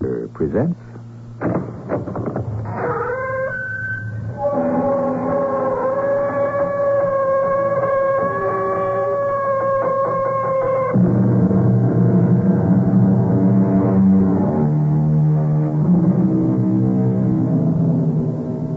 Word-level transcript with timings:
Uh, 0.00 0.28
presents. 0.32 0.78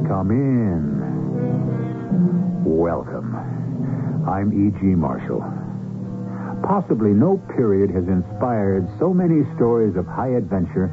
Come 0.07 0.31
in. 0.31 1.01
Welcome. 2.65 3.35
I'm 4.27 4.51
E.G. 4.51 4.85
Marshall. 4.95 5.41
Possibly 6.63 7.11
no 7.11 7.37
period 7.55 7.89
has 7.91 8.07
inspired 8.07 8.87
so 8.99 9.13
many 9.13 9.43
stories 9.55 9.95
of 9.95 10.05
high 10.05 10.35
adventure 10.35 10.89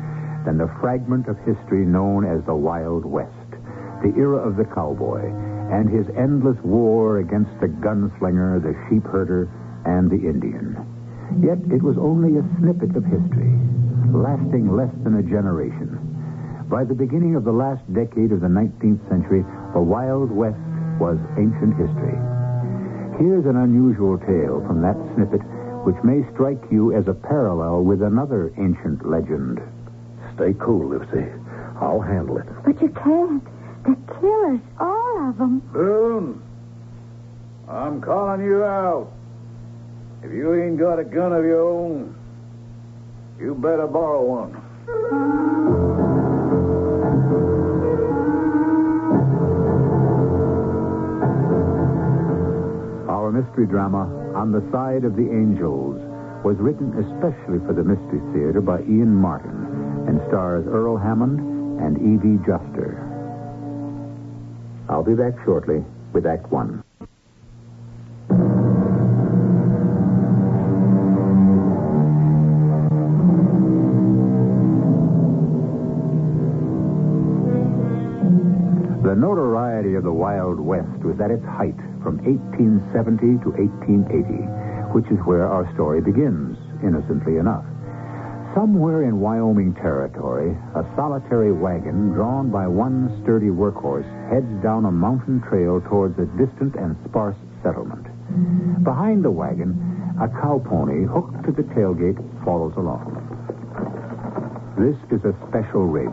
than 0.48 0.56
the 0.56 0.74
fragment 0.80 1.28
of 1.28 1.36
history 1.44 1.84
known 1.84 2.24
as 2.24 2.40
the 2.48 2.56
Wild 2.56 3.04
West, 3.04 3.52
the 4.00 4.16
era 4.16 4.40
of 4.40 4.56
the 4.56 4.64
cowboy, 4.64 5.28
and 5.68 5.92
his 5.92 6.08
endless 6.16 6.56
war 6.64 7.18
against 7.18 7.52
the 7.60 7.68
gunslinger, 7.68 8.56
the 8.56 8.72
sheep 8.88 9.04
herder, 9.04 9.44
and 9.84 10.08
the 10.08 10.16
Indian. 10.16 10.72
Yet 11.44 11.60
it 11.68 11.84
was 11.84 12.00
only 12.00 12.40
a 12.40 12.48
snippet 12.56 12.96
of 12.96 13.04
history, 13.04 13.52
lasting 14.08 14.72
less 14.72 14.88
than 15.04 15.20
a 15.20 15.28
generation. 15.28 16.00
By 16.72 16.84
the 16.84 16.96
beginning 16.96 17.36
of 17.36 17.44
the 17.44 17.52
last 17.52 17.84
decade 17.92 18.32
of 18.32 18.40
the 18.40 18.48
19th 18.48 19.04
century, 19.12 19.44
the 19.76 19.84
Wild 19.84 20.32
West 20.32 20.56
was 20.96 21.20
ancient 21.36 21.76
history. 21.76 22.16
Here's 23.20 23.44
an 23.44 23.60
unusual 23.60 24.16
tale 24.16 24.64
from 24.64 24.80
that 24.80 24.96
snippet 25.12 25.44
which 25.84 26.00
may 26.00 26.24
strike 26.32 26.64
you 26.72 26.96
as 26.96 27.06
a 27.06 27.12
parallel 27.12 27.84
with 27.84 28.00
another 28.00 28.48
ancient 28.56 29.04
legend. 29.04 29.60
Stay 30.38 30.54
cool, 30.60 30.88
Lucy. 30.88 31.26
I'll 31.80 32.00
handle 32.00 32.38
it. 32.38 32.46
But 32.64 32.80
you 32.80 32.90
can't. 32.90 33.42
They're 33.84 34.20
killers, 34.20 34.60
all 34.78 35.30
of 35.30 35.36
them. 35.36 35.58
Boone, 35.72 36.40
I'm 37.68 38.00
calling 38.00 38.44
you 38.44 38.62
out. 38.62 39.10
If 40.22 40.30
you 40.32 40.54
ain't 40.54 40.78
got 40.78 41.00
a 41.00 41.04
gun 41.04 41.32
of 41.32 41.44
your 41.44 41.60
own, 41.60 42.14
you 43.40 43.56
better 43.56 43.88
borrow 43.88 44.22
one. 44.22 44.54
Our 53.08 53.32
mystery 53.32 53.66
drama, 53.66 54.34
On 54.36 54.52
the 54.52 54.62
Side 54.70 55.02
of 55.02 55.16
the 55.16 55.28
Angels, 55.30 55.96
was 56.44 56.56
written 56.58 56.94
especially 56.94 57.58
for 57.66 57.72
the 57.72 57.82
Mystery 57.82 58.20
Theater 58.32 58.60
by 58.60 58.82
Ian 58.82 59.12
Martin 59.12 59.67
and 60.08 60.22
stars 60.26 60.64
Earl 60.66 60.96
Hammond 60.96 61.38
and 61.84 61.98
Evie 61.98 62.42
Juster. 62.46 62.96
I'll 64.88 65.04
be 65.04 65.12
back 65.12 65.34
shortly 65.44 65.84
with 66.14 66.24
Act 66.24 66.50
One. 66.50 66.82
The 79.04 79.14
notoriety 79.14 79.94
of 79.94 80.04
the 80.04 80.12
Wild 80.12 80.58
West 80.58 81.04
was 81.04 81.20
at 81.20 81.30
its 81.30 81.44
height 81.44 81.76
from 82.02 82.16
1870 82.24 83.44
to 83.44 83.50
1880, 83.60 84.88
which 84.96 85.06
is 85.12 85.18
where 85.26 85.46
our 85.46 85.70
story 85.74 86.00
begins, 86.00 86.56
innocently 86.82 87.36
enough. 87.36 87.67
Somewhere 88.58 89.04
in 89.04 89.20
Wyoming 89.20 89.72
territory, 89.74 90.50
a 90.74 90.82
solitary 90.96 91.52
wagon 91.52 92.10
drawn 92.10 92.50
by 92.50 92.66
one 92.66 93.06
sturdy 93.22 93.50
workhorse 93.54 94.10
heads 94.28 94.50
down 94.64 94.84
a 94.84 94.90
mountain 94.90 95.40
trail 95.48 95.80
towards 95.80 96.18
a 96.18 96.26
distant 96.34 96.74
and 96.74 96.96
sparse 97.06 97.36
settlement. 97.62 98.02
Behind 98.82 99.24
the 99.24 99.30
wagon, 99.30 99.78
a 100.20 100.26
cow 100.26 100.58
pony 100.58 101.06
hooked 101.06 101.46
to 101.46 101.52
the 101.52 101.62
tailgate 101.70 102.18
follows 102.44 102.74
along. 102.76 103.14
This 104.74 104.98
is 105.16 105.24
a 105.24 105.38
special 105.46 105.86
rig, 105.86 106.10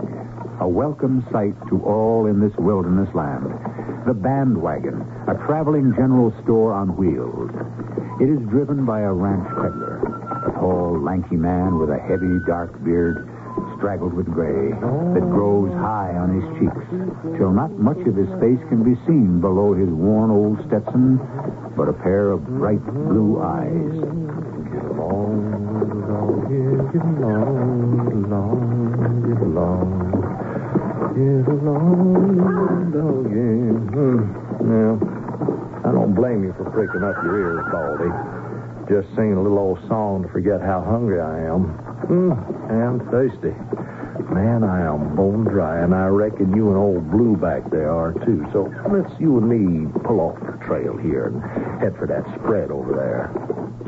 a 0.61 0.67
welcome 0.67 1.25
sight 1.31 1.57
to 1.69 1.81
all 1.81 2.27
in 2.27 2.39
this 2.39 2.55
wilderness 2.59 3.09
land. 3.15 3.49
The 4.05 4.13
bandwagon, 4.13 5.01
a 5.27 5.33
traveling 5.47 5.93
general 5.97 6.31
store 6.43 6.73
on 6.73 6.95
wheels. 6.95 7.49
It 8.21 8.29
is 8.29 8.37
driven 8.53 8.85
by 8.85 9.01
a 9.01 9.11
ranch 9.11 9.49
peddler, 9.49 10.14
tall, 10.65 10.99
lanky 11.01 11.35
man 11.35 11.77
with 11.77 11.89
a 11.89 11.99
heavy, 11.99 12.39
dark 12.47 12.73
beard 12.83 13.29
straggled 13.77 14.13
with 14.13 14.25
gray 14.25 14.71
that 15.13 15.25
grows 15.29 15.71
high 15.73 16.11
on 16.15 16.33
his 16.33 16.45
cheeks, 16.57 16.85
till 17.37 17.51
not 17.51 17.71
much 17.77 17.99
of 18.07 18.15
his 18.15 18.27
face 18.39 18.59
can 18.69 18.83
be 18.83 18.95
seen 19.05 19.39
below 19.39 19.73
his 19.73 19.89
worn 19.89 20.31
old 20.31 20.57
Stetson, 20.67 21.19
but 21.77 21.87
a 21.87 21.93
pair 21.93 22.31
of 22.31 22.45
bright 22.57 22.83
blue 22.83 23.39
eyes. 23.41 23.95
Get 24.73 24.85
along, 24.91 25.53
get 25.85 25.93
along, 26.01 26.49
get 26.91 27.05
along, 28.25 28.57
get 29.23 29.41
along. 29.43 30.33
Get 31.15 31.47
along, 31.47 32.91
doggy. 32.91 33.55
Hmm. 33.95 34.19
Now, 34.67 34.99
I 35.87 35.91
don't 35.93 36.13
blame 36.13 36.43
you 36.43 36.53
for 36.57 36.69
pricking 36.71 37.03
up 37.03 37.15
your 37.23 37.39
ears, 37.39 37.63
Baldy. 37.71 38.34
Just 38.87 39.07
singing 39.15 39.33
a 39.33 39.41
little 39.41 39.57
old 39.57 39.79
song 39.87 40.23
to 40.23 40.29
forget 40.29 40.61
how 40.61 40.81
hungry 40.81 41.19
I 41.19 41.39
am. 41.49 41.63
Hmm. 42.05 42.31
And 42.69 43.01
thirsty. 43.09 43.55
Man, 44.31 44.63
I 44.63 44.81
am 44.85 45.15
bone 45.15 45.43
dry, 45.43 45.83
and 45.83 45.93
I 45.93 46.07
reckon 46.07 46.55
you 46.55 46.69
and 46.69 46.77
old 46.77 47.09
Blue 47.09 47.35
back 47.35 47.69
there 47.71 47.89
are, 47.89 48.13
too. 48.25 48.45
So 48.53 48.71
let's 48.91 49.11
you 49.19 49.37
and 49.37 49.49
me 49.49 49.91
pull 50.03 50.19
off 50.19 50.39
the 50.39 50.63
trail 50.65 50.97
here 50.97 51.27
and 51.27 51.41
head 51.81 51.97
for 51.97 52.05
that 52.07 52.23
spread 52.39 52.69
over 52.69 52.93
there. 52.93 53.31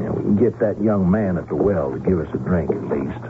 And 0.04 0.16
we 0.16 0.22
can 0.24 0.36
get 0.36 0.60
that 0.60 0.82
young 0.82 1.10
man 1.10 1.38
at 1.38 1.48
the 1.48 1.56
well 1.56 1.92
to 1.92 2.00
give 2.00 2.20
us 2.20 2.28
a 2.34 2.38
drink 2.38 2.72
at 2.72 2.84
least. 2.90 3.24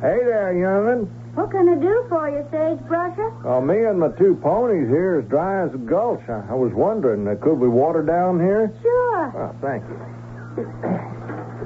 Hey 0.00 0.18
there, 0.24 0.56
young'un. 0.56 1.21
What 1.34 1.50
can 1.50 1.66
I 1.68 1.76
do 1.80 2.04
for 2.10 2.28
you, 2.28 2.44
Sagebrusher? 2.52 3.42
Well, 3.44 3.62
me 3.62 3.84
and 3.88 3.98
my 4.00 4.08
two 4.20 4.36
ponies 4.42 4.88
here 4.88 5.20
is 5.20 5.28
dry 5.30 5.64
as 5.64 5.72
a 5.72 5.78
gulch. 5.78 6.20
I, 6.28 6.44
I 6.52 6.54
was 6.54 6.72
wondering, 6.74 7.26
uh, 7.26 7.36
could 7.40 7.56
we 7.58 7.68
water 7.68 8.02
down 8.02 8.38
here? 8.38 8.68
Sure. 8.82 9.32
Oh, 9.32 9.52
thank 9.64 9.80
you. 9.88 9.96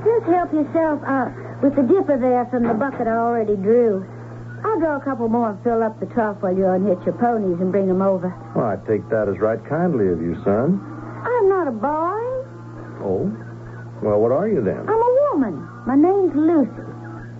Just 0.07 0.27
help 0.31 0.53
yourself 0.55 1.03
out 1.03 1.35
with 1.63 1.75
the 1.75 1.83
dipper 1.83 2.15
there 2.15 2.47
from 2.47 2.63
the 2.63 2.75
bucket 2.75 3.09
I 3.11 3.19
already 3.19 3.57
drew. 3.57 4.07
I'll 4.65 4.79
draw 4.79 4.97
a 4.99 5.05
couple 5.05 5.29
more 5.29 5.51
and 5.51 5.63
fill 5.65 5.83
up 5.83 5.99
the 5.99 6.07
trough 6.07 6.39
while 6.43 6.55
you 6.57 6.67
unhitch 6.67 7.03
your 7.05 7.19
ponies 7.19 7.59
and 7.61 7.73
bring 7.73 7.89
them 7.89 8.03
over. 8.03 8.31
Well, 8.55 8.67
I 8.71 8.77
take 8.87 9.03
that 9.11 9.27
as 9.29 9.39
right 9.43 9.59
kindly 9.69 10.07
of 10.09 10.23
you, 10.23 10.39
son. 10.45 10.79
I'm 11.27 11.49
not 11.49 11.67
a 11.67 11.75
boy. 11.75 12.23
Oh? 13.03 13.27
Well, 14.03 14.21
what 14.23 14.31
are 14.31 14.47
you 14.47 14.63
then? 14.63 14.79
I'm 14.79 15.03
a 15.03 15.13
woman. 15.35 15.59
My 15.87 15.97
name's 15.97 16.35
Lucy. 16.39 16.87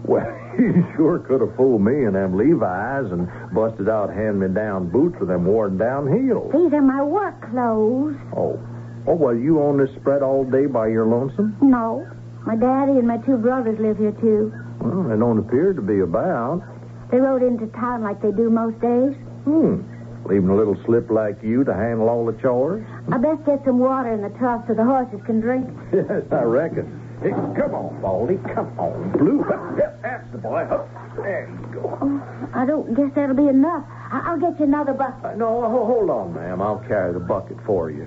Well, 0.05 0.27
you 0.59 0.87
sure 0.97 1.19
could 1.21 1.41
have 1.41 1.55
fooled 1.57 1.83
me 1.83 2.05
in 2.05 2.13
them 2.15 2.37
Levi's 2.37 3.11
and 3.13 3.29
busted 3.55 3.89
out 3.89 4.09
hand-me-down 4.13 4.89
boots 4.89 5.17
with 5.19 5.29
them 5.29 5.45
worn-down 5.45 6.07
heels. 6.09 6.53
These 6.53 6.73
are 6.73 6.83
my 6.83 7.03
work 7.03 7.51
clothes. 7.51 8.17
Oh. 8.37 8.59
Oh, 9.07 9.15
well, 9.15 9.35
you 9.35 9.61
own 9.61 9.79
this 9.79 9.95
spread 10.01 10.23
all 10.23 10.45
day 10.45 10.67
by 10.67 10.89
your 10.89 11.07
lonesome? 11.07 11.57
No. 11.61 12.07
My 12.45 12.57
daddy 12.57 12.93
and 12.93 13.07
my 13.07 13.19
two 13.19 13.37
brothers 13.37 13.79
live 13.79 13.99
here, 13.99 14.13
too. 14.13 14.53
Well, 14.81 15.05
they 15.05 15.17
don't 15.17 15.39
appear 15.39 15.73
to 15.73 15.83
be 15.83 16.01
about. 16.01 16.63
They 17.11 17.19
rode 17.19 17.43
into 17.43 17.67
town 17.69 18.03
like 18.03 18.21
they 18.21 18.33
do 18.33 18.51
most 18.51 18.81
days. 18.81 19.15
Hmm. 19.45 19.83
Leaving 20.27 20.49
a 20.49 20.57
little 20.57 20.77
slip 20.85 21.09
like 21.09 21.41
you 21.43 21.63
to 21.63 21.73
handle 21.73 22.09
all 22.09 22.27
the 22.27 22.33
chores? 22.43 22.85
I 23.13 23.19
best 23.19 23.45
get 23.47 23.65
some 23.65 23.79
water 23.79 24.13
in 24.13 24.23
the 24.23 24.31
trough 24.39 24.65
so 24.67 24.75
the 24.75 24.85
horses 24.85 25.21
can 25.25 25.41
drink. 25.41 25.69
Yes, 25.93 26.25
I 26.33 26.43
reckon. 26.43 27.06
Hey, 27.23 27.31
come 27.31 27.75
on, 27.75 28.01
Baldy. 28.03 28.37
Come 28.55 28.79
on, 28.79 29.11
Blue. 29.13 29.45
Yep, 29.79 30.03
that's 30.03 30.31
the 30.33 30.39
boy. 30.39 30.67
Hup. 30.69 30.89
There 31.17 31.49
you 31.49 31.67
go. 31.75 31.99
Oh, 32.01 32.49
I 32.55 32.67
don't 32.67 32.95
guess 32.95 33.11
that'll 33.15 33.35
be 33.37 33.49
enough. 33.49 33.85
I- 34.13 34.23
I'll 34.27 34.39
get 34.39 34.59
you 34.61 34.67
another 34.67 34.93
bucket. 34.93 35.25
Uh, 35.25 35.35
no, 35.35 35.63
ho- 35.63 35.87
hold 35.87 36.11
on, 36.11 36.35
ma'am. 36.35 36.61
I'll 36.61 36.79
carry 36.87 37.13
the 37.15 37.21
bucket 37.21 37.57
for 37.65 37.91
you. 37.91 38.07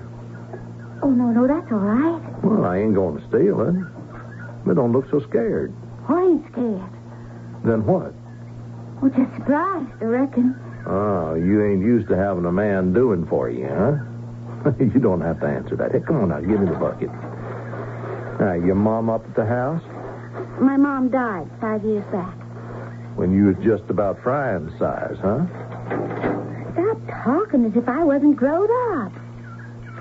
Oh, 1.02 1.10
no, 1.10 1.26
no, 1.32 1.46
that's 1.46 1.70
all 1.72 1.78
right. 1.78 2.44
Well, 2.44 2.64
I 2.64 2.78
ain't 2.78 2.94
going 2.94 3.18
to 3.20 3.26
steal 3.28 3.60
it. 3.62 3.74
But 4.64 4.76
don't 4.76 4.92
look 4.92 5.10
so 5.10 5.20
scared. 5.28 5.74
I 6.08 6.22
ain't 6.22 6.44
scared. 6.52 6.90
Then 7.64 7.84
what? 7.86 8.14
Well, 9.02 9.10
just 9.10 9.34
surprised, 9.34 9.90
I 10.00 10.04
reckon. 10.04 10.54
Oh, 10.86 11.34
you 11.34 11.64
ain't 11.64 11.80
used 11.82 12.08
to 12.08 12.16
having 12.16 12.44
a 12.44 12.52
man 12.52 12.92
doing 12.92 13.26
for 13.26 13.50
you, 13.50 13.66
huh? 13.66 14.70
you 14.78 15.00
don't 15.00 15.20
have 15.22 15.40
to 15.40 15.46
answer 15.46 15.74
that. 15.76 15.92
Hey, 15.92 16.00
come 16.00 16.16
on 16.16 16.28
now, 16.28 16.40
give 16.40 16.60
me 16.60 16.66
the 16.66 16.76
bucket. 16.78 17.10
Now, 18.40 18.54
your 18.54 18.74
mom 18.74 19.10
up 19.10 19.22
at 19.26 19.34
the 19.36 19.44
house? 19.44 19.82
My 20.58 20.78
mom 20.78 21.10
died 21.10 21.46
five 21.60 21.84
years 21.84 22.04
back. 22.10 22.34
When 23.14 23.34
you 23.34 23.52
was 23.52 23.56
just 23.62 23.90
about 23.90 24.22
frying 24.22 24.72
size, 24.78 25.18
huh? 25.20 25.44
Stop 26.72 26.98
talking 27.22 27.66
as 27.66 27.76
if 27.76 27.86
I 27.86 28.02
wasn't 28.02 28.36
grown 28.36 28.70
up. 28.96 29.12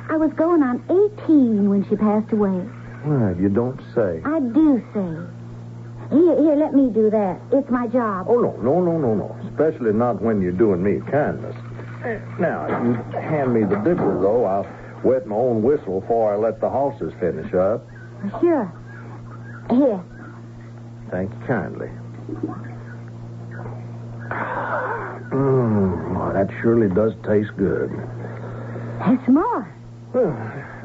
I 0.10 0.16
was 0.16 0.32
going 0.38 0.64
on 0.64 0.82
18 1.28 1.70
when 1.70 1.84
she 1.90 1.98
passed 1.98 2.32
away. 2.32 2.64
Well, 3.06 3.36
you 3.38 3.50
don't 3.50 3.82
say. 3.94 4.22
I 4.24 4.40
do 4.40 4.82
say. 4.94 6.16
Here, 6.16 6.38
here, 6.40 6.56
let 6.56 6.74
me 6.74 6.90
do 6.90 7.10
that. 7.10 7.42
It's 7.52 7.70
my 7.70 7.88
job. 7.88 8.28
Oh, 8.30 8.40
no, 8.40 8.56
no, 8.62 8.80
no, 8.80 8.98
no, 8.98 9.16
no. 9.16 9.38
Especially 9.50 9.92
not 9.92 10.22
when 10.22 10.42
you're 10.42 10.54
doing 10.54 10.82
me 10.82 10.96
a 10.96 11.12
kindness. 11.12 11.56
Now, 12.40 12.66
if 12.66 12.86
you 12.86 13.20
hand 13.20 13.54
me 13.54 13.64
the 13.66 13.76
dipper, 13.84 14.18
though, 14.22 14.46
I'll 14.46 14.68
wet 15.04 15.28
my 15.28 15.36
own 15.36 15.62
whistle 15.62 16.00
before 16.00 16.34
I 16.34 16.38
let 16.38 16.62
the 16.62 16.70
horses 16.70 17.14
finish 17.20 17.54
up. 17.54 17.86
Sure. 18.40 18.72
Here. 19.70 20.04
Thank 21.12 21.32
you 21.32 21.48
kindly. 21.48 21.90
Mmm, 25.30 26.16
well, 26.16 26.34
that 26.34 26.50
surely 26.62 26.94
does 26.94 27.14
taste 27.26 27.56
good. 27.58 27.92
There's 29.00 29.28
more. 29.28 29.74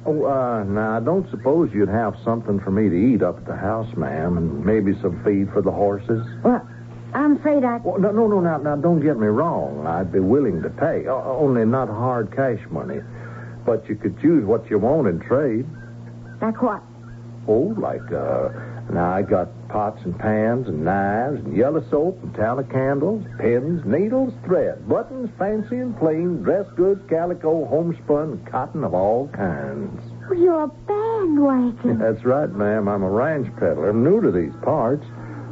Oh, 0.06 0.25
uh, 0.26 0.64
now, 0.64 0.96
I 0.98 1.00
don't 1.00 1.28
suppose 1.31 1.70
you'd 1.72 1.88
have 1.88 2.14
something 2.25 2.60
for 2.60 2.70
me 2.70 2.90
to 2.90 2.94
eat 2.94 3.22
up 3.22 3.38
at 3.38 3.46
the 3.46 3.56
house, 3.56 3.88
ma'am, 3.96 4.37
and 4.37 4.64
maybe 4.64 4.92
some 5.00 5.22
feed 5.25 5.50
for 5.50 5.62
the 5.62 5.70
horses? 5.70 6.26
Well, 6.42 6.66
I'm 7.14 7.37
afraid 7.37 7.64
I... 7.64 7.78
Well, 7.78 7.98
no, 7.98 8.12
no, 8.12 8.26
no, 8.26 8.40
now, 8.40 8.58
now, 8.58 8.76
don't 8.76 9.00
get 9.00 9.19
me 9.19 9.28
wrong. 9.28 9.87
I'd 9.87 10.12
be 10.12 10.20
willing 10.20 10.62
to 10.62 10.69
pay, 10.69 11.06
only 11.08 11.64
not 11.64 11.88
hard 11.88 12.37
cash 12.37 12.60
money. 12.70 13.00
But 13.64 13.88
you 13.88 13.96
could 13.96 14.20
choose 14.20 14.44
what 14.44 14.69
you 14.69 14.78
want 14.78 15.08
in 15.08 15.20
trade. 15.20 15.66
Like 16.42 16.60
what? 16.60 16.82
Oh, 17.46 17.75
like, 17.79 18.11
uh, 18.11 18.49
now 18.91 19.12
I 19.12 19.23
got 19.23 19.49
pots 19.69 20.00
and 20.05 20.19
pans 20.19 20.69
and 20.69 20.85
knives 20.85 21.41
and 21.44 21.56
yellow 21.56 21.85
soap 21.91 22.23
and 22.23 22.35
tallow 22.35 22.62
candles, 22.62 23.25
pins, 23.38 23.85
needles, 23.85 24.32
thread, 24.44 24.88
buttons, 24.88 25.31
fancy 25.38 25.76
and 25.76 25.99
plain, 25.99 26.43
dress 26.43 26.67
goods, 26.76 27.02
calico, 27.08 27.67
homespun, 27.67 28.44
cotton 28.50 28.85
of 28.85 28.94
all 28.94 29.29
kinds. 29.29 30.00
Well, 30.29 30.38
you're 30.38 30.62
a 30.64 30.69
bandwagon. 30.69 31.99
That's 31.99 32.25
right, 32.25 32.50
ma'am. 32.50 32.88
I'm 32.88 33.02
a 33.02 33.11
ranch 33.11 33.49
peddler. 33.56 33.90
I'm 33.90 34.05
new 34.05 34.20
to 34.23 34.31
these 34.31 34.55
parts. 34.62 35.05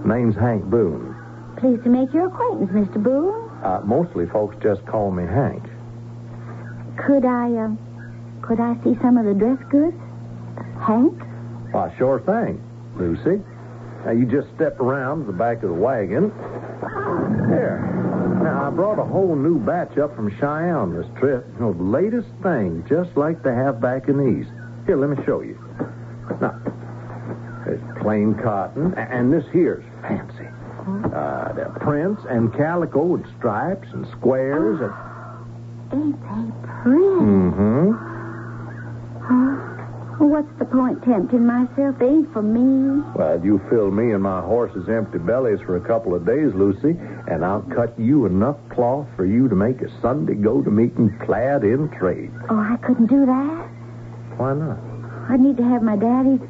Name's 0.04 0.36
Hank 0.36 0.64
Boone. 0.64 1.14
Pleased 1.58 1.84
to 1.84 1.90
make 1.90 2.12
your 2.12 2.28
acquaintance, 2.28 2.70
Mr. 2.70 3.02
Boone. 3.02 3.50
Uh, 3.62 3.80
mostly 3.84 4.26
folks 4.26 4.56
just 4.62 4.84
call 4.86 5.10
me 5.10 5.24
Hank. 5.24 5.62
Could 6.96 7.24
I, 7.24 7.52
uh, 7.52 7.70
could 8.42 8.60
I 8.60 8.74
see 8.82 8.96
some 9.00 9.16
of 9.16 9.24
the 9.26 9.34
dress 9.34 9.58
goods? 9.70 9.96
Hank? 10.80 11.20
Why, 11.72 11.92
sure 11.96 12.20
thing, 12.20 12.62
Lucy. 12.96 13.42
Now, 14.04 14.12
you 14.12 14.26
just 14.26 14.54
step 14.54 14.78
around 14.80 15.20
to 15.20 15.26
the 15.26 15.32
back 15.32 15.62
of 15.62 15.70
the 15.70 15.74
wagon. 15.74 16.32
There. 17.48 17.80
Now, 18.42 18.66
I 18.66 18.70
brought 18.70 18.98
a 18.98 19.04
whole 19.04 19.36
new 19.36 19.58
batch 19.58 19.96
up 19.96 20.14
from 20.14 20.28
Cheyenne 20.38 20.94
this 20.94 21.06
trip. 21.18 21.46
You 21.54 21.60
know, 21.60 21.72
the 21.72 21.82
latest 21.82 22.28
thing, 22.42 22.84
just 22.88 23.16
like 23.16 23.42
they 23.42 23.54
have 23.54 23.80
back 23.80 24.08
in 24.08 24.18
the 24.18 24.40
East. 24.40 24.50
Here, 24.86 24.96
let 24.96 25.16
me 25.16 25.24
show 25.24 25.40
you. 25.40 25.56
Now, 26.40 26.60
there's 27.64 27.80
plain 28.00 28.34
cotton, 28.34 28.92
and 28.94 29.32
this 29.32 29.44
here's 29.52 29.84
fancy. 30.02 30.48
Uh, 30.84 31.52
there 31.52 31.68
are 31.68 31.78
prints 31.80 32.22
and 32.28 32.52
calico 32.54 33.14
and 33.14 33.24
stripes 33.38 33.88
and 33.92 34.04
squares 34.18 34.80
and... 34.80 34.92
Ain't 35.92 36.20
they 36.20 36.50
pretty? 36.82 36.98
Mm-hmm. 37.22 37.86
Well, 39.30 39.81
what's 40.18 40.48
the 40.58 40.64
point 40.64 41.02
tempting 41.04 41.44
myself? 41.46 41.98
They 41.98 42.06
ain't 42.06 42.32
for 42.32 42.42
me. 42.42 43.02
Well, 43.14 43.44
you 43.44 43.60
fill 43.68 43.90
me 43.90 44.12
and 44.12 44.22
my 44.22 44.40
horse's 44.40 44.88
empty 44.88 45.18
bellies 45.18 45.60
for 45.60 45.76
a 45.76 45.80
couple 45.80 46.14
of 46.14 46.24
days, 46.26 46.52
Lucy, 46.54 46.96
and 47.28 47.44
I'll 47.44 47.62
cut 47.62 47.98
you 47.98 48.26
enough 48.26 48.56
cloth 48.70 49.06
for 49.16 49.24
you 49.24 49.48
to 49.48 49.54
make 49.54 49.80
a 49.82 49.90
Sunday 50.00 50.34
go-to-meeting 50.34 51.18
clad 51.24 51.64
in 51.64 51.88
trade. 51.90 52.30
Oh, 52.48 52.58
I 52.58 52.76
couldn't 52.86 53.06
do 53.06 53.26
that. 53.26 53.68
Why 54.36 54.54
not? 54.54 54.78
I'd 55.30 55.40
need 55.40 55.56
to 55.56 55.64
have 55.64 55.82
my 55.82 55.96
daddy's 55.96 56.40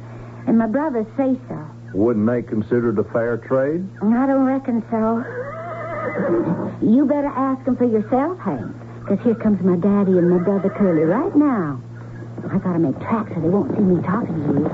and 0.47 0.57
my 0.57 0.67
brother's 0.67 1.07
say 1.15 1.37
so. 1.47 1.65
Wouldn't 1.93 2.25
they 2.25 2.41
consider 2.41 2.89
it 2.89 2.99
a 2.99 3.03
fair 3.11 3.37
trade? 3.37 3.87
I 4.01 4.25
don't 4.25 4.45
reckon 4.45 4.83
so. 4.89 5.23
You 6.81 7.05
better 7.05 7.27
ask 7.27 7.67
'em 7.67 7.75
for 7.75 7.85
yourself, 7.85 8.37
Hank. 8.39 8.75
Because 9.01 9.19
here 9.19 9.35
comes 9.35 9.61
my 9.63 9.75
daddy 9.75 10.17
and 10.17 10.29
my 10.29 10.37
brother 10.39 10.69
Curly 10.69 11.03
right 11.03 11.35
now. 11.35 11.79
I 12.51 12.57
gotta 12.57 12.79
make 12.79 12.99
tracks 12.99 13.31
so 13.33 13.39
they 13.41 13.49
won't 13.49 13.71
see 13.75 13.81
me 13.81 14.01
talking 14.03 14.35
to 14.35 14.53
you. 14.59 14.67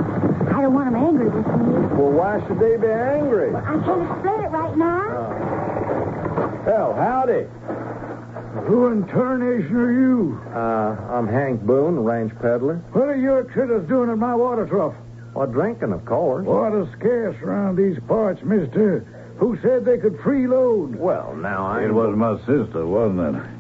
I 0.50 0.62
don't 0.62 0.74
want 0.74 0.92
them 0.92 0.96
angry 0.96 1.30
with 1.30 1.46
me. 1.46 1.74
Well, 1.96 2.12
why 2.12 2.42
should 2.48 2.60
they 2.60 2.78
be 2.78 2.88
angry? 2.88 3.54
I 3.56 3.78
can't 3.86 4.02
explain 4.10 4.42
it 4.44 4.50
right 4.50 4.76
now. 4.76 6.64
Hell, 6.66 6.94
howdy. 6.96 7.46
Who 8.66 8.88
in 8.88 9.08
tarnation 9.08 9.76
are 9.76 9.92
you? 9.92 10.42
Uh, 10.54 11.14
I'm 11.14 11.28
Hank 11.28 11.62
Boone, 11.62 12.00
ranch 12.00 12.34
peddler. 12.42 12.78
What 12.94 13.08
are 13.08 13.16
your 13.16 13.44
critters 13.46 13.88
doing 13.88 14.10
in 14.10 14.20
my 14.20 14.36
water 14.36 14.66
trough? 14.66 14.96
Well, 15.34 15.48
drinking, 15.48 15.94
of 15.94 16.04
course. 16.06 16.46
Water's 16.46 16.92
scarce 16.98 17.36
around 17.42 17.76
these 17.76 18.00
parts, 18.08 18.42
mister. 18.44 19.06
Who 19.38 19.58
said 19.62 19.86
they 19.86 19.98
could 19.98 20.18
freeload? 20.18 20.96
Well, 20.96 21.36
now 21.36 21.68
I... 21.68 21.84
It 21.86 21.94
was 21.94 22.16
my 22.16 22.38
sister, 22.40 22.86
wasn't 22.86 23.36
it? 23.36 23.59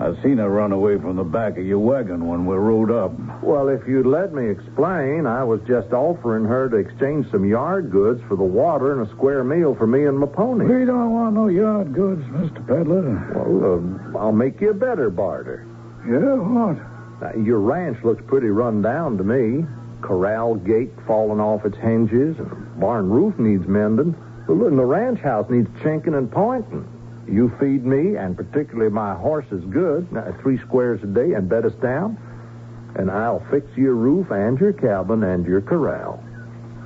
I 0.00 0.14
seen 0.22 0.38
her 0.38 0.48
run 0.48 0.72
away 0.72 0.98
from 0.98 1.16
the 1.16 1.24
back 1.24 1.58
of 1.58 1.66
your 1.66 1.78
wagon 1.78 2.26
when 2.26 2.46
we 2.46 2.56
rode 2.56 2.90
up. 2.90 3.12
Well, 3.42 3.68
if 3.68 3.86
you'd 3.86 4.06
let 4.06 4.32
me 4.32 4.48
explain, 4.48 5.26
I 5.26 5.44
was 5.44 5.60
just 5.68 5.92
offering 5.92 6.46
her 6.46 6.70
to 6.70 6.76
exchange 6.76 7.30
some 7.30 7.44
yard 7.44 7.90
goods 7.90 8.22
for 8.26 8.34
the 8.34 8.42
water 8.42 8.98
and 8.98 9.06
a 9.06 9.10
square 9.10 9.44
meal 9.44 9.74
for 9.74 9.86
me 9.86 10.06
and 10.06 10.18
my 10.18 10.26
pony. 10.26 10.64
We 10.64 10.86
don't 10.86 11.12
want 11.12 11.34
no 11.34 11.48
yard 11.48 11.92
goods, 11.92 12.22
Mr. 12.28 12.66
Peddler. 12.66 13.12
Well, 13.34 14.16
uh, 14.16 14.18
I'll 14.18 14.32
make 14.32 14.58
you 14.62 14.70
a 14.70 14.74
better 14.74 15.10
barter. 15.10 15.66
Yeah, 16.08 16.34
what? 16.34 16.78
Now, 17.20 17.38
your 17.38 17.60
ranch 17.60 18.02
looks 18.02 18.22
pretty 18.26 18.48
run 18.48 18.80
down 18.80 19.18
to 19.18 19.24
me. 19.24 19.66
Corral 20.00 20.54
gate 20.54 20.92
falling 21.06 21.40
off 21.40 21.66
its 21.66 21.76
hinges, 21.76 22.38
and 22.38 22.80
barn 22.80 23.10
roof 23.10 23.38
needs 23.38 23.66
mending. 23.68 24.14
The 24.46 24.54
ranch 24.54 25.20
house 25.20 25.50
needs 25.50 25.68
chinking 25.82 26.14
and 26.14 26.32
pointing. 26.32 26.88
You 27.30 27.52
feed 27.60 27.86
me, 27.86 28.16
and 28.16 28.36
particularly 28.36 28.90
my 28.90 29.14
horses, 29.14 29.62
good, 29.70 30.08
three 30.42 30.58
squares 30.58 31.00
a 31.04 31.06
day, 31.06 31.32
and 31.34 31.48
bed 31.48 31.64
us 31.64 31.74
down, 31.74 32.18
and 32.96 33.08
I'll 33.08 33.44
fix 33.50 33.66
your 33.76 33.94
roof 33.94 34.32
and 34.32 34.58
your 34.58 34.72
cabin 34.72 35.22
and 35.22 35.46
your 35.46 35.60
corral. 35.60 36.22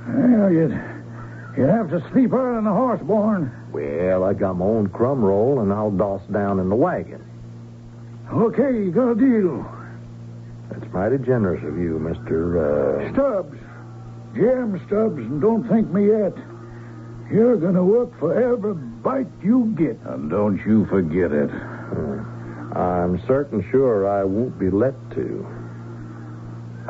Well, 0.07 0.51
you'd, 0.51 0.79
you'd 1.57 1.69
have 1.69 1.89
to 1.89 2.07
sleep 2.11 2.31
out 2.31 2.57
on 2.57 2.63
the 2.65 2.71
horse 2.71 3.01
barn. 3.01 3.51
Well, 3.71 4.23
I 4.23 4.33
got 4.33 4.53
my 4.53 4.65
own 4.65 4.87
crumb 4.89 5.23
roll, 5.23 5.61
and 5.61 5.73
I'll 5.73 5.89
doss 5.89 6.21
down 6.31 6.59
in 6.59 6.69
the 6.69 6.75
wagon. 6.75 7.23
Okay, 8.31 8.83
you 8.83 8.91
got 8.91 9.11
a 9.11 9.15
deal. 9.15 9.65
That's 10.69 10.93
mighty 10.93 11.17
generous 11.17 11.63
of 11.63 11.77
you, 11.77 11.97
Mr. 11.99 13.09
Uh... 13.09 13.13
Stubbs. 13.13 13.57
Jim 14.35 14.79
Stubbs, 14.85 15.17
and 15.17 15.41
don't 15.41 15.67
think 15.69 15.89
me 15.89 16.07
yet. 16.07 16.33
You're 17.31 17.57
gonna 17.57 17.83
work 17.83 18.19
for 18.19 18.33
every 18.35 18.75
bite 19.05 19.27
you 19.43 19.73
get. 19.77 19.97
And 20.11 20.29
don't 20.31 20.57
you 20.65 20.87
forget 20.87 21.31
it. 21.31 21.51
uh, 21.51 22.77
I'm 22.77 23.21
certain 23.27 23.63
sure 23.71 24.09
I 24.09 24.23
won't 24.23 24.59
be 24.59 24.69
let 24.69 24.95
to. 25.11 25.47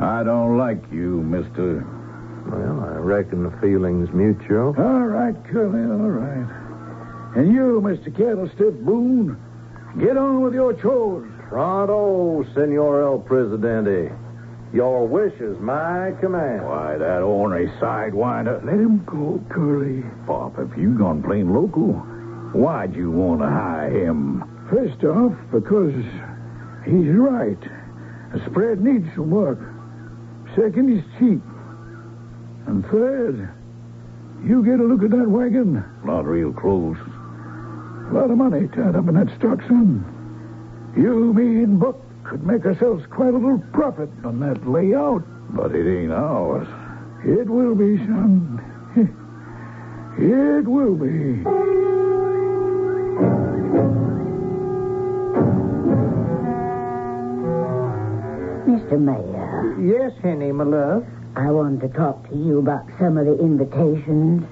I 0.00 0.24
don't 0.24 0.56
like 0.56 0.82
you, 0.90 1.20
mister. 1.22 1.86
Well, 2.50 2.80
I 2.80 2.96
reckon 2.98 3.42
the 3.44 3.50
feeling's 3.60 4.10
mutual. 4.12 4.74
All 4.78 5.06
right, 5.06 5.34
Curly, 5.44 5.82
all 5.82 6.10
right. 6.10 7.36
And 7.36 7.52
you, 7.52 7.80
Mr. 7.84 8.16
Candlestick 8.16 8.74
Boone, 8.80 9.36
get 10.00 10.16
on 10.16 10.40
with 10.40 10.54
your 10.54 10.72
chores. 10.72 11.30
Pronto, 11.48 12.44
Senor 12.54 13.02
El 13.02 13.18
Presidente. 13.18 14.10
Your 14.72 15.06
wish 15.06 15.32
is 15.40 15.58
my 15.60 16.12
command. 16.20 16.66
Why, 16.66 16.98
that 16.98 17.22
ornery 17.22 17.68
sidewinder. 17.80 18.64
Let 18.64 18.74
him 18.74 19.04
go, 19.04 19.40
Curly. 19.48 20.02
Pop, 20.26 20.58
if 20.58 20.76
you 20.76 20.98
gone 20.98 21.22
plain 21.22 21.54
local, 21.54 22.04
why'd 22.52 22.94
you 22.94 23.10
want 23.10 23.40
to 23.40 23.46
hire 23.46 23.90
him? 23.90 24.44
First 24.70 25.04
off, 25.04 25.32
because 25.52 25.94
he's 26.84 27.14
right. 27.14 27.60
The 28.32 28.44
spread 28.50 28.80
needs 28.80 29.06
some 29.14 29.30
work. 29.30 29.58
Second, 30.56 30.88
he's 30.88 31.04
cheap. 31.18 31.42
And 32.66 32.84
third, 32.86 33.48
you 34.44 34.64
get 34.64 34.80
a 34.80 34.84
look 34.84 35.02
at 35.02 35.10
that 35.10 35.28
wagon. 35.28 35.84
Not 36.04 36.26
real 36.26 36.52
close. 36.52 36.98
A 38.10 38.12
lot 38.12 38.30
of 38.30 38.38
money 38.38 38.68
tied 38.68 38.96
up 38.96 39.08
in 39.08 39.14
that 39.14 39.36
stock, 39.38 39.60
son. 39.62 40.04
You, 40.96 41.32
me, 41.34 41.62
and 41.62 41.78
Buck 41.78 41.96
could 42.24 42.44
make 42.44 42.64
ourselves 42.64 43.04
quite 43.10 43.34
a 43.34 43.38
little 43.38 43.62
profit 43.72 44.10
on 44.24 44.40
that 44.40 44.66
layout. 44.68 45.22
But 45.54 45.74
it 45.74 45.86
ain't 45.86 46.12
ours. 46.12 46.66
It 47.24 47.48
will 47.48 47.74
be, 47.74 47.98
son. 47.98 48.62
It 50.18 50.66
will 50.66 50.94
be. 50.94 51.44
Mr. 58.96 59.00
Mayor, 59.00 59.76
Yes, 59.80 60.12
Henny, 60.22 60.52
my 60.52 60.64
love. 60.64 61.04
I 61.36 61.50
want 61.50 61.80
to 61.82 61.88
talk 61.88 62.28
to 62.30 62.34
you 62.36 62.58
about 62.58 62.86
some 62.98 63.18
of 63.18 63.26
the 63.26 63.38
invitations. 63.38 64.42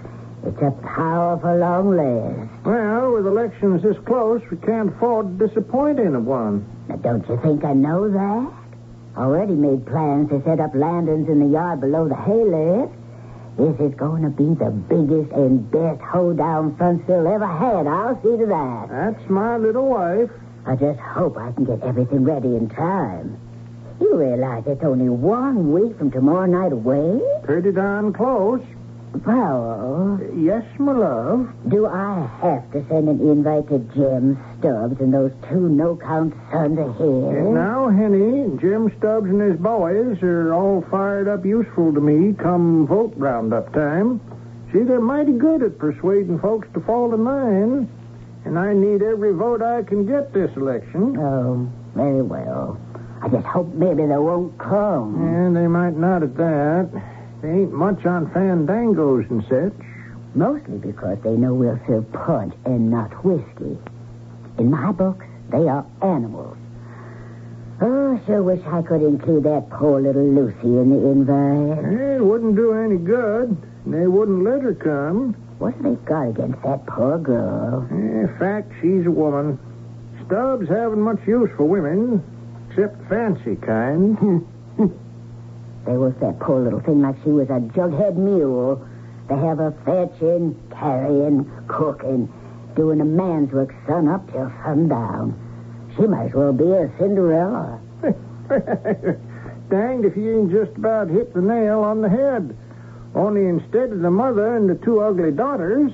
It's 0.47 0.61
a 0.61 0.71
powerful 0.83 1.57
long 1.57 1.97
list. 1.97 2.65
Well, 2.67 3.13
with 3.13 3.27
elections 3.27 3.83
this 3.83 3.97
close, 4.05 4.43
we 4.51 4.59
can't 4.59 4.91
afford 4.95 5.39
to 5.39 5.49
disappoint 5.49 5.99
anyone. 5.99 6.67
Now, 6.89 6.97
don't 6.97 7.27
you 7.29 7.41
think 7.43 7.65
I 7.65 7.73
know 7.73 8.11
that? 8.11 8.53
Already 9.17 9.55
made 9.55 9.87
plans 9.87 10.29
to 10.29 10.43
set 10.45 10.61
up 10.61 10.75
lanterns 10.75 11.29
in 11.29 11.39
the 11.41 11.47
yard 11.47 11.81
below 11.81 12.07
the 12.09 12.17
hay 12.17 12.45
lift. 12.45 12.93
This 13.57 13.81
is 13.89 13.95
going 13.97 14.23
to 14.25 14.31
be 14.31 14.53
the 14.53 14.71
biggest 14.71 15.33
and 15.33 15.71
best 15.71 16.03
hoedown 16.03 16.77
Frontsville 16.77 17.33
ever 17.33 17.47
had. 17.47 17.87
I'll 17.87 18.21
see 18.23 18.37
to 18.37 18.47
that. 18.47 18.89
That's 18.91 19.31
my 19.31 19.57
little 19.57 19.89
wife. 19.89 20.29
I 20.67 20.77
just 20.77 20.99
hope 21.01 21.39
I 21.39 21.53
can 21.53 21.65
get 21.65 21.83
everything 21.83 22.25
ready 22.25 22.57
in 22.57 22.69
time. 22.69 23.39
You 24.01 24.17
realize 24.17 24.65
it's 24.67 24.83
only 24.83 25.09
one 25.09 25.73
week 25.73 25.97
from 25.99 26.11
tomorrow 26.11 26.47
night 26.47 26.73
away? 26.73 27.21
Pretty 27.43 27.73
darn 27.73 28.13
close. 28.13 28.61
Powell, 29.25 30.19
Yes, 30.35 30.65
my 30.79 30.91
love. 30.93 31.49
do 31.69 31.87
I 31.87 32.29
have 32.43 32.71
to 32.73 32.85
send 32.89 33.09
an 33.09 33.21
invite 33.21 33.69
to 33.69 33.79
Jim 33.95 34.37
Stubbs 34.59 35.01
and 35.01 35.15
those 35.15 35.31
two 35.49 35.69
no-count 35.69 36.35
sons 36.51 36.79
of 36.81 36.97
his? 36.97 37.45
Now, 37.55 37.89
Henny, 37.91 38.57
Jim 38.61 38.93
Stubbs 38.99 39.31
and 39.31 39.41
his 39.41 39.57
boys 39.61 40.21
are 40.23 40.53
all 40.53 40.83
fired 40.91 41.29
up 41.29 41.45
useful 41.45 41.95
to 41.95 42.01
me 42.01 42.33
come 42.35 42.89
vote 42.89 43.15
roundup 43.17 43.73
time. 43.73 44.21
See, 44.73 44.83
they're 44.83 45.01
mighty 45.01 45.33
good 45.33 45.63
at 45.63 45.79
persuading 45.79 46.41
folks 46.41 46.67
to 46.75 46.81
fall 46.81 47.15
in 47.15 47.23
line. 47.25 47.89
And 48.45 48.59
I 48.59 48.73
need 48.75 49.01
every 49.03 49.33
vote 49.33 49.63
I 49.63 49.85
can 49.85 50.07
get 50.07 50.33
this 50.33 50.51
election. 50.57 51.17
Oh, 51.19 51.69
very 51.95 52.21
well. 52.23 52.79
I 53.25 53.29
just 53.29 53.47
hope 53.47 53.69
maybe 53.73 54.05
they 54.05 54.19
won't 54.19 54.59
come. 54.59 55.17
And 55.23 55.57
they 55.57 55.67
might 55.67 55.97
not 55.97 56.23
at 56.23 56.37
that. 56.37 56.91
They 57.41 57.49
ain't 57.49 57.73
much 57.73 58.05
on 58.05 58.27
fandangos 58.27 59.31
and 59.31 59.43
such. 59.49 59.87
Mostly 60.35 60.77
because 60.77 61.17
they 61.23 61.31
know 61.31 61.55
we'll 61.55 61.81
serve 61.87 62.13
punch 62.13 62.55
and 62.67 62.91
not 62.91 63.25
whiskey. 63.25 63.79
In 64.59 64.71
my 64.71 64.93
books, 64.93 65.25
they 65.49 65.69
are 65.69 65.87
animals. 66.03 66.59
Oh, 67.81 68.21
I 68.21 68.27
sure 68.27 68.43
wish 68.43 68.61
I 68.67 68.83
could 68.83 69.01
include 69.01 69.45
that 69.45 69.71
poor 69.71 70.03
little 70.03 70.23
Lucy 70.23 70.59
in 70.61 70.91
the 70.91 71.09
invite. 71.09 72.19
It 72.19 72.23
wouldn't 72.23 72.57
do 72.57 72.75
any 72.75 72.99
good. 72.99 73.57
They 73.87 74.07
wouldn't 74.07 74.45
let 74.45 74.63
her 74.63 74.75
come. 74.75 75.35
What's 75.59 75.81
they 75.83 75.95
got 76.05 76.29
against 76.29 76.63
that 76.63 76.85
poor 76.87 77.17
girl? 77.19 77.87
In 77.91 78.29
fact, 78.39 78.71
she's 78.83 79.07
a 79.07 79.11
woman. 79.11 79.59
Stubbs 80.27 80.69
haven't 80.69 81.01
much 81.01 81.27
use 81.27 81.51
for 81.57 81.65
women, 81.65 82.23
except 82.75 83.09
fancy 83.09 83.57
kind. 83.57 84.47
They 85.87 85.99
work 85.99 86.19
that 86.21 86.41
poor 86.41 86.61
little 86.61 86.81
thing 86.81 87.03
like 87.03 87.17
she 87.23 87.29
was 87.29 87.51
a 87.51 87.61
jughead 87.61 88.17
mule. 88.17 88.83
They 89.29 89.37
have 89.37 89.59
her 89.59 89.75
fetching, 89.85 90.59
carrying, 90.71 91.45
cooking, 91.69 92.33
doing 92.75 93.03
a 93.03 93.05
man's 93.05 93.53
work 93.53 93.75
sun 93.87 94.09
up 94.09 94.27
till 94.33 94.51
sundown. 94.65 95.37
She 95.95 96.07
might 96.07 96.29
as 96.29 96.33
well 96.33 96.55
be 96.55 96.65
a 96.73 96.91
Cinderella. 96.99 97.79
Danged 99.69 100.07
if 100.07 100.17
you 100.17 100.41
ain't 100.41 100.51
just 100.51 100.75
about 100.79 101.11
hit 101.11 101.35
the 101.35 101.43
nail 101.43 101.81
on 101.81 102.01
the 102.01 102.09
head. 102.09 102.57
Only 103.15 103.45
instead 103.45 103.93
of 103.93 104.01
the 104.01 104.11
mother 104.11 104.57
and 104.57 104.71
the 104.71 104.77
two 104.77 105.01
ugly 105.01 105.33
daughters, 105.33 105.93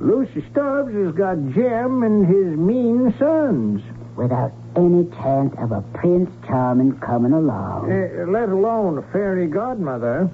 Lucy 0.00 0.42
Stubbs 0.50 0.94
has 0.94 1.14
got 1.14 1.36
Jim 1.52 2.02
and 2.02 2.26
his 2.26 2.58
mean 2.58 3.14
sons. 3.18 3.82
Without 4.16 4.52
any 4.78 5.04
chance 5.22 5.54
of 5.58 5.72
a 5.72 5.82
Prince 5.94 6.30
Charming 6.46 6.98
coming 6.98 7.32
along. 7.32 7.90
Eh, 7.90 8.24
let 8.26 8.48
alone 8.48 8.98
a 8.98 9.02
fairy 9.12 9.46
godmother. 9.46 10.30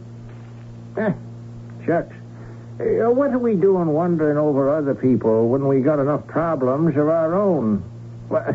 Eh, 0.96 1.12
shucks. 1.84 2.14
Eh, 2.80 3.06
what 3.06 3.30
are 3.32 3.38
we 3.38 3.54
doing 3.54 3.88
wondering 3.88 4.36
over 4.36 4.74
other 4.74 4.94
people 4.94 5.48
when 5.48 5.66
we 5.66 5.80
got 5.80 5.98
enough 5.98 6.26
problems 6.26 6.96
of 6.96 7.08
our 7.08 7.34
own? 7.34 7.78
What, 8.28 8.54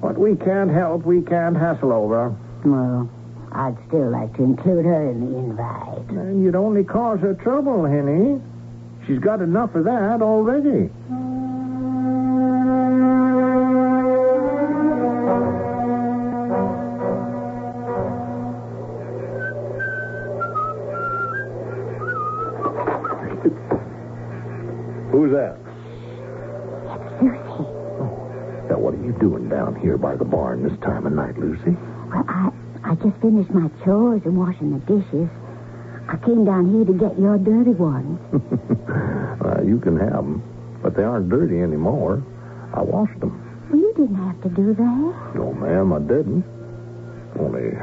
what 0.00 0.18
we 0.18 0.36
can't 0.36 0.70
help, 0.70 1.04
we 1.04 1.22
can't 1.22 1.56
hassle 1.56 1.92
over. 1.92 2.34
Well, 2.64 3.08
I'd 3.52 3.76
still 3.88 4.10
like 4.10 4.34
to 4.36 4.42
include 4.42 4.84
her 4.84 5.10
in 5.10 5.20
the 5.20 5.38
invite. 5.38 6.08
And 6.10 6.42
you'd 6.42 6.56
only 6.56 6.84
cause 6.84 7.20
her 7.20 7.34
trouble, 7.34 7.84
Henny. 7.84 8.40
She's 9.06 9.18
got 9.18 9.40
enough 9.40 9.74
of 9.74 9.84
that 9.84 10.22
already. 10.22 10.88
Who's 11.08 11.21
here 29.82 29.98
by 29.98 30.16
the 30.16 30.24
barn 30.24 30.62
this 30.62 30.78
time 30.80 31.06
of 31.06 31.12
night, 31.12 31.36
Lucy? 31.36 31.76
Well, 32.08 32.24
I, 32.28 32.50
I 32.84 32.94
just 32.96 33.16
finished 33.20 33.50
my 33.50 33.68
chores 33.84 34.22
and 34.24 34.38
washing 34.38 34.72
the 34.72 34.80
dishes. 34.86 35.28
I 36.08 36.16
came 36.24 36.44
down 36.44 36.70
here 36.72 36.84
to 36.84 36.92
get 36.94 37.18
your 37.18 37.38
dirty 37.38 37.72
ones. 37.72 38.18
Uh, 39.42 39.60
you 39.62 39.80
can 39.80 39.98
have 39.98 40.12
them, 40.22 40.40
but 40.82 40.94
they 40.94 41.02
aren't 41.02 41.28
dirty 41.28 41.60
anymore. 41.60 42.22
I 42.72 42.80
washed 42.80 43.18
them. 43.18 43.34
Well, 43.68 43.80
you 43.80 43.92
didn't 43.96 44.14
have 44.14 44.40
to 44.42 44.48
do 44.50 44.72
that. 44.74 45.32
No, 45.34 45.52
ma'am, 45.54 45.92
I 45.92 45.98
didn't. 45.98 46.44
Only, 47.40 47.74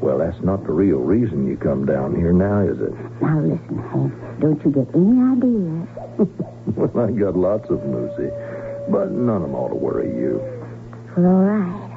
well, 0.00 0.16
that's 0.18 0.40
not 0.42 0.64
the 0.64 0.72
real 0.72 0.98
reason 0.98 1.46
you 1.46 1.58
come 1.58 1.84
down 1.84 2.16
here 2.16 2.32
now, 2.32 2.60
is 2.60 2.80
it? 2.80 2.94
Now 3.20 3.40
listen, 3.40 3.78
Hank. 3.92 4.40
Don't 4.40 4.64
you 4.64 4.70
get 4.72 4.88
any 4.94 5.20
ideas. 5.20 5.88
well, 6.76 7.04
I 7.04 7.10
got 7.12 7.36
lots 7.36 7.68
of 7.68 7.80
them, 7.82 7.92
Lucy, 7.92 8.30
but 8.88 9.10
none 9.10 9.36
of 9.36 9.42
them 9.42 9.54
ought 9.54 9.68
to 9.68 9.74
worry 9.74 10.08
you. 10.08 10.40
Well, 11.16 11.26
all 11.26 11.44
right. 11.44 11.92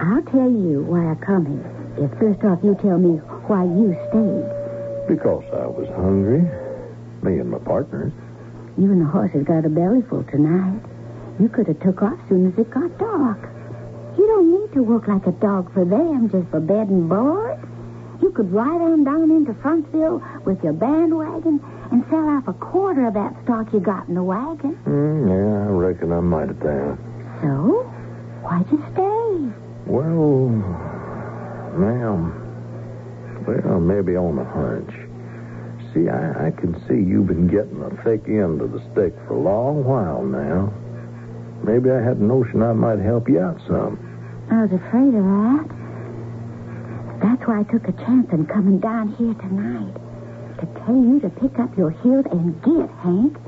I'll 0.00 0.22
tell 0.30 0.50
you 0.50 0.82
why 0.82 1.10
I 1.10 1.14
come 1.24 1.46
here. 1.46 1.70
If 2.04 2.10
first 2.18 2.42
off 2.44 2.58
you 2.62 2.74
tell 2.82 2.98
me 2.98 3.18
why 3.46 3.64
you 3.64 3.94
stayed. 4.10 4.46
Because 5.06 5.44
I 5.54 5.66
was 5.66 5.88
hungry. 5.94 6.42
Me 7.22 7.38
and 7.38 7.50
my 7.50 7.58
partners. 7.58 8.12
You 8.76 8.90
and 8.90 9.00
the 9.02 9.10
horses 9.10 9.44
got 9.44 9.64
a 9.64 9.70
bellyful 9.70 10.28
tonight. 10.30 10.82
You 11.40 11.48
could 11.48 11.66
have 11.66 11.80
took 11.80 12.02
off 12.02 12.18
soon 12.28 12.50
as 12.52 12.58
it 12.58 12.70
got 12.70 12.98
dark. 12.98 13.38
You 14.18 14.26
don't 14.26 14.50
need 14.50 14.74
to 14.74 14.82
work 14.82 15.06
like 15.06 15.26
a 15.26 15.32
dog 15.38 15.72
for 15.72 15.84
them 15.84 16.30
just 16.30 16.48
for 16.50 16.60
bed 16.60 16.88
and 16.88 17.08
board. 17.08 17.58
You 18.20 18.30
could 18.30 18.52
ride 18.52 18.80
on 18.82 19.04
down 19.04 19.30
into 19.30 19.52
Frontsville 19.54 20.18
with 20.44 20.62
your 20.64 20.72
bandwagon 20.72 21.62
and 21.92 22.04
sell 22.10 22.28
off 22.28 22.48
a 22.48 22.52
quarter 22.54 23.06
of 23.06 23.14
that 23.14 23.34
stock 23.44 23.72
you 23.72 23.78
got 23.78 24.08
in 24.08 24.14
the 24.14 24.22
wagon. 24.22 24.74
Mm, 24.84 25.30
yeah, 25.30 25.70
I 25.70 25.70
reckon 25.70 26.12
I 26.12 26.20
might 26.20 26.48
have 26.48 26.60
done. 26.60 26.98
So, 27.40 27.84
why'd 28.42 28.66
you 28.70 28.82
stay? 28.92 29.52
Well, 29.86 30.48
ma'am, 31.78 32.34
well, 33.46 33.80
maybe 33.80 34.16
on 34.16 34.38
a 34.38 34.44
hunch. 34.44 34.90
See, 35.94 36.08
I, 36.08 36.48
I 36.48 36.50
can 36.50 36.74
see 36.86 36.94
you've 36.94 37.28
been 37.28 37.46
getting 37.46 37.80
a 37.82 37.90
thick 38.02 38.28
end 38.28 38.60
of 38.60 38.72
the 38.72 38.80
stick 38.92 39.14
for 39.26 39.34
a 39.34 39.40
long 39.40 39.84
while 39.84 40.22
now. 40.22 40.72
Maybe 41.64 41.90
I 41.90 42.02
had 42.02 42.18
a 42.18 42.24
notion 42.24 42.62
I 42.62 42.72
might 42.72 42.98
help 42.98 43.28
you 43.28 43.40
out 43.40 43.60
some. 43.66 43.98
I 44.50 44.62
was 44.62 44.72
afraid 44.72 45.14
of 45.14 45.24
that. 45.24 45.66
That's 47.22 47.42
why 47.48 47.60
I 47.60 47.62
took 47.64 47.88
a 47.88 47.92
chance 48.04 48.28
on 48.32 48.46
coming 48.46 48.78
down 48.78 49.14
here 49.14 49.34
tonight. 49.34 49.94
To 50.60 50.66
tell 50.84 50.94
you 50.96 51.20
to 51.20 51.30
pick 51.30 51.58
up 51.58 51.76
your 51.78 51.90
heels 51.90 52.26
and 52.30 52.60
get, 52.62 52.90
Hank. 53.00 53.38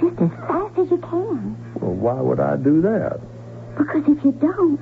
Just 0.00 0.20
as 0.20 0.30
fast 0.48 0.78
as 0.78 0.90
you 0.90 0.98
can. 0.98 1.56
Well, 1.80 1.94
why 1.94 2.20
would 2.20 2.40
I 2.40 2.56
do 2.56 2.80
that? 2.82 3.20
Because 3.76 4.02
if 4.06 4.24
you 4.24 4.32
don't, 4.32 4.80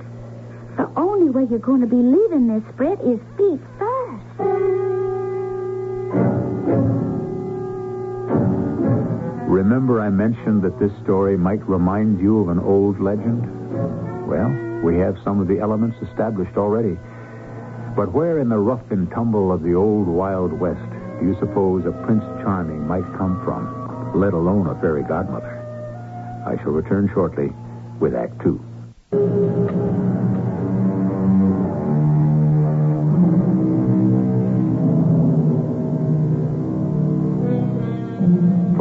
the 0.76 0.88
only 0.96 1.30
way 1.30 1.46
you're 1.50 1.58
going 1.58 1.80
to 1.80 1.86
be 1.86 1.96
leaving 1.96 2.48
this 2.48 2.62
spread 2.72 3.00
is 3.00 3.18
feet 3.36 3.60
first. 3.78 3.92
Remember 9.48 10.00
I 10.00 10.10
mentioned 10.10 10.62
that 10.62 10.78
this 10.78 10.92
story 11.02 11.36
might 11.36 11.66
remind 11.68 12.20
you 12.20 12.40
of 12.40 12.48
an 12.48 12.58
old 12.58 13.00
legend? 13.00 13.42
Well, 14.26 14.50
we 14.82 14.96
have 14.98 15.16
some 15.22 15.40
of 15.40 15.48
the 15.48 15.60
elements 15.60 15.96
established 16.08 16.56
already. 16.56 16.96
But 17.94 18.12
where 18.12 18.40
in 18.40 18.48
the 18.48 18.58
rough 18.58 18.90
and 18.90 19.10
tumble 19.10 19.52
of 19.52 19.62
the 19.62 19.74
old 19.74 20.06
Wild 20.06 20.52
West 20.52 20.90
do 21.20 21.26
you 21.26 21.36
suppose 21.38 21.84
a 21.84 21.92
Prince 22.06 22.24
Charming 22.42 22.86
might 22.88 23.04
come 23.18 23.44
from, 23.44 24.18
let 24.18 24.32
alone 24.32 24.66
a 24.66 24.80
fairy 24.80 25.04
godmother? 25.04 25.60
I 26.46 26.56
shall 26.62 26.72
return 26.72 27.10
shortly 27.12 27.52
with 28.00 28.14
Act 28.14 28.40
Two. 28.42 28.58
For 29.12 29.18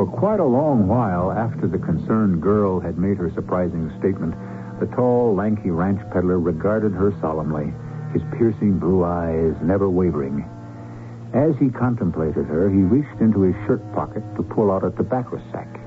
quite 0.06 0.40
a 0.40 0.46
long 0.46 0.88
while 0.88 1.34
after 1.34 1.68
the 1.68 1.78
concerned 1.78 2.42
girl 2.42 2.80
had 2.80 2.98
made 2.98 3.18
her 3.18 3.30
surprising 3.32 3.92
statement, 4.00 4.34
the 4.80 4.86
tall, 4.96 5.36
lanky 5.36 5.70
ranch 5.70 6.00
peddler 6.14 6.40
regarded 6.40 6.94
her 6.94 7.14
solemnly, 7.20 7.74
his 8.14 8.22
piercing 8.38 8.80
blue 8.80 9.04
eyes 9.04 9.54
never 9.62 9.90
wavering. 9.90 10.46
As 11.34 11.58
he 11.58 11.70
contemplated 11.70 12.46
her, 12.46 12.70
he 12.70 12.84
reached 12.84 13.20
into 13.20 13.42
his 13.42 13.56
shirt 13.68 13.82
pocket 13.94 14.24
to 14.38 14.44
pull 14.44 14.72
out 14.72 14.86
a 14.86 14.92
tobacco 14.92 15.42
sack. 15.52 15.81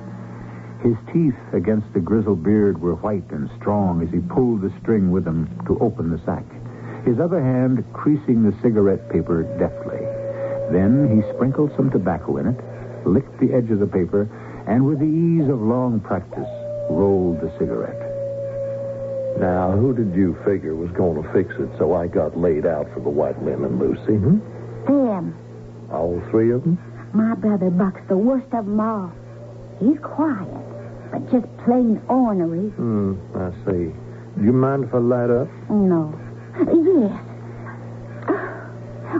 His 0.85 0.97
teeth 1.11 1.33
against 1.51 1.91
the 1.93 1.99
grizzled 1.99 2.43
beard 2.43 2.79
were 2.79 2.93
white 2.93 3.31
and 3.31 3.49
strong 3.57 4.03
as 4.03 4.09
he 4.11 4.19
pulled 4.19 4.61
the 4.61 4.71
string 4.81 5.09
with 5.09 5.25
him 5.25 5.49
to 5.65 5.79
open 5.79 6.11
the 6.11 6.21
sack, 6.23 6.45
his 7.05 7.19
other 7.19 7.41
hand 7.41 7.83
creasing 7.91 8.43
the 8.43 8.55
cigarette 8.61 9.09
paper 9.09 9.41
deftly. 9.57 9.97
Then 10.71 11.09
he 11.09 11.33
sprinkled 11.33 11.71
some 11.75 11.89
tobacco 11.89 12.37
in 12.37 12.45
it, 12.45 13.07
licked 13.07 13.39
the 13.39 13.51
edge 13.51 13.71
of 13.71 13.79
the 13.79 13.87
paper, 13.87 14.29
and 14.67 14.85
with 14.85 14.99
the 14.99 15.05
ease 15.05 15.49
of 15.49 15.59
long 15.59 15.99
practice, 16.01 16.49
rolled 16.91 17.41
the 17.41 17.51
cigarette. 17.57 18.01
Now, 19.39 19.71
who 19.71 19.91
did 19.91 20.13
you 20.13 20.37
figure 20.45 20.75
was 20.75 20.91
going 20.91 21.21
to 21.21 21.33
fix 21.33 21.51
it 21.57 21.69
so 21.79 21.95
I 21.95 22.05
got 22.05 22.37
laid 22.37 22.67
out 22.67 22.93
for 22.93 22.99
the 22.99 23.09
white 23.09 23.41
linen, 23.43 23.79
Lucy? 23.79 24.17
Hmm? 24.17 24.37
Them. 24.85 25.35
All 25.91 26.21
three 26.29 26.51
of 26.51 26.61
them? 26.61 26.77
My 27.11 27.33
brother 27.33 27.71
Buck's 27.71 28.07
the 28.07 28.17
worst 28.17 28.53
of 28.53 28.67
'em 28.67 28.79
all. 28.79 29.11
He's 29.79 29.99
quiet, 29.99 30.47
but 31.15 31.31
just 31.31 31.57
plain 31.63 32.01
ornery. 32.09 32.69
Hmm, 32.75 33.13
I 33.35 33.51
see. 33.65 33.93
Do 34.37 34.43
you 34.43 34.51
mind 34.51 34.83
if 34.83 34.93
I 34.93 34.97
light 34.97 35.29
up? 35.29 35.47
No. 35.69 36.11
Yes. 36.59 37.21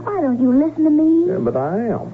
Why 0.03 0.21
don't 0.21 0.41
you 0.41 0.51
listen 0.51 0.83
to 0.83 0.89
me? 0.89 1.31
Yeah, 1.31 1.39
but 1.39 1.55
I 1.55 1.87
am. 1.87 2.13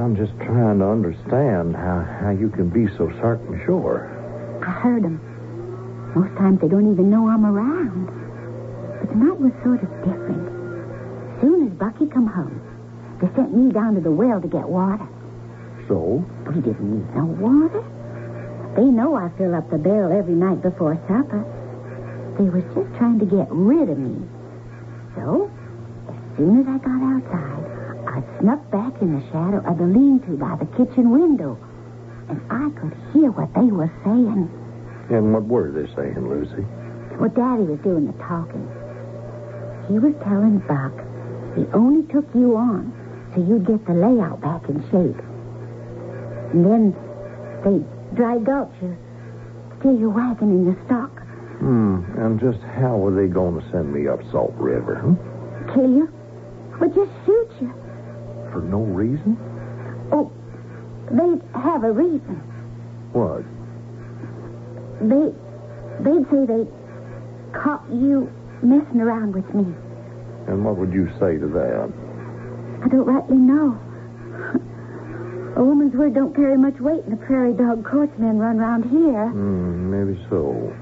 I'm 0.00 0.16
just 0.16 0.32
trying 0.40 0.80
to 0.80 0.86
understand 0.86 1.76
how, 1.76 2.02
how 2.20 2.30
you 2.30 2.48
can 2.50 2.68
be 2.68 2.88
so 2.96 3.08
certain 3.20 3.62
sure. 3.64 4.10
I 4.66 4.70
heard 4.70 5.04
'em. 5.04 5.20
Most 6.16 6.34
times 6.36 6.60
they 6.60 6.68
don't 6.68 6.90
even 6.90 7.10
know 7.10 7.28
I'm 7.28 7.46
around. 7.46 8.06
But 9.00 9.10
tonight 9.12 9.38
was 9.38 9.52
sort 9.62 9.82
of 9.82 9.88
different. 10.02 10.50
Soon 11.40 11.66
as 11.68 11.72
Bucky 11.74 12.06
come 12.06 12.26
home, 12.26 12.60
they 13.20 13.28
sent 13.36 13.54
me 13.54 13.70
down 13.70 13.94
to 13.94 14.00
the 14.00 14.10
well 14.10 14.40
to 14.40 14.48
get 14.48 14.68
water. 14.68 15.06
So? 15.92 16.24
We 16.48 16.62
didn't 16.62 16.88
need 16.88 17.14
no 17.14 17.26
water. 17.36 17.84
They 18.76 18.88
know 18.88 19.14
I 19.14 19.28
fill 19.36 19.54
up 19.54 19.68
the 19.68 19.76
barrel 19.76 20.16
every 20.16 20.32
night 20.32 20.62
before 20.62 20.96
supper. 21.04 21.44
They 22.40 22.48
was 22.48 22.64
just 22.72 22.88
trying 22.96 23.18
to 23.20 23.26
get 23.26 23.44
rid 23.50 23.90
of 23.90 23.98
me. 23.98 24.16
So, 25.14 25.52
as 26.08 26.16
soon 26.38 26.64
as 26.64 26.66
I 26.66 26.78
got 26.80 26.96
outside, 26.96 27.64
I 28.08 28.40
snuck 28.40 28.64
back 28.70 29.02
in 29.02 29.20
the 29.20 29.24
shadow 29.28 29.60
of 29.68 29.76
the 29.76 29.84
lean-to 29.84 30.40
by 30.40 30.56
the 30.56 30.64
kitchen 30.80 31.12
window. 31.12 31.60
And 32.32 32.40
I 32.48 32.72
could 32.80 32.96
hear 33.12 33.28
what 33.28 33.52
they 33.52 33.68
were 33.68 33.92
saying. 34.00 34.48
And 35.12 35.34
what 35.34 35.44
were 35.44 35.68
they 35.76 35.92
saying, 35.92 36.24
Lucy? 36.24 36.64
Well, 37.20 37.28
Daddy 37.28 37.68
was 37.68 37.80
doing 37.84 38.06
the 38.06 38.16
talking. 38.16 38.64
He 39.92 39.98
was 40.00 40.14
telling 40.24 40.64
Buck 40.64 40.96
he 41.52 41.68
only 41.76 42.08
took 42.08 42.24
you 42.34 42.56
on 42.56 42.96
so 43.34 43.44
you'd 43.44 43.66
get 43.66 43.84
the 43.84 43.92
layout 43.92 44.40
back 44.40 44.66
in 44.70 44.80
shape. 44.88 45.20
And 46.52 46.64
then 46.64 46.94
they 47.64 48.16
dry 48.16 48.38
gulch 48.38 48.72
you, 48.82 48.96
steer 49.80 49.92
your 49.92 50.10
wagon 50.10 50.50
in 50.50 50.64
the 50.74 50.76
stock, 50.86 51.10
Hmm, 51.58 52.02
and 52.18 52.40
just 52.40 52.58
how 52.74 52.96
were 52.96 53.14
they 53.14 53.32
going 53.32 53.54
to 53.60 53.70
send 53.70 53.92
me 53.92 54.08
up 54.08 54.18
Salt 54.32 54.52
River? 54.56 54.96
Hmm? 54.96 55.72
kill 55.72 55.88
you, 55.88 56.12
or 56.80 56.88
just 56.88 57.10
shoot 57.24 57.48
you. 57.60 57.72
For 58.50 58.60
no 58.60 58.80
reason? 58.80 59.38
Oh, 60.10 60.32
they'd 61.10 61.40
have 61.60 61.84
a 61.84 61.92
reason. 61.92 62.42
What? 63.12 63.44
They, 65.06 65.30
they'd 66.02 66.26
say 66.30 66.46
they 66.46 66.66
caught 67.56 67.84
you 67.90 68.28
messing 68.62 69.00
around 69.00 69.32
with 69.34 69.46
me. 69.54 69.72
And 70.48 70.64
what 70.64 70.76
would 70.78 70.92
you 70.92 71.08
say 71.20 71.38
to 71.38 71.46
that? 71.46 71.92
I 72.84 72.88
don't 72.88 73.06
rightly 73.06 73.36
know. 73.36 73.78
A 75.56 75.62
woman's 75.62 75.94
word 75.94 76.14
don't 76.14 76.34
carry 76.34 76.56
much 76.56 76.80
weight 76.80 77.04
in 77.04 77.10
the 77.10 77.16
prairie 77.16 77.52
dog 77.52 77.84
courts 77.84 78.12
men 78.18 78.38
run 78.38 78.56
round 78.56 78.84
here. 78.84 79.28
Hmm, 79.28 79.90
maybe 79.90 80.18
so. 80.30 80.72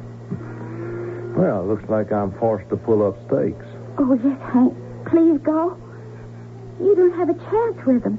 Well, 1.37 1.63
it 1.63 1.67
looks 1.67 1.89
like 1.89 2.13
I'm 2.13 2.33
forced 2.39 2.69
to 2.71 2.77
pull 2.77 3.07
up 3.07 3.17
stakes. 3.27 3.67
Oh, 3.99 4.15
yes, 4.23 4.39
Hank. 4.53 4.75
Please 5.07 5.39
go. 5.43 5.77
You 6.81 6.95
don't 6.95 7.17
have 7.19 7.31
a 7.31 7.35
chance 7.35 7.87
with 7.87 8.05
them. 8.05 8.19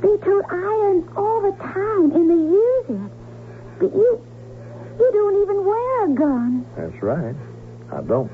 They 0.00 0.16
tote 0.24 0.44
iron 0.50 1.08
all 1.16 1.42
the 1.42 1.56
time, 1.58 2.10
and 2.12 2.30
they 2.30 2.40
use 2.40 2.86
it. 2.88 3.12
But 3.78 3.94
you, 3.94 4.24
you 4.98 5.10
don't 5.12 5.42
even 5.42 5.64
wear 5.64 6.04
a 6.04 6.14
gun. 6.14 6.66
That's 6.76 7.02
right. 7.02 7.36
I 7.92 8.00
don't. 8.02 8.30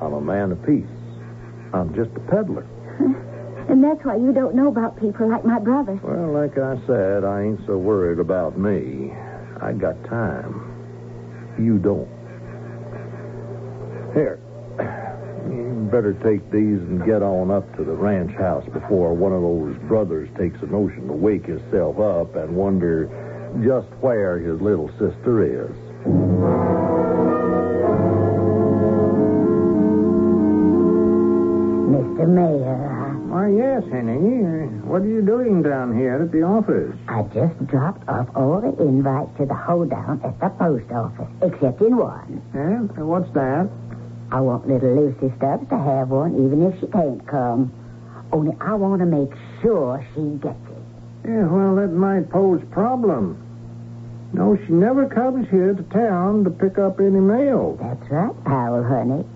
I'm 0.00 0.14
a 0.14 0.20
man 0.20 0.52
of 0.52 0.64
peace. 0.64 0.84
I'm 1.72 1.94
just 1.94 2.10
a 2.16 2.20
peddler. 2.20 2.66
And 3.68 3.82
that's 3.82 4.04
why 4.04 4.16
you 4.16 4.32
don't 4.32 4.54
know 4.54 4.68
about 4.68 5.00
people 5.00 5.28
like 5.28 5.44
my 5.44 5.58
brothers. 5.58 5.98
Well, 6.02 6.32
like 6.32 6.58
I 6.58 6.76
said, 6.86 7.24
I 7.24 7.42
ain't 7.42 7.60
so 7.66 7.78
worried 7.78 8.18
about 8.18 8.58
me. 8.58 9.12
I 9.60 9.72
got 9.72 10.02
time. 10.04 11.54
You 11.58 11.78
don't. 11.78 12.08
Here. 14.12 14.38
You 15.48 15.88
better 15.90 16.14
take 16.14 16.50
these 16.50 16.80
and 16.80 17.04
get 17.04 17.22
on 17.22 17.50
up 17.50 17.76
to 17.76 17.84
the 17.84 17.92
ranch 17.92 18.32
house 18.32 18.64
before 18.72 19.14
one 19.14 19.32
of 19.32 19.42
those 19.42 19.76
brothers 19.88 20.28
takes 20.38 20.60
a 20.62 20.66
notion 20.66 21.06
to 21.06 21.12
wake 21.12 21.46
himself 21.46 21.98
up 21.98 22.34
and 22.36 22.56
wonder 22.56 23.08
just 23.64 23.88
where 24.02 24.38
his 24.38 24.60
little 24.60 24.88
sister 24.98 25.42
is. 25.68 25.76
Mr. 31.92 32.28
Mayor, 32.28 32.83
Why, 33.44 33.50
yes, 33.50 33.84
Henny. 33.92 34.40
What 34.88 35.02
are 35.02 35.06
you 35.06 35.20
doing 35.20 35.62
down 35.62 35.94
here 35.94 36.22
at 36.22 36.32
the 36.32 36.44
office? 36.44 36.96
I 37.08 37.24
just 37.24 37.66
dropped 37.66 38.08
off 38.08 38.26
all 38.34 38.62
the 38.62 38.72
invites 38.82 39.36
to 39.36 39.44
the 39.44 39.52
hoedown 39.52 40.22
at 40.24 40.40
the 40.40 40.48
post 40.48 40.90
office, 40.90 41.28
except 41.42 41.82
in 41.82 41.94
one. 41.94 42.40
Yeah? 42.54 42.78
What's 43.04 43.30
that? 43.34 43.68
I 44.32 44.40
want 44.40 44.66
little 44.66 44.96
Lucy 44.96 45.30
Stubbs 45.36 45.68
to 45.68 45.76
have 45.76 46.08
one, 46.08 46.32
even 46.42 46.62
if 46.62 46.80
she 46.80 46.86
can't 46.86 47.20
come. 47.28 47.70
Only 48.32 48.56
I 48.62 48.76
want 48.76 49.00
to 49.00 49.06
make 49.06 49.36
sure 49.60 50.02
she 50.14 50.22
gets 50.40 50.64
it. 50.72 51.28
Yeah, 51.28 51.44
well, 51.44 51.76
that 51.76 51.92
might 51.92 52.30
pose 52.30 52.62
a 52.62 52.66
problem. 52.72 53.36
No, 54.32 54.56
she 54.56 54.72
never 54.72 55.06
comes 55.06 55.50
here 55.50 55.74
to 55.74 55.82
town 55.92 56.44
to 56.44 56.50
pick 56.50 56.78
up 56.78 56.98
any 56.98 57.20
mail. 57.20 57.76
That's 57.78 58.10
right, 58.10 58.44
Powell, 58.44 58.84
honey. 58.84 59.26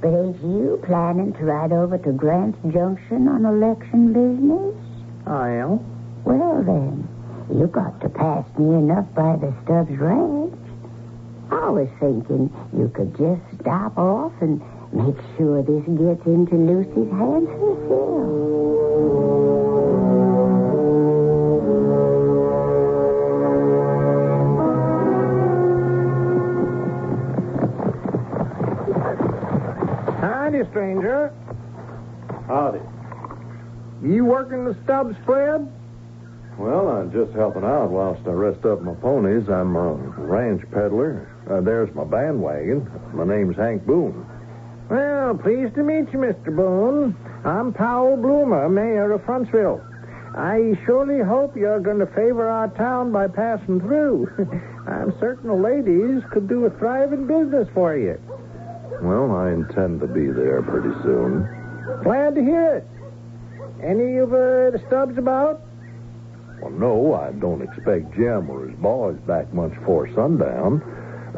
But 0.00 0.08
ain't 0.08 0.40
you 0.42 0.80
planning 0.84 1.32
to 1.34 1.44
ride 1.44 1.72
over 1.72 1.96
to 1.98 2.12
Grant's 2.12 2.58
Junction 2.72 3.28
on 3.28 3.44
election 3.44 4.12
business? 4.12 4.74
I 5.26 5.50
am. 5.50 5.80
Well, 6.24 6.62
then, 6.62 7.08
you 7.52 7.66
got 7.66 8.00
to 8.02 8.08
pass 8.08 8.44
me 8.58 8.74
enough 8.74 9.06
by 9.14 9.36
the 9.36 9.54
Stubbs 9.64 9.96
Ranch. 9.98 10.54
I 11.50 11.70
was 11.70 11.88
thinking 12.00 12.52
you 12.76 12.88
could 12.94 13.16
just 13.16 13.40
stop 13.60 13.96
off 13.96 14.32
and 14.40 14.60
make 14.92 15.16
sure 15.36 15.62
this 15.62 15.84
gets 15.86 16.26
into 16.26 16.56
Lucy's 16.56 17.10
hands 17.10 17.48
herself. 17.48 18.55
Stranger. 30.76 31.32
Howdy. 32.48 32.80
You 34.02 34.26
working 34.26 34.66
the 34.66 34.76
Stubbs 34.84 35.16
spread? 35.22 35.66
Well, 36.58 36.88
I'm 36.88 37.10
just 37.10 37.32
helping 37.32 37.64
out 37.64 37.88
whilst 37.88 38.20
I 38.26 38.32
rest 38.32 38.62
up 38.66 38.82
my 38.82 38.92
ponies. 38.92 39.48
I'm 39.48 39.74
a 39.74 39.94
ranch 39.94 40.60
peddler. 40.70 41.32
Uh, 41.50 41.62
there's 41.62 41.88
my 41.94 42.04
bandwagon. 42.04 42.90
My 43.14 43.24
name's 43.24 43.56
Hank 43.56 43.86
Boone. 43.86 44.26
Well, 44.90 45.38
pleased 45.38 45.76
to 45.76 45.82
meet 45.82 46.12
you, 46.12 46.18
Mr. 46.18 46.54
Boone. 46.54 47.16
I'm 47.46 47.72
Powell 47.72 48.18
Bloomer, 48.18 48.68
mayor 48.68 49.12
of 49.12 49.22
Frontsville. 49.22 49.80
I 50.36 50.78
surely 50.84 51.24
hope 51.24 51.56
you're 51.56 51.80
going 51.80 52.00
to 52.00 52.06
favor 52.08 52.50
our 52.50 52.68
town 52.68 53.12
by 53.12 53.28
passing 53.28 53.80
through. 53.80 54.28
I'm 54.86 55.18
certain 55.20 55.48
the 55.48 55.54
ladies 55.54 56.22
could 56.30 56.46
do 56.50 56.66
a 56.66 56.70
thriving 56.78 57.26
business 57.26 57.66
for 57.72 57.96
you. 57.96 58.20
Well, 59.02 59.30
I 59.32 59.50
intend 59.52 60.00
to 60.00 60.06
be 60.06 60.26
there 60.26 60.62
pretty 60.62 60.94
soon. 61.02 61.46
Glad 62.02 62.34
to 62.34 62.42
hear 62.42 62.76
it. 62.76 62.86
Any 63.82 64.16
of 64.16 64.32
uh, 64.32 64.70
the 64.70 64.82
Stubbs 64.86 65.18
about? 65.18 65.60
Well, 66.60 66.70
no, 66.70 67.14
I 67.14 67.32
don't 67.32 67.60
expect 67.62 68.14
Jim 68.14 68.48
or 68.48 68.66
his 68.66 68.76
boys 68.78 69.18
back 69.26 69.52
much 69.52 69.74
before 69.74 70.12
sundown. 70.14 70.82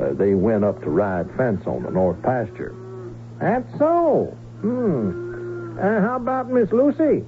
Uh, 0.00 0.14
they 0.14 0.34
went 0.34 0.64
up 0.64 0.80
to 0.82 0.90
ride 0.90 1.26
fence 1.36 1.66
on 1.66 1.82
the 1.82 1.90
north 1.90 2.22
pasture. 2.22 2.74
That's 3.40 3.68
so. 3.78 4.36
Hmm. 4.60 5.78
Uh, 5.78 6.00
how 6.00 6.16
about 6.16 6.50
Miss 6.50 6.70
Lucy? 6.72 7.24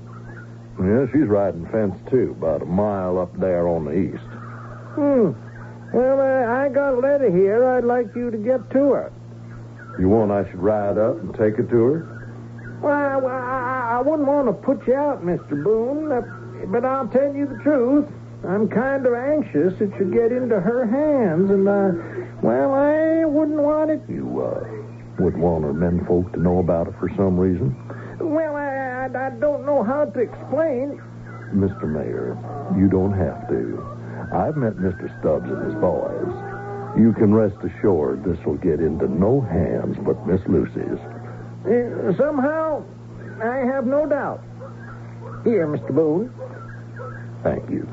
Yeah, 0.81 1.07
she's 1.13 1.27
riding 1.27 1.67
fence, 1.71 1.95
too, 2.09 2.35
about 2.39 2.63
a 2.63 2.67
mile 2.67 3.19
up 3.19 3.37
there 3.39 3.69
on 3.69 3.85
the 3.85 3.93
east. 3.93 4.31
Hmm. 4.95 5.33
Well, 5.93 6.21
uh, 6.21 6.53
I 6.53 6.69
got 6.69 6.95
a 6.95 7.01
letter 7.01 7.31
here 7.31 7.65
I'd 7.65 7.85
like 7.85 8.15
you 8.15 8.31
to 8.31 8.39
get 8.39 8.71
to 8.71 8.93
her. 8.93 9.13
You 9.99 10.09
want 10.09 10.31
I 10.31 10.49
should 10.51 10.61
ride 10.61 10.99
up 10.99 11.19
and 11.21 11.35
take 11.35 11.59
it 11.59 11.69
to 11.71 11.77
her? 11.77 12.79
Well, 12.81 13.27
I, 13.27 13.97
I 13.99 14.01
wouldn't 14.01 14.29
want 14.29 14.47
to 14.49 14.53
put 14.55 14.87
you 14.87 14.95
out, 14.95 15.23
Mr. 15.25 15.63
Boone, 15.63 16.11
uh, 16.11 16.23
but 16.67 16.85
I'll 16.85 17.09
tell 17.09 17.35
you 17.35 17.47
the 17.47 17.59
truth. 17.63 18.07
I'm 18.47 18.69
kind 18.69 19.05
of 19.05 19.13
anxious 19.13 19.75
it 19.81 19.93
should 19.99 20.13
get 20.13 20.33
into 20.33 20.59
her 20.59 20.87
hands, 20.87 21.51
and, 21.51 21.69
uh, 21.69 21.93
well, 22.43 22.73
I 22.73 23.25
wouldn't 23.27 23.61
want 23.61 23.91
it. 23.91 24.01
You, 24.09 24.41
uh, 24.41 25.23
wouldn't 25.23 25.43
want 25.43 25.65
her 25.65 25.75
men 25.75 26.07
folk 26.07 26.33
to 26.33 26.41
know 26.41 26.59
about 26.59 26.89
it 26.89 26.95
for 26.99 27.11
some 27.17 27.39
reason? 27.39 27.77
Well, 28.19 28.57
I, 28.57 29.09
I, 29.13 29.27
I 29.27 29.31
don't 29.31 29.67
know 29.67 29.83
how 29.83 30.07
to 30.07 30.19
explain. 30.21 31.03
Mr. 31.53 31.85
Mayor, 31.85 32.39
you 32.79 32.89
don't 32.89 33.13
have 33.13 33.49
to. 33.49 33.85
I've 34.33 34.57
met 34.57 34.77
Mr. 34.77 35.11
Stubbs 35.21 35.51
and 35.51 35.65
his 35.67 35.75
boys. 35.75 36.50
You 36.97 37.13
can 37.13 37.33
rest 37.33 37.57
assured 37.63 38.25
this 38.25 38.39
will 38.45 38.57
get 38.57 38.81
into 38.81 39.09
no 39.09 39.41
hands 39.41 39.97
but 40.05 40.27
Miss 40.27 40.41
Lucy's. 40.47 40.99
Uh, 41.65 42.17
somehow, 42.17 42.83
I 43.43 43.59
have 43.59 43.87
no 43.87 44.07
doubt. 44.07 44.43
Here, 45.45 45.67
Mr. 45.67 45.95
Boone. 45.95 46.33
Thank 47.43 47.71
you. 47.71 47.89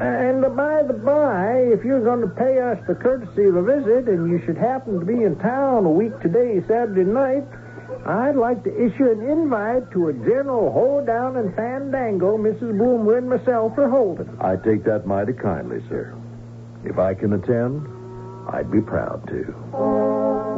And 0.00 0.42
by 0.56 0.82
the 0.82 0.94
by, 0.94 1.56
if 1.72 1.84
you're 1.84 2.02
going 2.02 2.20
to 2.20 2.28
pay 2.28 2.58
us 2.60 2.78
the 2.86 2.94
courtesy 2.94 3.44
of 3.44 3.56
a 3.56 3.62
visit 3.62 4.08
and 4.08 4.30
you 4.30 4.44
should 4.44 4.56
happen 4.56 4.98
to 4.98 5.06
be 5.06 5.22
in 5.22 5.36
town 5.36 5.84
a 5.84 5.90
week 5.90 6.18
today, 6.20 6.60
Saturday 6.66 7.04
night, 7.04 7.44
I'd 8.06 8.36
like 8.36 8.64
to 8.64 8.70
issue 8.70 9.10
an 9.10 9.28
invite 9.28 9.90
to 9.92 10.08
a 10.08 10.12
general 10.12 10.72
hoedown 10.72 11.36
and 11.36 11.54
fandango 11.54 12.36
Mrs. 12.36 12.76
Bloomer 12.76 13.18
and 13.18 13.30
myself 13.30 13.78
are 13.78 13.88
holding. 13.88 14.28
I 14.40 14.56
take 14.56 14.84
that 14.84 15.06
mighty 15.06 15.32
kindly, 15.32 15.82
sir. 15.88 16.14
If 16.84 16.98
I 16.98 17.14
can 17.14 17.32
attend, 17.32 17.86
I'd 18.52 18.70
be 18.70 18.80
proud 18.80 19.26
to. 19.28 20.54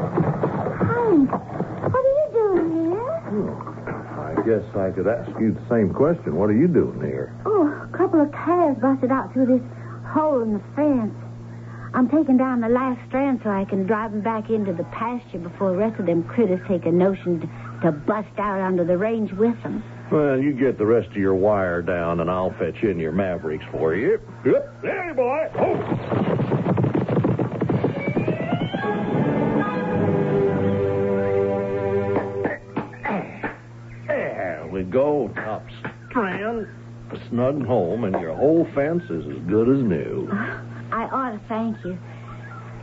Hank, 0.00 1.30
what 1.30 2.04
are 2.04 2.16
you 2.16 2.28
doing 2.32 2.90
here? 2.90 3.20
Hmm. 3.28 4.20
I 4.20 4.34
guess 4.46 4.64
I 4.76 4.90
could 4.90 5.06
ask 5.06 5.28
you 5.38 5.52
the 5.52 5.66
same 5.68 5.92
question. 5.92 6.36
What 6.36 6.48
are 6.50 6.56
you 6.56 6.68
doing 6.68 7.00
here? 7.02 7.34
Oh, 7.44 7.68
a 7.68 7.96
couple 7.96 8.20
of 8.20 8.32
calves 8.32 8.80
busted 8.80 9.10
out 9.10 9.32
through 9.32 9.46
this 9.46 9.62
hole 10.08 10.40
in 10.42 10.54
the 10.54 10.62
fence. 10.74 11.14
I'm 11.92 12.08
taking 12.08 12.36
down 12.36 12.60
the 12.60 12.68
last 12.68 13.00
strand 13.08 13.40
so 13.42 13.50
I 13.50 13.64
can 13.64 13.84
drive 13.84 14.12
them 14.12 14.20
back 14.20 14.48
into 14.48 14.72
the 14.72 14.84
pasture 14.84 15.38
before 15.38 15.72
the 15.72 15.78
rest 15.78 15.98
of 15.98 16.06
them 16.06 16.22
critters 16.22 16.60
take 16.68 16.86
a 16.86 16.92
notion 16.92 17.40
to, 17.40 17.46
to 17.82 17.92
bust 17.92 18.28
out 18.38 18.60
onto 18.60 18.84
the 18.86 18.96
range 18.96 19.32
with 19.32 19.60
them. 19.62 19.82
Well, 20.12 20.38
you 20.38 20.52
get 20.52 20.78
the 20.78 20.86
rest 20.86 21.08
of 21.08 21.16
your 21.16 21.34
wire 21.34 21.82
down, 21.82 22.20
and 22.20 22.30
I'll 22.30 22.52
fetch 22.58 22.82
in 22.82 22.98
your 22.98 23.12
Mavericks 23.12 23.64
for 23.72 23.94
you. 23.94 24.20
Yep. 24.44 24.82
Hey, 24.82 25.12
boy. 25.14 25.48
Oh. 25.58 26.40
There 34.06 34.68
we 34.72 34.84
go, 34.84 35.28
top 35.34 35.66
strand. 36.08 36.68
Snug 37.28 37.66
home, 37.66 38.04
and 38.04 38.14
your 38.20 38.36
whole 38.36 38.66
fence 38.74 39.02
is 39.10 39.26
as 39.26 39.42
good 39.48 39.68
as 39.68 39.82
new. 39.82 40.28
I 41.10 41.14
ought 41.14 41.30
to 41.32 41.40
thank 41.48 41.84
you. 41.84 41.98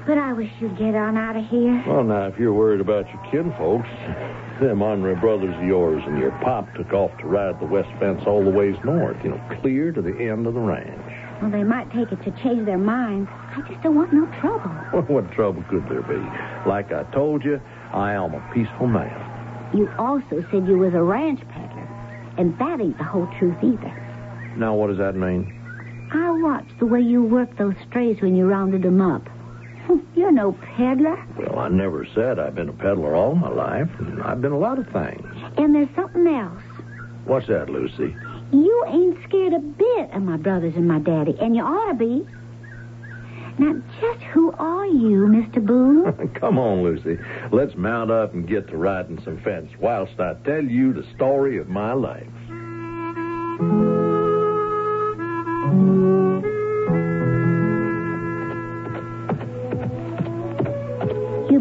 But 0.05 0.17
I 0.17 0.31
wish 0.33 0.49
you'd 0.59 0.77
get 0.77 0.95
on 0.95 1.17
out 1.17 1.35
of 1.35 1.45
here. 1.47 1.83
Well, 1.85 2.03
now, 2.03 2.27
if 2.27 2.39
you're 2.39 2.53
worried 2.53 2.79
about 2.79 3.05
your 3.07 3.21
kinfolks, 3.29 3.89
them 4.61 4.81
Honore 4.81 5.15
brothers 5.15 5.53
of 5.55 5.63
yours 5.63 6.01
and 6.05 6.17
your 6.17 6.31
pop 6.43 6.73
took 6.75 6.93
off 6.93 7.11
to 7.19 7.27
ride 7.27 7.59
the 7.59 7.65
west 7.65 7.89
fence 7.99 8.23
all 8.25 8.43
the 8.43 8.49
ways 8.49 8.75
north, 8.85 9.17
you 9.23 9.31
know, 9.31 9.59
clear 9.61 9.91
to 9.91 10.01
the 10.01 10.15
end 10.17 10.47
of 10.47 10.53
the 10.53 10.59
ranch. 10.59 11.41
Well, 11.41 11.51
they 11.51 11.63
might 11.63 11.91
take 11.91 12.11
it 12.11 12.23
to 12.23 12.31
change 12.41 12.65
their 12.65 12.77
minds. 12.77 13.29
I 13.31 13.61
just 13.67 13.81
don't 13.83 13.95
want 13.95 14.13
no 14.13 14.25
trouble. 14.39 14.71
Well, 14.93 15.03
what 15.03 15.31
trouble 15.33 15.63
could 15.69 15.83
there 15.89 16.01
be? 16.01 16.17
Like 16.67 16.91
I 16.91 17.03
told 17.13 17.43
you, 17.43 17.61
I 17.91 18.13
am 18.13 18.33
a 18.33 18.51
peaceful 18.53 18.87
man. 18.87 19.11
You 19.75 19.89
also 19.99 20.43
said 20.49 20.65
you 20.67 20.77
was 20.77 20.93
a 20.93 21.03
ranch 21.03 21.41
peddler, 21.49 21.87
and 22.37 22.57
that 22.57 22.79
ain't 22.79 22.97
the 22.97 23.03
whole 23.03 23.27
truth 23.37 23.57
either. 23.61 24.53
Now, 24.57 24.73
what 24.73 24.87
does 24.87 24.97
that 24.97 25.15
mean? 25.15 25.56
I 26.11 26.31
watched 26.31 26.79
the 26.79 26.85
way 26.85 27.01
you 27.01 27.23
worked 27.23 27.57
those 27.57 27.75
strays 27.87 28.21
when 28.21 28.35
you 28.35 28.45
rounded 28.45 28.81
them 28.83 29.01
up. 29.01 29.27
Hmm, 29.85 29.99
you're 30.15 30.31
no 30.31 30.53
peddler. 30.75 31.17
Well, 31.37 31.59
I 31.59 31.69
never 31.69 32.05
said 32.15 32.39
I've 32.39 32.55
been 32.55 32.69
a 32.69 32.73
peddler 32.73 33.15
all 33.15 33.35
my 33.35 33.49
life. 33.49 33.89
and 33.99 34.21
I've 34.23 34.41
been 34.41 34.51
a 34.51 34.57
lot 34.57 34.79
of 34.79 34.87
things. 34.89 35.25
And 35.57 35.73
there's 35.75 35.93
something 35.95 36.27
else. 36.27 36.61
What's 37.25 37.47
that, 37.47 37.69
Lucy? 37.69 38.15
You 38.51 38.85
ain't 38.87 39.17
scared 39.27 39.53
a 39.53 39.59
bit 39.59 40.11
of 40.13 40.21
my 40.21 40.37
brothers 40.37 40.73
and 40.75 40.87
my 40.87 40.99
daddy, 40.99 41.35
and 41.41 41.55
you 41.55 41.63
ought 41.63 41.91
to 41.91 41.93
be. 41.93 42.25
Now, 43.59 43.81
just 43.99 44.21
who 44.25 44.51
are 44.53 44.85
you, 44.85 45.25
Mr. 45.27 45.65
Boone? 45.65 46.29
Come 46.39 46.57
on, 46.59 46.83
Lucy. 46.83 47.17
Let's 47.51 47.75
mount 47.75 48.11
up 48.11 48.33
and 48.33 48.47
get 48.47 48.67
to 48.69 48.77
riding 48.77 49.21
some 49.23 49.41
fence 49.41 49.71
whilst 49.79 50.19
I 50.19 50.35
tell 50.45 50.63
you 50.63 50.93
the 50.93 51.05
story 51.15 51.57
of 51.57 51.67
my 51.67 51.91
life. 51.93 52.27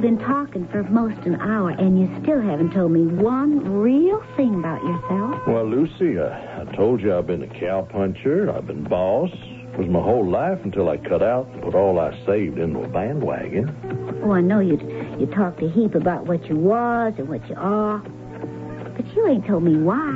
Been 0.06 0.18
talking 0.18 0.68
for 0.68 0.84
most 0.84 1.18
an 1.26 1.34
hour, 1.40 1.70
and 1.70 1.98
you 1.98 2.06
still 2.22 2.40
haven't 2.40 2.70
told 2.70 2.92
me 2.92 3.04
one 3.20 3.58
real 3.58 4.22
thing 4.36 4.54
about 4.54 4.80
yourself. 4.84 5.44
Well, 5.48 5.68
Lucy, 5.68 6.20
I, 6.20 6.62
I 6.62 6.76
told 6.76 7.00
you 7.00 7.12
I've 7.12 7.26
been 7.26 7.42
a 7.42 7.48
cowpuncher. 7.48 8.56
I've 8.56 8.68
been 8.68 8.84
boss. 8.84 9.32
It 9.32 9.76
was 9.76 9.88
my 9.88 10.00
whole 10.00 10.24
life 10.24 10.60
until 10.62 10.88
I 10.90 10.98
cut 10.98 11.24
out 11.24 11.48
and 11.48 11.60
put 11.60 11.74
all 11.74 11.98
I 11.98 12.12
saved 12.24 12.56
into 12.56 12.84
a 12.84 12.88
bandwagon. 12.88 14.22
Oh, 14.22 14.30
I 14.30 14.42
know 14.42 14.60
you 14.60 14.78
you 15.18 15.26
talked 15.26 15.60
a 15.60 15.68
heap 15.68 15.96
about 15.96 16.26
what 16.26 16.46
you 16.46 16.54
was 16.54 17.14
and 17.18 17.28
what 17.28 17.44
you 17.48 17.56
are, 17.56 17.98
but 17.98 19.12
you 19.12 19.26
ain't 19.26 19.44
told 19.44 19.64
me 19.64 19.76
why. 19.76 20.12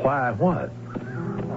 Why, 0.00 0.30
what? 0.30 0.68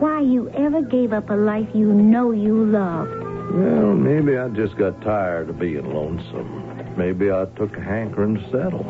Why 0.02 0.20
you 0.20 0.50
ever 0.50 0.82
gave 0.82 1.14
up 1.14 1.30
a 1.30 1.36
life 1.36 1.70
you 1.74 1.94
know 1.94 2.32
you 2.32 2.66
loved. 2.66 3.24
Well, 3.54 3.94
maybe 3.94 4.38
I 4.38 4.50
just 4.50 4.76
got 4.76 5.02
tired 5.02 5.50
of 5.50 5.60
being 5.60 5.94
lonesome. 5.94 6.73
Maybe 6.98 7.32
I 7.32 7.46
took 7.58 7.76
a 7.76 7.82
hankering 7.82 8.36
to 8.36 8.44
settle. 8.52 8.86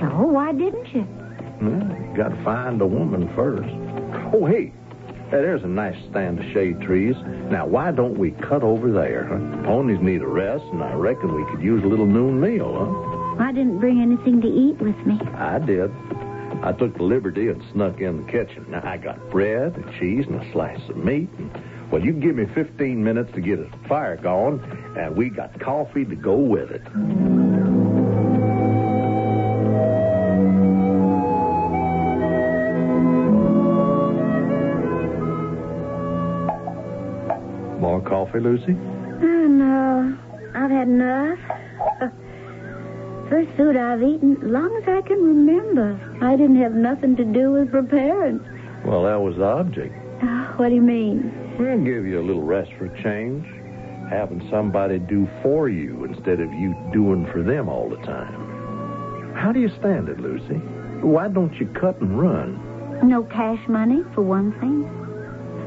So 0.00 0.26
why 0.26 0.52
didn't 0.52 0.94
you? 0.94 1.06
Well, 1.62 2.14
got 2.16 2.28
to 2.28 2.44
find 2.44 2.80
a 2.80 2.86
woman 2.86 3.32
first. 3.34 3.68
Oh, 4.34 4.46
hey. 4.46 4.72
There's 5.30 5.64
a 5.64 5.68
nice 5.68 5.96
stand 6.10 6.38
of 6.38 6.44
shade 6.52 6.80
trees. 6.82 7.16
Now, 7.50 7.66
why 7.66 7.90
don't 7.90 8.18
we 8.18 8.30
cut 8.32 8.62
over 8.62 8.92
there? 8.92 9.24
Huh? 9.24 9.64
Ponies 9.64 10.00
need 10.00 10.22
a 10.22 10.26
rest, 10.26 10.64
and 10.70 10.82
I 10.82 10.92
reckon 10.92 11.34
we 11.34 11.44
could 11.50 11.60
use 11.62 11.82
a 11.82 11.86
little 11.86 12.06
noon 12.06 12.40
meal, 12.40 12.72
huh? 12.72 13.42
I 13.42 13.50
didn't 13.50 13.80
bring 13.80 14.00
anything 14.00 14.40
to 14.42 14.46
eat 14.46 14.78
with 14.80 14.96
me. 15.06 15.18
I 15.34 15.58
did. 15.58 15.90
I 16.62 16.72
took 16.72 16.96
the 16.96 17.02
liberty 17.02 17.48
and 17.48 17.60
snuck 17.72 18.00
in 18.00 18.24
the 18.24 18.30
kitchen. 18.30 18.66
Now, 18.68 18.82
I 18.84 18.96
got 18.96 19.30
bread 19.30 19.74
and 19.76 19.92
cheese 19.98 20.26
and 20.28 20.40
a 20.40 20.52
slice 20.52 20.80
of 20.88 20.96
meat. 20.98 21.28
And, 21.38 21.50
well, 21.94 22.04
you 22.04 22.12
give 22.12 22.34
me 22.34 22.44
15 22.56 23.04
minutes 23.04 23.32
to 23.34 23.40
get 23.40 23.60
a 23.60 23.70
fire 23.88 24.16
going, 24.16 24.60
and 24.98 25.16
we 25.16 25.30
got 25.30 25.60
coffee 25.60 26.04
to 26.04 26.16
go 26.16 26.34
with 26.34 26.72
it. 26.72 26.82
More 37.80 38.02
coffee, 38.02 38.40
Lucy? 38.40 38.72
Oh, 38.72 39.46
no. 39.46 40.18
I've 40.52 40.72
had 40.72 40.88
enough. 40.88 41.38
Uh, 42.00 42.08
first 43.30 43.56
food 43.56 43.76
I've 43.76 44.02
eaten 44.02 44.36
as 44.38 44.50
long 44.50 44.76
as 44.82 44.88
I 44.88 45.00
can 45.06 45.22
remember. 45.22 46.18
I 46.20 46.34
didn't 46.34 46.60
have 46.60 46.72
nothing 46.72 47.14
to 47.14 47.24
do 47.24 47.52
with 47.52 47.70
preparing. 47.70 48.40
Well, 48.84 49.04
that 49.04 49.20
was 49.20 49.36
the 49.36 49.44
object. 49.44 49.94
Oh, 50.24 50.54
what 50.56 50.70
do 50.70 50.74
you 50.74 50.82
mean? 50.82 51.43
We'll 51.58 51.84
give 51.84 52.04
you 52.04 52.20
a 52.20 52.26
little 52.26 52.42
rest 52.42 52.72
for 52.78 52.86
a 52.86 53.02
change. 53.02 53.46
Having 54.10 54.48
somebody 54.50 54.98
do 54.98 55.28
for 55.42 55.68
you 55.68 56.04
instead 56.04 56.40
of 56.40 56.52
you 56.52 56.74
doing 56.92 57.26
for 57.32 57.42
them 57.42 57.68
all 57.68 57.88
the 57.88 57.96
time. 57.98 59.34
How 59.34 59.52
do 59.52 59.60
you 59.60 59.68
stand 59.78 60.08
it, 60.08 60.18
Lucy? 60.20 60.56
Why 61.00 61.28
don't 61.28 61.54
you 61.54 61.66
cut 61.66 62.00
and 62.00 62.18
run? 62.18 63.08
No 63.08 63.22
cash 63.22 63.60
money, 63.68 64.02
for 64.14 64.22
one 64.22 64.52
thing. 64.60 64.82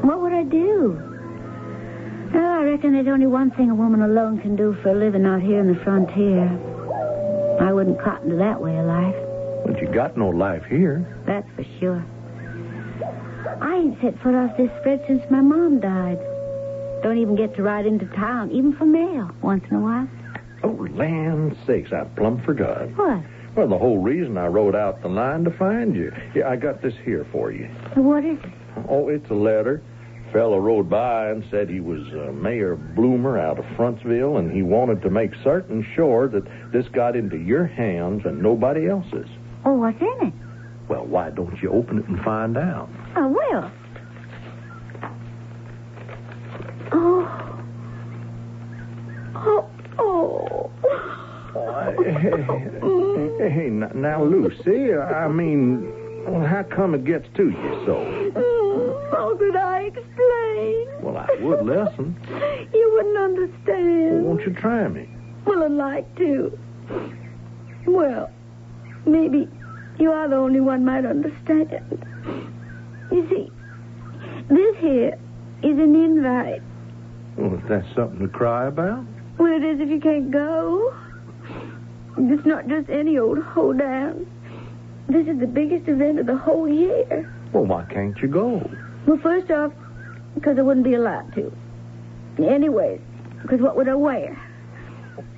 What 0.02 0.22
would 0.22 0.34
I 0.34 0.44
do? 0.44 1.00
Oh, 2.36 2.60
I 2.60 2.64
reckon 2.64 2.94
there's 2.94 3.08
only 3.08 3.28
one 3.28 3.52
thing 3.52 3.70
a 3.70 3.76
woman 3.76 4.02
alone 4.02 4.40
can 4.42 4.56
do 4.56 4.76
for 4.82 4.90
a 4.90 4.96
living 4.96 5.26
out 5.26 5.42
here 5.42 5.60
in 5.60 5.68
the 5.68 5.80
frontier. 5.84 6.48
I 7.62 7.72
wouldn't 7.72 8.02
cotton 8.02 8.30
to 8.32 8.36
that 8.38 8.62
way 8.62 8.78
of 8.78 8.86
life. 8.86 9.16
But 9.66 9.82
you 9.82 9.88
got 9.88 10.18
no 10.18 10.30
life 10.30 10.64
here. 10.70 11.06
That's 11.26 11.48
for 11.56 11.64
sure. 11.80 12.06
I 13.62 13.76
ain't 13.76 14.02
set 14.02 14.22
foot 14.22 14.36
off 14.36 14.56
this 14.58 14.70
spread 14.80 15.04
since 15.08 15.24
my 15.30 15.42
mom 15.42 15.80
died. 15.80 16.20
Don't 17.04 17.18
even 17.18 17.36
get 17.36 17.56
to 17.56 17.64
ride 17.64 17.86
into 17.86 18.06
town, 18.08 18.52
even 18.52 18.74
for 18.74 18.86
mail, 18.86 19.30
once 19.42 19.64
in 19.70 19.78
a 19.78 19.80
while. 19.80 20.08
Oh, 20.64 20.88
land 20.92 21.56
sakes, 21.66 21.92
I 21.94 22.04
plumb 22.04 22.42
forgot. 22.44 22.90
What? 22.98 23.24
Well, 23.56 23.68
the 23.68 23.78
whole 23.78 24.00
reason 24.00 24.38
I 24.38 24.48
rode 24.48 24.76
out 24.76 25.02
the 25.02 25.08
line 25.08 25.44
to 25.46 25.52
find 25.52 25.96
you. 25.96 26.12
Yeah, 26.36 26.50
I 26.50 26.56
got 26.56 26.82
this 26.82 26.94
here 27.04 27.26
for 27.32 27.52
you. 27.52 27.66
What 27.96 28.24
is 28.26 28.38
it? 28.44 28.52
Oh, 28.90 29.10
it's 29.10 29.30
a 29.30 29.36
letter. 29.36 29.82
Fella 30.34 30.60
rode 30.60 30.90
by 30.90 31.30
and 31.30 31.44
said 31.50 31.70
he 31.70 31.80
was 31.80 32.02
uh, 32.14 32.32
Mayor 32.34 32.76
Bloomer 32.76 33.40
out 33.40 33.58
of 33.58 33.66
Frontsville, 33.78 34.40
and 34.40 34.52
he 34.52 34.62
wanted 34.62 35.02
to 35.04 35.10
make 35.10 35.32
certain 35.44 35.86
sure 35.96 36.28
that 36.28 36.44
this 36.72 36.88
got 36.90 37.16
into 37.16 37.38
your 37.38 37.66
hands 37.66 38.24
and 38.26 38.42
nobody 38.42 38.90
else's. 38.90 39.28
Oh, 39.66 39.74
what's 39.74 40.02
in 40.02 40.28
it? 40.28 40.34
Well, 40.88 41.06
why 41.06 41.30
don't 41.30 41.62
you 41.62 41.72
open 41.72 42.00
it 42.00 42.08
and 42.08 42.20
find 42.22 42.58
out? 42.58 42.90
I 43.16 43.26
will. 43.26 43.72
Oh. 46.94 47.60
Oh. 49.36 49.70
Oh. 50.00 50.72
Uh, 51.56 51.92
hey, 52.04 52.44
hey, 53.40 53.50
hey, 53.50 53.70
now, 53.70 54.24
Lucy, 54.24 54.94
I 54.94 55.28
mean, 55.28 55.92
how 56.46 56.64
come 56.64 56.94
it 56.96 57.04
gets 57.04 57.28
to 57.36 57.44
you 57.50 57.84
so? 57.86 57.96
Mm, 58.36 59.12
how 59.12 59.36
could 59.38 59.56
I 59.56 59.82
explain? 59.84 60.88
Well, 61.02 61.18
I 61.18 61.28
would 61.42 61.66
listen. 61.66 62.16
you 62.74 62.92
wouldn't 62.94 63.18
understand. 63.18 64.24
Well, 64.24 64.36
won't 64.36 64.42
you 64.46 64.54
try 64.54 64.88
me? 64.88 65.10
Well, 65.46 65.64
I'd 65.64 65.72
like 65.72 66.16
to. 66.18 66.58
Well, 67.86 68.30
maybe 69.06 69.48
you 70.00 70.12
are 70.12 70.28
the 70.28 70.36
only 70.36 70.60
one 70.60 70.86
might 70.86 71.06
understand. 71.06 71.72
You 73.12 73.28
see, 73.30 73.52
this 74.50 74.78
here 74.78 75.18
is 75.64 75.80
an 75.80 75.96
invite. 75.96 76.62
Well, 77.38 77.56
if 77.56 77.68
that's 77.68 77.96
something 77.96 78.20
to 78.20 78.28
cry 78.28 78.68
about. 78.68 79.04
Well, 79.38 79.54
it 79.54 79.64
is 79.64 79.80
if 79.80 79.90
you 79.90 80.00
can't 80.00 80.32
go. 80.32 80.96
It's 82.18 82.46
not 82.46 82.68
just 82.68 82.90
any 82.90 83.18
old 83.18 83.40
hoedown. 83.40 84.26
This 85.08 85.28
is 85.28 85.40
the 85.40 85.48
biggest 85.48 85.88
event 85.88 86.20
of 86.20 86.26
the 86.26 86.36
whole 86.38 86.68
year. 86.68 87.32
Well, 87.54 87.66
why 87.66 87.86
can't 87.86 88.18
you 88.22 88.28
go? 88.28 88.70
Well, 89.06 89.20
first 89.22 89.50
off, 89.52 89.72
because 90.36 90.58
I 90.58 90.62
wouldn't 90.62 90.86
be 90.86 90.96
allowed 90.96 91.34
to. 91.36 91.52
Anyways, 92.40 93.00
because 93.42 93.62
what 93.62 93.76
would 93.78 93.88
I 93.88 93.96
wear? 93.96 94.38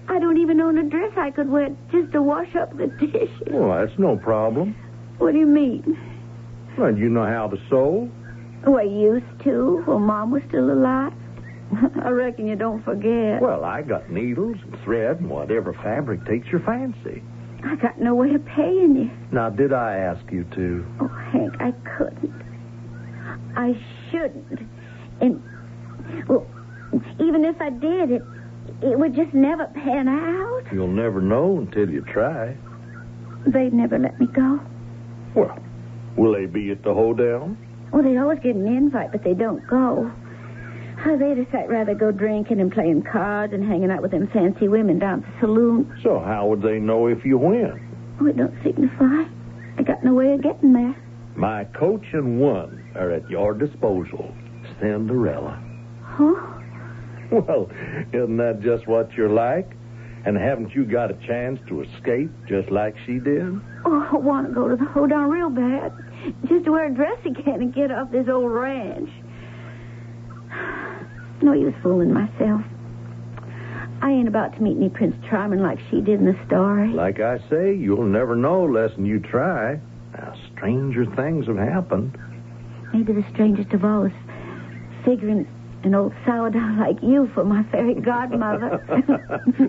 I 0.09 0.17
don't 0.19 0.37
even 0.37 0.59
own 0.59 0.77
a 0.79 0.83
dress 0.83 1.11
I 1.17 1.29
could 1.29 1.49
wear 1.49 1.69
just 1.91 2.11
to 2.13 2.21
wash 2.21 2.55
up 2.55 2.75
the 2.75 2.87
dishes. 2.99 3.29
Well, 3.51 3.85
that's 3.85 3.97
no 3.99 4.17
problem. 4.17 4.75
What 5.19 5.33
do 5.33 5.37
you 5.37 5.45
mean? 5.45 5.97
Well, 6.77 6.95
you 6.97 7.09
know 7.09 7.25
how 7.25 7.47
to 7.47 7.57
sew? 7.69 8.09
I 8.65 8.83
used 8.83 9.25
to 9.43 9.83
when 9.85 10.01
Mom 10.01 10.31
was 10.31 10.41
still 10.49 10.71
alive. 10.71 11.13
I 12.03 12.09
reckon 12.09 12.47
you 12.47 12.55
don't 12.55 12.83
forget. 12.83 13.41
Well, 13.41 13.63
I 13.63 13.81
got 13.83 14.09
needles 14.09 14.57
and 14.63 14.77
thread 14.83 15.19
and 15.19 15.29
whatever 15.29 15.73
fabric 15.73 16.25
takes 16.25 16.47
your 16.47 16.61
fancy. 16.61 17.21
I 17.63 17.75
got 17.75 17.99
no 17.99 18.15
way 18.15 18.33
of 18.33 18.43
paying 18.45 18.95
you. 18.95 19.11
Now, 19.31 19.49
did 19.49 19.73
I 19.73 19.97
ask 19.97 20.31
you 20.31 20.45
to? 20.55 20.85
Oh, 21.01 21.07
Hank, 21.07 21.53
I 21.59 21.71
couldn't. 21.97 22.33
I 23.55 23.77
shouldn't. 24.09 24.59
And, 25.21 25.43
well, 26.27 26.47
even 27.19 27.45
if 27.45 27.61
I 27.61 27.69
did, 27.69 28.11
it, 28.11 28.23
it 28.81 28.97
would 28.97 29.15
just 29.15 29.33
never 29.33 29.65
pan 29.67 30.07
out. 30.07 30.63
You'll 30.71 30.87
never 30.87 31.21
know 31.21 31.57
until 31.57 31.89
you 31.89 32.01
try. 32.01 32.55
They'd 33.45 33.73
never 33.73 33.97
let 33.97 34.19
me 34.19 34.27
go. 34.27 34.59
Well, 35.35 35.57
will 36.15 36.33
they 36.33 36.45
be 36.45 36.71
at 36.71 36.83
the 36.83 36.93
hoedown? 36.93 37.57
Well, 37.91 38.03
they 38.03 38.17
always 38.17 38.39
get 38.39 38.55
an 38.55 38.67
invite, 38.67 39.11
but 39.11 39.23
they 39.23 39.33
don't 39.33 39.65
go. 39.67 40.11
Oh, 41.05 41.17
they 41.17 41.33
decide 41.33 41.69
rather 41.69 41.95
go 41.95 42.11
drinking 42.11 42.59
and 42.59 42.71
playing 42.71 43.03
cards 43.03 43.53
and 43.53 43.63
hanging 43.63 43.89
out 43.89 44.01
with 44.01 44.11
them 44.11 44.27
fancy 44.33 44.67
women 44.67 44.99
down 44.99 45.23
at 45.23 45.25
the 45.25 45.39
saloon. 45.39 45.97
So 46.03 46.19
how 46.19 46.47
would 46.47 46.61
they 46.61 46.77
know 46.77 47.07
if 47.07 47.23
you 47.25 47.37
win? 47.37 47.79
Oh, 48.19 48.25
it 48.25 48.35
don't 48.35 48.53
signify. 48.63 49.23
I 49.77 49.83
got 49.83 50.03
no 50.03 50.13
way 50.13 50.33
of 50.33 50.41
getting 50.43 50.73
there. 50.73 50.95
My 51.35 51.63
coach 51.63 52.03
and 52.11 52.39
one 52.39 52.91
are 52.95 53.11
at 53.11 53.29
your 53.29 53.53
disposal. 53.53 54.33
Cinderella. 54.81 55.57
Huh? 56.03 56.58
Well, 57.31 57.69
isn't 58.11 58.37
that 58.37 58.61
just 58.61 58.87
what 58.87 59.13
you're 59.13 59.29
like? 59.29 59.71
And 60.25 60.35
haven't 60.35 60.73
you 60.73 60.83
got 60.83 61.11
a 61.11 61.13
chance 61.27 61.59
to 61.67 61.81
escape 61.83 62.31
just 62.47 62.69
like 62.71 62.95
she 63.05 63.19
did? 63.19 63.61
Oh, 63.85 64.09
I 64.11 64.15
want 64.15 64.47
to 64.47 64.53
go 64.53 64.67
to 64.67 64.75
the 64.75 64.85
hoedown 64.85 65.29
real 65.29 65.49
bad. 65.49 65.93
Just 66.47 66.65
to 66.65 66.71
wear 66.71 66.87
a 66.87 66.93
dress 66.93 67.19
again 67.25 67.61
and 67.61 67.73
get 67.73 67.91
off 67.91 68.11
this 68.11 68.27
old 68.27 68.51
ranch. 68.51 69.09
No 71.41 71.53
use 71.53 71.73
fooling 71.81 72.13
myself. 72.13 72.61
I 74.01 74.11
ain't 74.11 74.27
about 74.27 74.55
to 74.55 74.61
meet 74.61 74.75
any 74.75 74.89
Prince 74.89 75.15
Charming 75.29 75.61
like 75.61 75.79
she 75.89 76.01
did 76.01 76.19
in 76.19 76.25
the 76.25 76.37
story. 76.45 76.89
Like 76.89 77.21
I 77.21 77.37
say, 77.49 77.73
you'll 77.73 78.03
never 78.03 78.35
know 78.35 78.65
less 78.65 78.93
than 78.95 79.05
you 79.05 79.19
try. 79.21 79.79
Now, 80.11 80.35
stranger 80.51 81.05
things 81.15 81.47
have 81.47 81.55
happened. 81.55 82.17
Maybe 82.93 83.13
the 83.13 83.23
strangest 83.31 83.71
of 83.71 83.85
all 83.85 84.03
is 84.03 84.11
figuring 85.05 85.47
an 85.83 85.95
old 85.95 86.13
sourdough 86.25 86.75
like 86.77 87.01
you 87.01 87.29
for 87.33 87.43
my 87.43 87.63
fairy 87.71 87.95
godmother. 87.95 88.83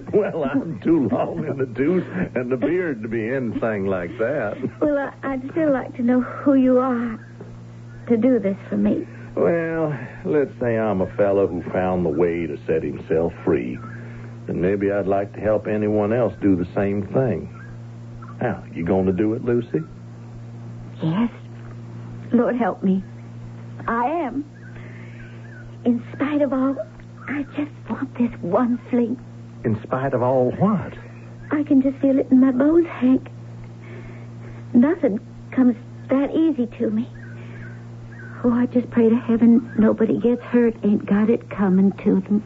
well, 0.13 0.45
I'm 0.45 0.81
too 0.81 1.09
long 1.09 1.47
in 1.47 1.57
the 1.57 1.67
tooth 1.67 2.07
and 2.35 2.51
the 2.51 2.57
beard 2.57 3.03
to 3.03 3.09
be 3.09 3.29
anything 3.29 3.87
like 3.87 4.11
that. 4.19 4.57
well, 4.81 4.99
I, 4.99 5.13
I'd 5.23 5.51
still 5.53 5.73
like 5.73 5.95
to 5.97 6.03
know 6.03 6.21
who 6.21 6.55
you 6.55 6.79
are 6.79 7.19
to 8.09 8.17
do 8.17 8.39
this 8.41 8.57
for 8.69 8.77
me. 8.77 9.07
Well, 9.37 9.97
let's 10.25 10.51
say 10.61 10.77
I'm 10.77 11.01
a 11.01 11.17
fellow 11.17 11.47
who 11.47 11.63
found 11.71 12.05
the 12.05 12.11
way 12.11 12.47
to 12.47 12.59
set 12.67 12.83
himself 12.83 13.33
free. 13.45 13.79
Then 14.47 14.61
maybe 14.61 14.91
I'd 14.91 15.07
like 15.07 15.33
to 15.35 15.41
help 15.41 15.69
anyone 15.69 16.13
else 16.13 16.35
do 16.43 16.57
the 16.57 16.67
same 16.75 17.07
thing. 17.13 17.57
Now, 18.41 18.65
you 18.75 18.85
going 18.85 19.07
to 19.07 19.13
do 19.13 19.35
it, 19.35 19.45
Lucy? 19.45 19.81
Yes. 21.03 21.31
Lord 22.33 22.57
help 22.57 22.83
me. 22.83 23.05
I 23.87 24.07
am. 24.07 24.45
In 25.85 26.05
spite 26.15 26.43
of 26.43 26.53
all, 26.53 26.77
I 27.29 27.43
just 27.57 27.71
want 27.89 28.15
this 28.19 28.31
one 28.43 28.79
fling. 28.91 29.19
In 29.65 29.81
spite 29.83 30.15
of 30.15 30.23
all 30.23 30.51
what? 30.53 30.93
I 31.51 31.63
can 31.63 31.83
just 31.83 31.97
feel 31.99 32.19
it 32.19 32.29
in 32.31 32.41
my 32.41 32.53
bones, 32.53 32.87
Hank. 32.87 33.29
Nothing 34.75 35.19
comes 35.51 35.77
that 36.09 36.31
easy 36.35 36.67
to 36.79 36.91
me. 36.91 37.09
Oh, 38.45 38.53
I 38.53 38.67
just 38.67 38.91
pray 38.91 39.09
to 39.09 39.17
heaven 39.17 39.73
nobody 39.79 40.19
gets 40.19 40.43
hurt, 40.43 40.75
ain't 40.83 41.07
got 41.07 41.29
it 41.29 41.51
coming 41.51 41.93
to 42.05 42.21
them. 42.21 42.43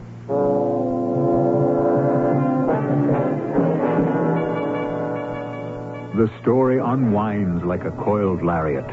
The 6.17 6.29
story 6.41 6.79
unwinds 6.79 7.63
like 7.63 7.83
a 7.83 7.91
coiled 7.91 8.41
lariat. 8.43 8.89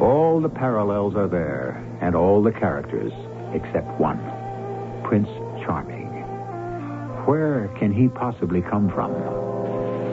All 0.00 0.40
the 0.40 0.48
parallels 0.48 1.16
are 1.16 1.28
there, 1.28 1.82
and 2.00 2.14
all 2.14 2.42
the 2.42 2.52
characters, 2.52 3.12
except 3.56 3.88
one 3.98 4.18
Prince 5.02 5.28
Charming. 5.64 6.06
Where 7.26 7.68
can 7.78 7.92
he 7.92 8.08
possibly 8.08 8.62
come 8.62 8.88
from? 8.90 9.12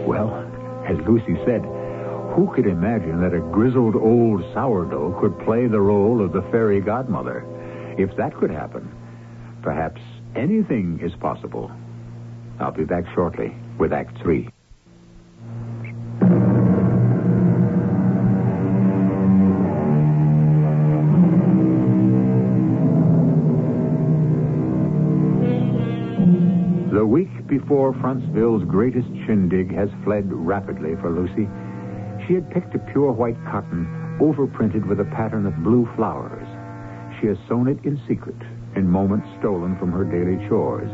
Well, 0.05 0.33
as 0.87 0.97
Lucy 1.07 1.35
said, 1.45 1.61
who 2.35 2.51
could 2.55 2.65
imagine 2.65 3.21
that 3.21 3.33
a 3.33 3.39
grizzled 3.39 3.95
old 3.95 4.41
sourdough 4.53 5.19
could 5.19 5.37
play 5.45 5.67
the 5.67 5.81
role 5.81 6.23
of 6.23 6.31
the 6.31 6.41
fairy 6.51 6.81
godmother? 6.81 7.45
If 7.97 8.15
that 8.17 8.35
could 8.35 8.49
happen, 8.49 8.89
perhaps 9.61 10.01
anything 10.35 10.99
is 11.01 11.13
possible. 11.15 11.71
I'll 12.59 12.71
be 12.71 12.85
back 12.85 13.05
shortly 13.13 13.55
with 13.77 13.93
Act 13.93 14.17
Three. 14.21 14.52
Before 27.59 27.93
Frontsville's 27.93 28.63
greatest 28.63 29.07
shindig 29.27 29.71
has 29.75 29.89
fled 30.03 30.25
rapidly 30.33 30.95
for 30.99 31.11
Lucy. 31.11 31.47
She 32.25 32.33
had 32.33 32.49
picked 32.49 32.73
a 32.73 32.79
pure 32.79 33.11
white 33.11 33.37
cotton, 33.45 33.85
overprinted 34.19 34.87
with 34.87 34.99
a 34.99 35.05
pattern 35.05 35.45
of 35.45 35.63
blue 35.63 35.87
flowers. 35.95 36.47
She 37.19 37.27
has 37.27 37.37
sewn 37.47 37.67
it 37.67 37.77
in 37.85 38.01
secret, 38.07 38.41
in 38.75 38.89
moments 38.89 39.27
stolen 39.39 39.77
from 39.77 39.91
her 39.91 40.03
daily 40.03 40.43
chores. 40.49 40.89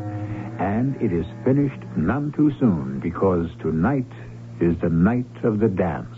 And 0.60 1.02
it 1.02 1.14
is 1.14 1.26
finished 1.46 1.82
none 1.96 2.34
too 2.36 2.52
soon, 2.60 3.00
because 3.00 3.48
tonight 3.62 4.12
is 4.60 4.76
the 4.82 4.90
night 4.90 5.32
of 5.44 5.60
the 5.60 5.70
dance. 5.70 6.18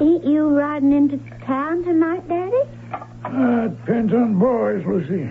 Ain't 0.00 0.24
you 0.24 0.48
riding 0.48 0.90
into 0.90 1.18
town 1.46 1.84
tonight, 1.84 2.26
Daddy? 2.28 2.62
Uh, 3.24 3.68
depends 3.68 4.12
on 4.12 4.36
boys, 4.40 4.82
Lucy. 4.84 5.30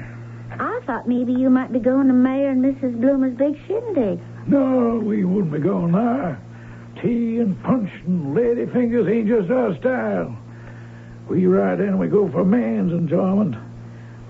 I 0.60 0.80
thought 0.86 1.08
maybe 1.08 1.34
you 1.34 1.50
might 1.50 1.72
be 1.72 1.80
going 1.80 2.08
to 2.08 2.14
Mayor 2.14 2.50
and 2.50 2.64
Mrs. 2.64 3.00
Bloomer's 3.00 3.36
big 3.38 3.56
shindig. 3.68 4.20
No, 4.48 5.02
we 5.04 5.24
wouldn't 5.24 5.54
be 5.54 5.60
going 5.60 5.94
there. 5.94 6.40
Tea 7.02 7.40
and 7.40 7.62
punch 7.64 7.90
and 8.06 8.36
lady 8.36 8.66
fingers 8.72 9.08
ain't 9.08 9.28
just 9.28 9.50
our 9.50 9.76
style. 9.80 10.38
We 11.30 11.46
ride 11.48 11.80
in 11.80 11.90
and 11.90 12.00
we 12.00 12.08
go 12.08 12.30
for 12.32 12.44
man's 12.44 12.92
enjoyment. 12.92 13.56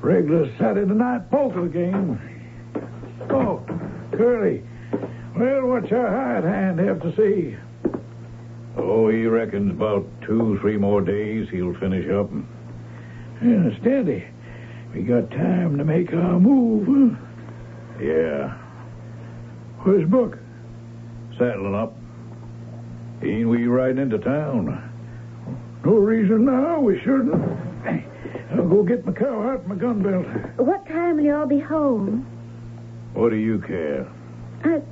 Regular 0.01 0.51
Saturday 0.57 0.93
night 0.93 1.29
poker 1.31 1.67
game. 1.67 2.19
Oh, 3.29 3.63
Curly. 4.11 4.63
Well, 5.37 5.65
what's 5.65 5.89
your 5.89 6.07
hired 6.07 6.43
hand 6.43 6.79
have 6.79 7.01
to 7.01 7.15
say? 7.15 7.57
Oh, 8.77 9.09
he 9.09 9.25
reckons 9.25 9.71
about 9.71 10.05
two, 10.21 10.57
three 10.61 10.77
more 10.77 11.01
days 11.01 11.47
he'll 11.49 11.73
finish 11.79 12.09
up. 12.11 12.29
Yeah, 13.43 13.69
steady. 13.81 14.25
We 14.93 15.01
got 15.01 15.29
time 15.31 15.77
to 15.77 15.83
make 15.83 16.13
our 16.13 16.39
move, 16.39 16.85
huh? 16.87 17.19
Yeah, 18.01 18.57
Where's 19.83 20.07
Buck? 20.09 20.37
saddling 21.37 21.73
up. 21.75 21.93
Ain't 23.23 23.49
we 23.49 23.65
riding 23.67 23.97
into 23.97 24.19
town? 24.19 24.89
No 25.83 25.93
reason 25.95 26.45
now 26.45 26.79
we 26.79 26.99
shouldn't. 26.99 27.33
I'll 28.51 28.67
go 28.69 28.83
get 28.83 29.05
my 29.05 29.13
cow 29.13 29.41
out 29.49 29.59
and 29.61 29.67
my 29.67 29.75
gun 29.75 30.03
belt. 30.03 30.25
What 30.67 30.85
time 30.87 31.17
will 31.17 31.23
you 31.23 31.35
all 31.35 31.47
be 31.47 31.59
home? 31.59 32.25
What 33.13 33.31
do 33.31 33.35
you 33.35 33.59
care? 33.59 34.07
I'd 34.63 34.83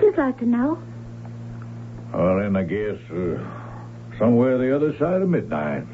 just 0.00 0.18
like 0.18 0.38
to 0.40 0.46
know. 0.46 0.82
Well, 2.12 2.38
then 2.40 2.56
I 2.56 2.64
guess 2.64 2.98
uh, 3.10 4.18
somewhere 4.18 4.58
the 4.58 4.74
other 4.74 4.92
side 4.98 5.22
of 5.22 5.28
midnight. 5.28 5.84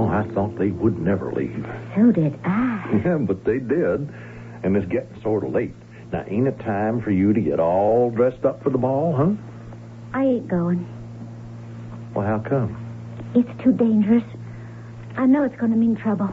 Oh, 0.00 0.08
I 0.08 0.26
thought 0.34 0.56
they 0.56 0.70
would 0.70 0.98
never 0.98 1.30
leave. 1.30 1.66
so 1.94 2.10
did 2.10 2.38
I. 2.44 3.02
Yeah, 3.04 3.18
but 3.18 3.44
they 3.44 3.58
did. 3.58 4.08
And 4.62 4.74
it's 4.76 4.90
getting 4.90 5.20
sort 5.22 5.44
of 5.44 5.52
late. 5.52 5.74
Now, 6.10 6.24
ain't 6.26 6.48
it 6.48 6.58
time 6.60 7.02
for 7.02 7.10
you 7.10 7.34
to 7.34 7.40
get 7.40 7.60
all 7.60 8.10
dressed 8.10 8.44
up 8.46 8.62
for 8.62 8.70
the 8.70 8.78
ball, 8.78 9.14
huh? 9.14 9.32
I 10.18 10.24
ain't 10.24 10.48
going. 10.48 10.86
Well, 12.14 12.26
how 12.26 12.38
come? 12.38 12.76
It's 13.34 13.62
too 13.62 13.72
dangerous. 13.72 14.24
I 15.18 15.26
know 15.26 15.44
it's 15.44 15.56
going 15.56 15.72
to 15.72 15.76
mean 15.78 15.96
trouble. 15.96 16.32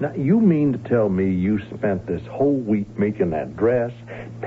Now, 0.00 0.12
you 0.14 0.40
mean 0.40 0.72
to 0.72 0.78
tell 0.88 1.08
me 1.08 1.30
you 1.30 1.60
spent 1.76 2.06
this 2.06 2.22
whole 2.30 2.56
week 2.56 2.98
making 2.98 3.30
that 3.30 3.56
dress, 3.56 3.92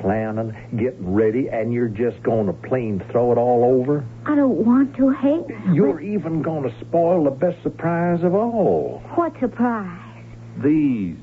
planning, 0.01 0.53
getting 0.77 1.13
ready, 1.13 1.47
and 1.49 1.71
you're 1.71 1.87
just 1.87 2.21
going 2.21 2.47
to 2.47 2.53
plain 2.53 3.01
throw 3.11 3.31
it 3.31 3.37
all 3.37 3.63
over? 3.63 4.05
I 4.25 4.35
don't 4.35 4.65
want 4.65 4.95
to, 4.97 5.09
Hank. 5.09 5.47
You're 5.73 6.01
even 6.01 6.41
going 6.41 6.69
to 6.69 6.79
spoil 6.81 7.23
the 7.23 7.31
best 7.31 7.63
surprise 7.63 8.23
of 8.23 8.35
all. 8.35 9.01
What 9.15 9.33
surprise? 9.39 10.13
These. 10.61 11.15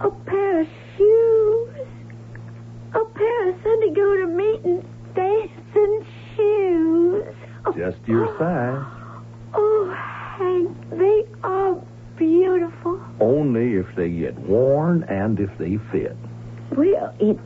A 0.00 0.10
pair 0.26 0.60
of 0.62 0.66
shoes. 0.96 1.86
A 2.92 3.04
pair 3.04 3.50
of 3.50 3.62
Sunday 3.62 3.90
go 3.94 4.16
to 4.16 4.26
meeting 4.26 4.84
dancing 5.14 6.06
shoes. 6.34 7.24
Just 7.76 7.98
your 8.08 8.26
size. 8.38 8.99
They 10.90 11.24
are 11.42 11.80
beautiful. 12.16 13.00
Only 13.20 13.74
if 13.74 13.86
they 13.96 14.10
get 14.10 14.38
worn 14.38 15.04
and 15.04 15.38
if 15.40 15.50
they 15.58 15.78
fit. 15.92 16.16
Well, 16.76 17.14
it 17.20 17.38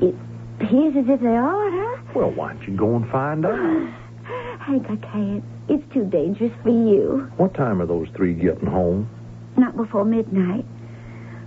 it 0.00 0.14
appears 0.60 0.94
as 0.96 1.08
if 1.08 1.20
they 1.20 1.28
are, 1.36 1.70
huh? 1.70 2.02
Well, 2.14 2.30
why 2.30 2.52
don't 2.54 2.66
you 2.68 2.76
go 2.76 2.96
and 2.96 3.10
find 3.10 3.44
out? 3.46 3.88
Hank, 4.60 4.86
I 4.88 4.96
can't. 4.96 5.44
It's 5.68 5.94
too 5.94 6.04
dangerous 6.04 6.52
for 6.62 6.70
you. 6.70 7.30
What 7.36 7.54
time 7.54 7.80
are 7.80 7.86
those 7.86 8.08
three 8.16 8.34
getting 8.34 8.66
home? 8.66 9.08
Not 9.56 9.76
before 9.76 10.04
midnight. 10.04 10.64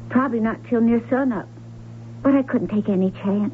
Probably 0.10 0.40
not 0.40 0.58
till 0.70 0.82
near 0.82 1.02
sunup. 1.10 1.48
But 2.22 2.36
I 2.36 2.44
couldn't 2.44 2.70
take 2.70 2.90
any 2.90 3.12
chance. 3.12 3.54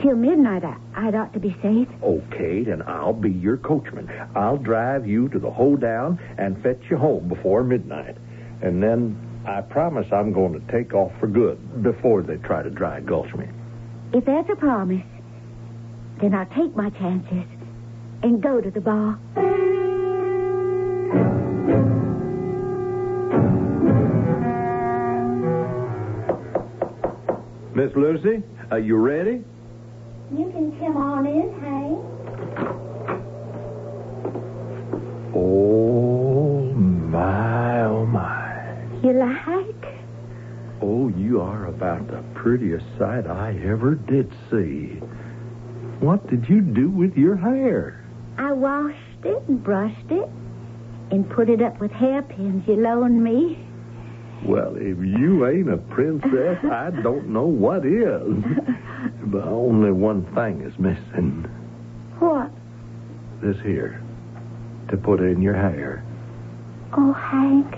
Till 0.00 0.16
midnight, 0.16 0.64
I, 0.64 0.76
I'd 0.94 1.14
ought 1.14 1.32
to 1.32 1.40
be 1.40 1.56
safe. 1.62 1.88
Okay, 2.02 2.64
then 2.64 2.82
I'll 2.86 3.12
be 3.12 3.30
your 3.30 3.56
coachman. 3.56 4.10
I'll 4.34 4.58
drive 4.58 5.06
you 5.06 5.28
to 5.30 5.38
the 5.38 5.50
hoedown 5.50 6.18
and 6.36 6.62
fetch 6.62 6.82
you 6.90 6.96
home 6.96 7.28
before 7.28 7.64
midnight. 7.64 8.16
And 8.62 8.82
then 8.82 9.16
I 9.46 9.60
promise 9.60 10.06
I'm 10.12 10.32
going 10.32 10.52
to 10.60 10.72
take 10.72 10.94
off 10.94 11.12
for 11.20 11.26
good 11.26 11.82
before 11.82 12.22
they 12.22 12.36
try 12.36 12.62
to 12.62 12.70
dry 12.70 13.00
gulch 13.00 13.32
me. 13.34 13.46
If 14.12 14.24
that's 14.26 14.48
a 14.50 14.56
promise, 14.56 15.04
then 16.20 16.34
I'll 16.34 16.46
take 16.46 16.76
my 16.76 16.90
chances 16.90 17.44
and 18.22 18.42
go 18.42 18.60
to 18.60 18.70
the 18.70 18.80
bar. 18.80 19.18
Miss 27.74 27.90
Lucy, 27.96 28.42
are 28.70 28.78
you 28.78 28.96
ready? 28.96 29.44
You 30.36 30.50
can 30.50 30.76
come 30.80 30.96
on 30.96 31.26
in, 31.26 31.52
Hank. 31.60 32.00
Oh, 35.32 36.72
my, 36.74 37.82
oh, 37.84 38.04
my. 38.06 38.74
You 39.04 39.12
like? 39.12 39.94
Oh, 40.82 41.06
you 41.06 41.40
are 41.40 41.66
about 41.66 42.08
the 42.08 42.24
prettiest 42.34 42.84
sight 42.98 43.28
I 43.28 43.56
ever 43.64 43.94
did 43.94 44.32
see. 44.50 44.98
What 46.00 46.28
did 46.28 46.48
you 46.48 46.60
do 46.60 46.90
with 46.90 47.16
your 47.16 47.36
hair? 47.36 48.04
I 48.36 48.52
washed 48.52 49.24
it 49.24 49.40
and 49.46 49.62
brushed 49.62 50.10
it 50.10 50.28
and 51.12 51.30
put 51.30 51.48
it 51.48 51.62
up 51.62 51.78
with 51.78 51.92
hairpins 51.92 52.66
you 52.66 52.74
loaned 52.74 53.22
me. 53.22 53.64
Well, 54.44 54.74
if 54.76 54.98
you 54.98 55.46
ain't 55.46 55.70
a 55.72 55.78
princess, 55.78 56.58
I 56.70 56.90
don't 57.02 57.28
know 57.28 57.46
what 57.46 57.86
is. 57.86 58.44
But 59.26 59.44
only 59.44 59.90
one 59.90 60.24
thing 60.34 60.60
is 60.60 60.78
missing. 60.78 61.42
What? 62.18 62.50
This 63.42 63.56
here. 63.62 64.02
To 64.90 64.96
put 64.96 65.20
in 65.20 65.40
your 65.40 65.54
hair. 65.54 66.04
Oh, 66.96 67.12
Hank. 67.12 67.74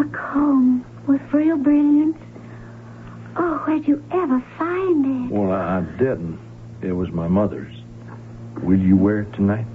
A 0.00 0.04
comb 0.16 0.84
with 1.06 1.20
real 1.32 1.56
brilliance. 1.56 2.16
Oh, 3.36 3.62
where'd 3.66 3.86
you 3.86 4.02
ever 4.12 4.42
find 4.58 5.30
it? 5.30 5.32
Well, 5.34 5.52
I 5.52 5.80
didn't. 5.98 6.38
It 6.82 6.92
was 6.92 7.10
my 7.10 7.28
mother's. 7.28 7.74
Will 8.62 8.78
you 8.78 8.96
wear 8.96 9.20
it 9.20 9.32
tonight? 9.34 9.66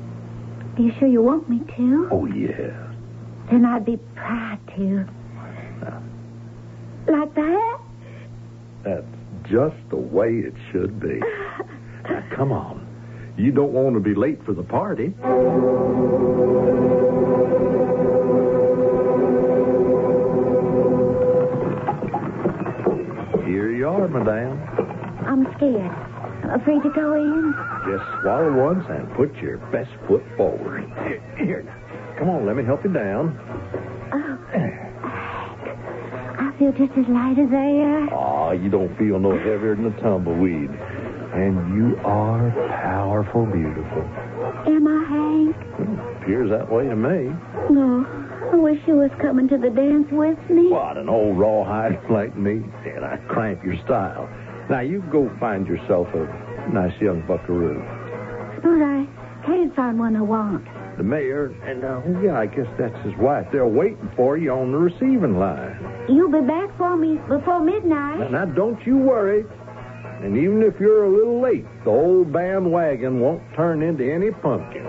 Are 0.77 0.81
you 0.81 0.91
sure 0.99 1.07
you 1.07 1.21
want 1.21 1.47
me 1.49 1.59
to? 1.77 2.07
Oh, 2.11 2.25
yeah. 2.25 2.91
Then 3.51 3.65
I'd 3.65 3.85
be 3.85 3.97
proud 4.15 4.59
to. 4.75 5.05
Like 7.07 7.33
that? 7.35 7.79
That's 8.83 9.05
just 9.49 9.75
the 9.89 9.97
way 9.97 10.29
it 10.29 10.53
should 10.71 10.99
be. 10.99 11.19
Now, 12.03 12.23
come 12.35 12.51
on. 12.51 12.87
You 13.37 13.51
don't 13.51 13.71
want 13.73 13.95
to 13.95 13.99
be 13.99 14.13
late 14.13 14.43
for 14.45 14.53
the 14.53 14.63
party. 14.63 15.13
Here 23.45 23.71
you 23.71 23.87
are, 23.87 24.07
madame. 24.07 24.59
I'm 25.25 25.45
scared. 25.55 25.91
I'm 26.43 26.59
afraid 26.61 26.83
to 26.83 26.89
go 26.89 27.13
in. 27.15 27.53
Just 27.87 28.03
swallow 28.21 28.51
once 28.53 28.85
and 28.89 29.11
put 29.13 29.35
your 29.37 29.57
best 29.71 29.91
foot 30.07 30.23
forward. 30.35 30.83
Here, 31.07 31.21
here. 31.37 31.63
Come 32.17 32.29
on, 32.29 32.45
let 32.45 32.55
me 32.55 32.63
help 32.63 32.83
you 32.83 32.91
down. 32.93 33.37
Oh, 34.13 34.90
feel 36.61 36.71
just 36.73 36.95
as 36.95 37.07
light 37.09 37.39
as 37.39 37.49
air. 37.51 38.13
Aw, 38.13 38.51
you 38.51 38.69
don't 38.69 38.95
feel 38.97 39.17
no 39.17 39.31
heavier 39.35 39.75
than 39.75 39.87
a 39.87 40.01
tumbleweed. 40.01 40.69
And 41.33 41.73
you 41.73 41.97
are 42.05 42.51
powerful 42.83 43.47
beautiful. 43.47 44.03
Am 44.69 44.85
I, 44.85 45.01
Hank? 45.09 45.55
Hmm, 45.55 46.21
appears 46.21 46.51
that 46.51 46.71
way 46.71 46.83
to 46.85 46.95
me. 46.95 47.33
No. 47.71 48.05
I 48.53 48.55
wish 48.55 48.79
you 48.85 48.95
was 48.95 49.09
coming 49.19 49.47
to 49.47 49.57
the 49.57 49.69
dance 49.71 50.07
with 50.11 50.37
me. 50.51 50.69
What, 50.69 50.97
an 50.97 51.09
old 51.09 51.39
rawhide 51.39 51.97
like 52.11 52.37
me? 52.37 52.61
And 52.85 53.05
I 53.05 53.17
cramp 53.27 53.63
your 53.63 53.81
style. 53.83 54.29
Now, 54.69 54.81
you 54.81 55.03
go 55.11 55.35
find 55.39 55.65
yourself 55.65 56.07
a 56.13 56.69
nice 56.71 56.93
young 57.01 57.25
buckaroo. 57.25 57.81
Suppose 58.55 58.81
I 58.83 59.07
can't 59.47 59.75
find 59.75 59.97
one 59.97 60.15
I 60.15 60.21
want. 60.21 60.67
The 61.01 61.07
mayor, 61.07 61.47
and, 61.65 61.83
uh, 61.83 62.21
yeah, 62.21 62.37
I 62.37 62.45
guess 62.45 62.67
that's 62.77 62.95
his 63.03 63.15
wife. 63.17 63.47
They're 63.51 63.65
waiting 63.65 64.07
for 64.15 64.37
you 64.37 64.51
on 64.51 64.71
the 64.71 64.77
receiving 64.77 65.39
line. 65.39 66.05
You'll 66.07 66.31
be 66.31 66.45
back 66.45 66.69
for 66.77 66.95
me 66.95 67.15
before 67.27 67.57
Now, 67.57 67.63
midnight. 67.63 68.31
now, 68.31 68.45
don't 68.45 68.77
you 68.85 68.97
worry. 68.97 69.43
And 70.21 70.37
even 70.37 70.61
if 70.61 70.79
you're 70.79 71.05
a 71.05 71.09
little 71.09 71.41
late, 71.41 71.65
the 71.85 71.89
old 71.89 72.31
bandwagon 72.31 73.19
won't 73.19 73.41
turn 73.55 73.81
into 73.81 74.03
any 74.13 74.29
pumpkin. 74.29 74.85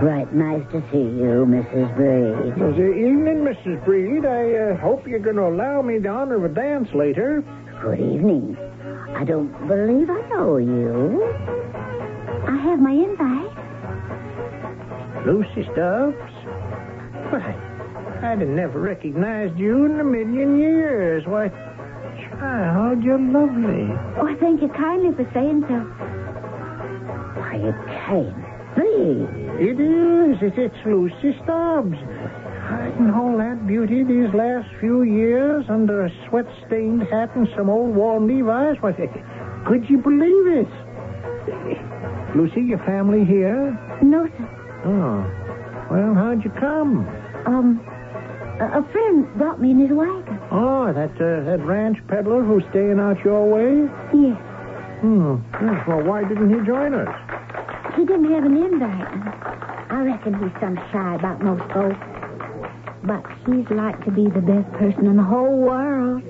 Right 0.00 0.32
nice 0.32 0.62
to 0.72 0.80
see 0.90 0.96
you, 0.98 1.44
Mrs. 1.44 1.94
Breed. 1.96 2.54
Good 2.54 2.96
evening, 2.96 3.44
Mrs. 3.44 3.84
Breed. 3.84 4.24
I 4.24 4.54
uh, 4.72 4.76
hope 4.78 5.06
you're 5.06 5.18
going 5.18 5.36
to 5.36 5.46
allow 5.46 5.82
me 5.82 5.98
the 5.98 6.08
honor 6.08 6.36
of 6.36 6.44
a 6.44 6.54
dance 6.54 6.88
later. 6.94 7.44
Good 7.82 7.98
evening. 7.98 8.58
I 9.16 9.24
don't 9.24 9.50
believe 9.66 10.10
I 10.10 10.20
know 10.28 10.58
you. 10.58 11.24
I 12.46 12.56
have 12.56 12.78
my 12.78 12.92
invite. 12.92 13.56
Lucy 15.26 15.62
Stubbs? 15.72 16.16
Why, 17.32 17.56
I'd 18.22 18.40
have 18.40 18.48
never 18.48 18.80
recognized 18.80 19.58
you 19.58 19.86
in 19.86 19.98
a 19.98 20.04
million 20.04 20.58
years. 20.58 21.24
Why, 21.26 21.48
child, 21.48 23.02
you're 23.02 23.18
lovely. 23.18 23.88
Oh, 24.18 24.26
I 24.28 24.34
thank 24.38 24.60
you 24.60 24.68
kindly 24.68 25.14
for 25.16 25.24
saying 25.32 25.64
so. 25.66 25.80
Why, 27.40 27.56
you 27.56 27.72
can't 27.88 28.36
be. 28.76 29.24
It 29.64 29.80
is. 29.80 30.36
It's, 30.42 30.56
it's 30.58 30.76
Lucy 30.84 31.34
Stubbs. 31.44 31.96
Hiding 32.70 33.10
all 33.10 33.36
that 33.38 33.66
beauty 33.66 34.04
these 34.04 34.32
last 34.32 34.68
few 34.78 35.02
years 35.02 35.64
under 35.68 36.06
a 36.06 36.10
sweat-stained 36.28 37.02
hat 37.02 37.34
and 37.34 37.48
some 37.56 37.68
old 37.68 37.96
worn 37.96 38.28
Levi's. 38.28 38.80
Why, 38.80 38.92
could 39.66 39.90
you 39.90 39.98
believe 39.98 40.46
it? 40.46 40.68
Lucy, 42.36 42.62
your 42.62 42.78
family 42.86 43.24
here? 43.24 43.76
No, 44.02 44.26
sir. 44.26 44.82
Oh. 44.86 45.26
Well, 45.90 46.14
how'd 46.14 46.44
you 46.44 46.50
come? 46.60 47.08
Um, 47.44 47.80
A, 48.60 48.86
friend 48.92 49.26
brought 49.36 49.60
me 49.60 49.72
in 49.72 49.80
his 49.80 49.90
wagon. 49.90 50.38
Oh, 50.52 50.92
that 50.92 51.10
uh, 51.16 51.42
that 51.50 51.60
ranch 51.64 51.98
peddler 52.06 52.44
who's 52.44 52.62
staying 52.70 53.00
out 53.00 53.18
your 53.24 53.50
way? 53.50 53.88
Yes. 54.14 54.38
Hmm. 55.00 55.36
Yes, 55.60 55.82
well, 55.88 56.02
why 56.04 56.22
didn't 56.22 56.50
he 56.50 56.64
join 56.64 56.94
us? 56.94 57.08
He 57.96 58.04
didn't 58.04 58.30
have 58.30 58.44
an 58.44 58.56
invite. 58.56 59.08
I 59.90 60.02
reckon 60.04 60.34
he's 60.34 60.52
some 60.60 60.76
shy 60.92 61.14
about 61.16 61.42
most 61.42 61.64
folks. 61.72 61.98
But 63.04 63.24
he's 63.46 63.68
like 63.70 64.04
to 64.04 64.10
be 64.10 64.24
the 64.24 64.40
best 64.42 64.70
person 64.72 65.06
in 65.06 65.16
the 65.16 65.22
whole 65.22 65.56
world. 65.56 66.22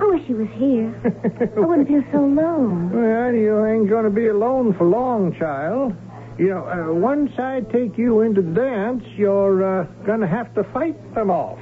I 0.00 0.04
wish 0.06 0.22
he 0.26 0.34
was 0.34 0.48
here. 0.54 0.92
I 1.56 1.60
wouldn't 1.60 1.88
feel 1.88 2.02
so 2.12 2.24
alone. 2.24 2.90
Well, 3.02 3.32
you 3.34 3.64
ain't 3.66 3.88
going 3.88 4.04
to 4.04 4.10
be 4.10 4.28
alone 4.28 4.74
for 4.76 4.84
long, 4.84 5.34
child. 5.38 5.94
You 6.38 6.48
know, 6.48 6.66
uh, 6.66 6.92
once 6.94 7.30
I 7.38 7.60
take 7.72 7.96
you 7.96 8.20
into 8.22 8.42
the 8.42 8.50
dance, 8.52 9.04
you're 9.16 9.82
uh, 9.82 9.84
going 10.04 10.20
to 10.20 10.26
have 10.26 10.52
to 10.54 10.64
fight 10.72 10.96
them 11.14 11.30
off. 11.30 11.58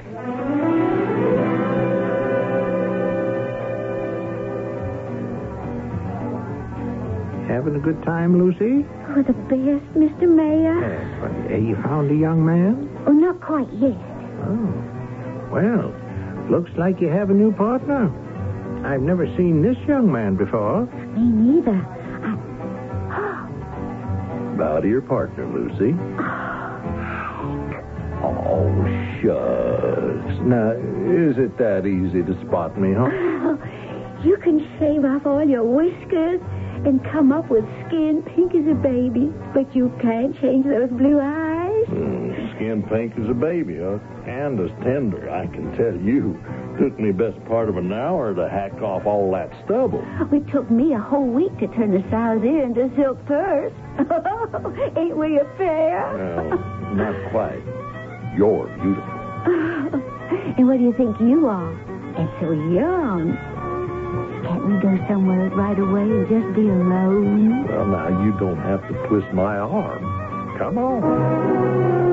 Having 7.47 7.75
a 7.75 7.79
good 7.79 8.01
time, 8.03 8.37
Lucy? 8.39 8.85
Oh, 9.09 9.21
the 9.23 9.33
best, 9.33 9.85
Mr. 9.97 10.23
Mayor. 10.23 10.79
Yes. 10.79 11.51
Uh, 11.51 11.55
you 11.57 11.75
found 11.83 12.09
a 12.09 12.15
young 12.15 12.45
man? 12.45 12.89
Oh, 13.05 13.11
not 13.11 13.41
quite 13.41 13.67
yet. 13.73 13.97
Oh. 14.43 15.49
Well, 15.51 15.93
looks 16.49 16.71
like 16.77 17.01
you 17.01 17.09
have 17.09 17.29
a 17.29 17.33
new 17.33 17.51
partner. 17.53 18.09
I've 18.85 19.01
never 19.01 19.27
seen 19.37 19.61
this 19.61 19.77
young 19.87 20.11
man 20.11 20.35
before. 20.35 20.85
Me 21.15 21.21
neither. 21.21 21.79
Bow 24.57 24.79
to 24.81 24.87
your 24.87 25.01
partner, 25.01 25.45
Lucy. 25.45 25.93
Oh, 28.23 28.69
shucks. 29.21 30.39
Now, 30.45 30.71
is 30.71 31.37
it 31.37 31.57
that 31.57 31.85
easy 31.85 32.23
to 32.23 32.33
spot 32.47 32.79
me, 32.79 32.93
huh? 32.93 33.09
Oh, 33.11 33.57
you 34.23 34.37
can 34.37 34.59
shave 34.79 35.03
off 35.05 35.25
all 35.25 35.43
your 35.43 35.63
whiskers 35.63 36.41
and 36.85 37.03
come 37.11 37.31
up 37.31 37.49
with 37.49 37.63
skin 37.87 38.23
pink 38.35 38.53
as 38.55 38.65
a 38.67 38.75
baby, 38.75 39.31
but 39.53 39.75
you 39.75 39.91
can't 40.01 40.39
change 40.41 40.65
those 40.65 40.89
blue 40.89 41.19
eyes. 41.21 41.85
Hmm, 41.87 42.30
skin 42.61 42.83
pink 42.83 43.13
as 43.17 43.27
a 43.29 43.33
baby, 43.33 43.77
huh? 43.77 43.97
And 44.29 44.59
as 44.59 44.69
tender, 44.83 45.29
I 45.31 45.47
can 45.47 45.75
tell 45.75 45.97
you. 45.97 46.37
Took 46.79 46.99
me 46.99 47.11
best 47.11 47.43
part 47.45 47.69
of 47.69 47.77
an 47.77 47.91
hour 47.91 48.35
to 48.35 48.47
hack 48.47 48.73
off 48.81 49.05
all 49.05 49.31
that 49.33 49.49
stubble. 49.65 50.05
It 50.31 50.47
took 50.51 50.69
me 50.69 50.93
a 50.93 50.99
whole 50.99 51.25
week 51.25 51.57
to 51.57 51.67
turn 51.73 51.91
the 51.91 52.03
sow's 52.11 52.43
ear 52.45 52.63
into 52.63 52.89
silk 52.95 53.17
purse. 53.25 53.73
Ain't 54.97 55.17
we 55.17 55.39
a 55.39 55.45
pair? 55.57 56.05
Well, 56.13 56.93
not 56.93 57.31
quite. 57.31 57.65
You're 58.37 58.69
beautiful. 58.77 59.17
and 60.57 60.67
what 60.67 60.77
do 60.77 60.83
you 60.83 60.93
think 60.93 61.19
you 61.19 61.47
are? 61.47 61.73
And 62.15 62.29
so 62.39 62.51
young. 62.51 63.33
Can't 64.45 64.65
we 64.67 64.77
go 64.81 64.97
somewhere 65.09 65.49
right 65.49 65.79
away 65.79 66.03
and 66.03 66.29
just 66.29 66.55
be 66.55 66.69
alone? 66.69 67.65
Well, 67.67 67.87
now, 67.87 68.23
you 68.23 68.37
don't 68.39 68.61
have 68.61 68.81
to 68.87 69.07
twist 69.07 69.33
my 69.33 69.57
arm. 69.57 70.57
Come 70.57 70.77
on. 70.77 72.10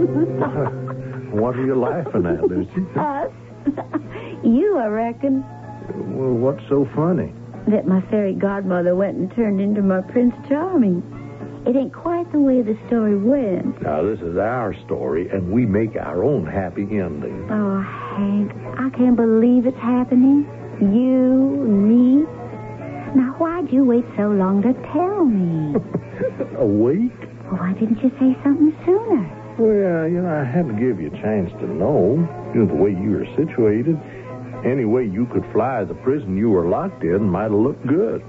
What 1.30 1.54
are 1.54 1.64
you 1.64 1.76
laughing 1.76 2.26
at, 2.26 2.42
Lucy? 2.48 2.84
Us? 2.96 3.32
Uh, 3.76 3.98
you, 4.42 4.78
I 4.78 4.86
reckon. 4.86 5.44
Well, 6.16 6.32
what's 6.32 6.62
so 6.68 6.88
funny? 6.96 7.30
That 7.68 7.86
my 7.86 8.00
fairy 8.10 8.32
godmother 8.32 8.96
went 8.96 9.18
and 9.18 9.30
turned 9.36 9.60
into 9.60 9.82
my 9.82 10.00
Prince 10.00 10.34
Charming. 10.48 11.02
It 11.66 11.76
ain't 11.76 11.92
quite 11.92 12.32
the 12.32 12.40
way 12.40 12.62
the 12.62 12.76
story 12.86 13.16
went. 13.18 13.82
Now, 13.82 14.02
this 14.02 14.18
is 14.20 14.38
our 14.38 14.74
story, 14.86 15.28
and 15.28 15.52
we 15.52 15.66
make 15.66 15.94
our 15.94 16.24
own 16.24 16.46
happy 16.46 16.82
ending. 16.82 17.46
Oh, 17.50 17.82
Hank, 18.16 18.52
I 18.78 18.88
can't 18.96 19.14
believe 19.16 19.66
it's 19.66 19.76
happening. 19.76 20.48
You, 20.80 21.66
me. 21.68 22.24
Now, 23.14 23.34
why'd 23.38 23.70
you 23.70 23.84
wait 23.84 24.06
so 24.16 24.30
long 24.30 24.62
to 24.62 24.72
tell 24.94 25.26
me? 25.26 25.74
A 26.58 26.64
week? 26.66 27.12
Well, 27.44 27.60
why 27.60 27.74
didn't 27.74 28.02
you 28.02 28.10
say 28.18 28.34
something 28.42 28.74
sooner? 28.86 29.36
Well, 29.60 30.08
you 30.08 30.22
know, 30.22 30.40
I 30.40 30.42
had 30.42 30.68
to 30.68 30.72
give 30.72 31.02
you 31.02 31.08
a 31.08 31.20
chance 31.20 31.50
to 31.60 31.66
know, 31.66 32.16
you 32.54 32.64
know, 32.64 32.66
the 32.66 32.74
way 32.74 32.92
you 32.92 33.10
were 33.10 33.26
situated. 33.36 34.00
Any 34.64 34.86
way 34.86 35.04
you 35.04 35.26
could 35.26 35.44
fly 35.52 35.84
the 35.84 35.92
prison 35.92 36.34
you 36.38 36.48
were 36.48 36.66
locked 36.66 37.02
in 37.02 37.28
might 37.28 37.50
have 37.50 37.52
looked 37.52 37.86
good. 37.86 38.24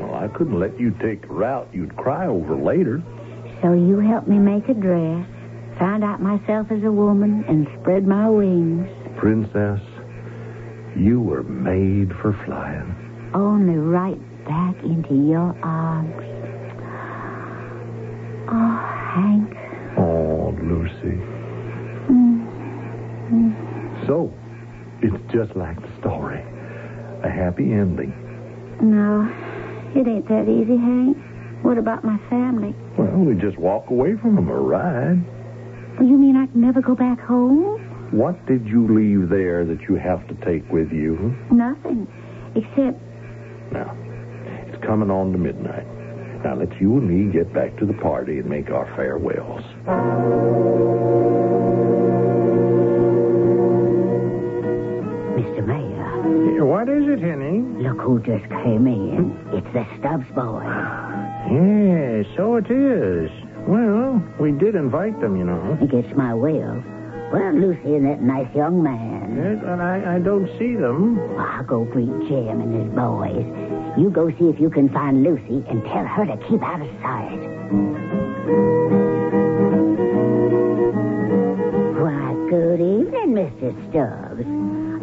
Well, 0.00 0.16
I 0.16 0.26
couldn't 0.26 0.58
let 0.58 0.78
you 0.80 0.90
take 1.00 1.22
the 1.22 1.28
route 1.28 1.68
you'd 1.72 1.96
cry 1.96 2.26
over 2.26 2.56
later. 2.56 3.00
So 3.62 3.72
you 3.72 4.00
helped 4.00 4.26
me 4.26 4.38
make 4.38 4.68
a 4.68 4.74
dress, 4.74 5.26
found 5.78 6.02
out 6.02 6.20
myself 6.20 6.72
as 6.72 6.82
a 6.82 6.90
woman, 6.90 7.44
and 7.46 7.68
spread 7.80 8.04
my 8.08 8.28
wings. 8.28 8.88
Princess, 9.16 9.80
you 10.96 11.20
were 11.20 11.44
made 11.44 12.12
for 12.16 12.32
flying. 12.44 13.30
Only 13.32 13.76
right 13.76 14.18
back 14.44 14.74
into 14.82 15.14
your 15.14 15.56
arms. 15.62 16.24
Oh, 18.50 18.76
Hank. 19.14 19.57
Lucy. 20.62 21.16
Mm-hmm. 22.08 24.06
So, 24.06 24.32
it's 25.02 25.32
just 25.32 25.54
like 25.56 25.80
the 25.80 25.90
story. 26.00 26.42
A 27.22 27.28
happy 27.30 27.72
ending. 27.72 28.12
No, 28.80 29.26
it 29.94 30.06
ain't 30.06 30.28
that 30.28 30.48
easy, 30.48 30.76
Hank. 30.76 31.16
What 31.62 31.78
about 31.78 32.04
my 32.04 32.18
family? 32.30 32.74
Well, 32.96 33.10
we 33.18 33.34
just 33.34 33.58
walk 33.58 33.90
away 33.90 34.16
from 34.16 34.36
them 34.36 34.48
or 34.48 34.62
ride. 34.62 35.18
You 36.00 36.16
mean 36.16 36.36
I 36.36 36.46
can 36.46 36.60
never 36.60 36.80
go 36.80 36.94
back 36.94 37.20
home? 37.20 37.84
What 38.12 38.46
did 38.46 38.66
you 38.66 38.86
leave 38.86 39.28
there 39.28 39.64
that 39.66 39.82
you 39.88 39.96
have 39.96 40.26
to 40.28 40.34
take 40.46 40.70
with 40.70 40.92
you? 40.92 41.36
Nothing. 41.50 42.06
Except, 42.54 42.96
Now, 43.72 43.94
it's 44.66 44.82
coming 44.84 45.10
on 45.10 45.32
to 45.32 45.38
midnight. 45.38 45.86
Now, 46.44 46.54
let's 46.54 46.72
you 46.80 46.98
and 46.98 47.08
me 47.08 47.32
get 47.32 47.52
back 47.52 47.76
to 47.78 47.86
the 47.86 47.94
party 47.94 48.38
and 48.38 48.48
make 48.48 48.70
our 48.70 48.86
farewells. 48.96 49.64
Mr. 55.38 55.64
Mayor, 55.66 56.64
What 56.64 56.88
is 56.88 57.06
it, 57.08 57.20
Henny? 57.20 57.60
look 57.82 58.00
who 58.00 58.18
just 58.20 58.44
came 58.50 58.86
in. 58.86 59.36
It's 59.52 59.66
the 59.72 59.86
Stubbs 59.98 60.28
boy. 60.34 60.64
Yes, 61.50 62.26
so 62.36 62.56
it 62.56 62.70
is. 62.70 63.30
Well, 63.66 64.22
we 64.40 64.52
did 64.52 64.74
invite 64.74 65.18
them, 65.20 65.36
you 65.36 65.44
know. 65.44 65.78
Against 65.80 66.14
my 66.16 66.34
will. 66.34 66.82
Well, 67.32 67.52
Lucy 67.54 67.94
and 67.94 68.06
that 68.06 68.22
nice 68.22 68.48
young 68.54 68.82
man. 68.82 69.36
Yes, 69.36 69.62
and 69.66 69.80
I, 69.82 70.16
I 70.16 70.18
don't 70.18 70.48
see 70.58 70.74
them. 70.74 71.18
I'll 71.38 71.64
go 71.64 71.84
greet 71.84 72.08
Jim 72.28 72.60
and 72.60 72.74
his 72.74 72.90
boys. 72.94 73.46
You 73.98 74.10
go 74.10 74.30
see 74.30 74.44
if 74.46 74.60
you 74.60 74.70
can 74.70 74.88
find 74.90 75.24
Lucy 75.24 75.64
and 75.68 75.82
tell 75.84 76.04
her 76.06 76.24
to 76.24 76.36
keep 76.48 76.62
out 76.62 76.80
of 76.80 76.88
sight. 77.02 78.48
Why, 81.98 82.32
good 82.48 82.80
evening, 82.80 83.34
Mr. 83.34 83.74
Stubbs. 83.90 84.46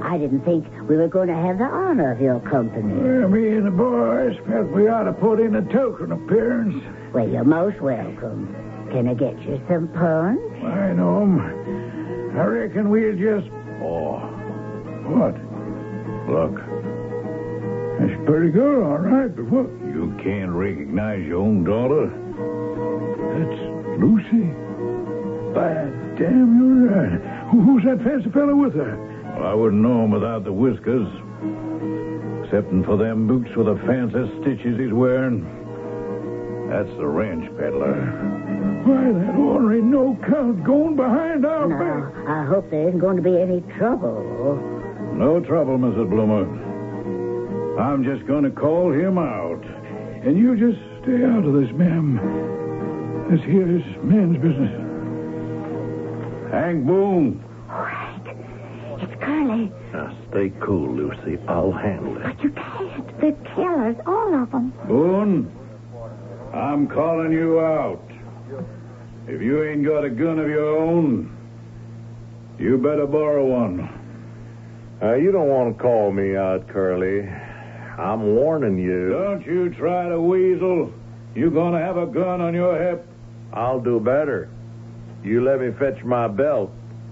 I 0.04 0.18
didn't 0.18 0.42
think 0.46 0.66
we 0.88 0.96
were 0.96 1.08
going 1.10 1.28
to 1.28 1.36
have 1.36 1.58
the 1.58 1.66
honor 1.66 2.12
of 2.12 2.22
your 2.22 2.40
company. 2.42 2.94
Well, 2.94 3.28
me 3.28 3.50
and 3.50 3.66
the 3.66 3.72
boys 3.72 4.38
felt 4.48 4.68
we 4.72 4.88
ought 4.88 5.04
to 5.04 5.14
put 5.14 5.40
in 5.40 5.56
a 5.56 5.62
token 5.74 6.12
appearance. 6.12 6.82
Well, 7.14 7.28
you're 7.28 7.44
most 7.44 7.82
welcome. 7.82 8.56
Can 8.92 9.08
I 9.10 9.14
get 9.14 9.38
you 9.44 9.62
some 9.68 9.88
punch? 9.90 10.64
I 10.64 10.94
know 10.94 11.22
'em. 11.24 11.40
I 12.38 12.44
reckon 12.46 12.90
we'll 12.90 13.16
just. 13.18 13.50
Oh, 13.82 14.20
What? 15.10 15.36
look. 16.30 16.85
That's 18.06 18.22
pretty 18.26 18.52
good, 18.52 18.84
all 18.84 18.98
right, 19.00 19.34
but 19.36 19.46
what? 19.46 19.66
You 19.94 20.14
can't 20.24 20.52
recognize 20.52 21.26
your 21.26 21.40
own 21.42 21.64
daughter? 21.64 22.06
That's 23.34 23.60
Lucy. 24.00 24.46
By 25.56 25.74
damn, 26.20 26.54
you're 26.60 26.90
right. 26.92 27.20
Who- 27.50 27.62
Who's 27.62 27.84
that 27.86 28.04
fancy 28.04 28.30
fellow 28.30 28.56
with 28.56 28.76
her? 28.76 28.98
Well, 29.40 29.48
I 29.48 29.54
wouldn't 29.54 29.82
know 29.82 30.04
him 30.04 30.12
without 30.12 30.44
the 30.44 30.54
whiskers. 30.54 31.08
Excepting 32.46 32.84
for 32.86 32.98
them 32.98 33.28
boots 33.28 33.56
with 33.56 33.66
the 33.68 33.76
fancy 33.88 34.30
stitches 34.42 34.78
he's 34.80 34.94
wearing. 34.94 35.42
That's 36.70 36.90
the 36.98 37.08
ranch 37.08 37.46
peddler. 37.58 37.96
Why, 38.86 39.12
that 39.14 39.36
ornery 39.36 39.82
no 39.82 40.18
count 40.30 40.64
going 40.64 40.96
behind 40.96 41.46
our 41.46 41.68
No, 41.68 41.78
back. 41.78 42.28
I 42.28 42.46
hope 42.46 42.70
there 42.70 42.88
isn't 42.90 43.00
going 43.00 43.18
to 43.18 43.24
be 43.24 43.40
any 43.40 43.62
trouble. 43.78 44.22
No 45.16 45.40
trouble, 45.40 45.78
Mrs. 45.80 46.10
Bloomer. 46.10 46.46
I'm 47.80 48.04
just 48.04 48.26
going 48.26 48.44
to 48.44 48.52
call 48.52 48.92
him 48.94 49.18
out. 49.18 49.64
And 50.26 50.38
you 50.38 50.56
just 50.56 50.80
stay 51.04 51.24
out 51.26 51.44
of 51.46 51.54
this, 51.54 51.72
ma'am. 51.76 52.18
This 53.30 53.42
here 53.42 53.78
is 53.78 53.84
man's 54.04 54.38
business. 54.38 54.72
Hank 56.52 56.86
Boone. 56.86 57.44
Oh, 57.70 57.84
Hank, 57.84 58.28
it's 59.02 59.22
Curly. 59.22 59.72
Now, 59.92 60.18
stay 60.30 60.54
cool, 60.62 60.96
Lucy. 60.96 61.38
I'll 61.48 61.72
handle 61.72 62.18
it. 62.18 62.24
But 62.24 62.44
you 62.44 62.52
can't. 62.52 63.22
They're 63.22 63.54
killers, 63.56 63.98
all 64.06 64.34
of 64.42 64.52
them. 64.52 64.72
Boone, 64.88 65.52
I'm 66.54 66.88
calling 66.88 67.32
you 67.32 67.60
out. 67.60 68.02
If 69.28 69.42
you 69.42 69.64
ain't 69.64 69.84
got 69.86 70.06
a 70.06 70.10
gun 70.10 70.40
of 70.40 70.48
your 70.48 70.78
own, 70.78 71.36
you 72.58 72.78
better 72.78 73.06
borrow 73.06 73.46
one. 73.46 73.90
Uh, 75.04 75.16
you 75.16 75.32
don't 75.32 75.50
want 75.50 75.76
to 75.76 75.82
call 75.84 76.12
me 76.12 76.36
out, 76.38 76.68
Curly. 76.70 77.28
I'm 77.98 78.36
warning 78.36 78.78
you. 78.78 79.10
Don't 79.10 79.46
you 79.46 79.70
try 79.70 80.10
to 80.10 80.20
weasel. 80.20 80.92
You're 81.34 81.50
gonna 81.52 81.80
have 81.80 81.98
a 81.98 82.06
gun 82.06 82.42
on 82.42 82.54
your 82.54 82.78
hip? 82.82 83.08
I'll 83.54 83.80
do 83.80 84.00
better. 84.00 84.50
You 85.24 85.44
let 85.44 85.62
me 85.62 85.72
fetch 85.80 86.04
my 86.04 86.28
belt, 86.28 86.72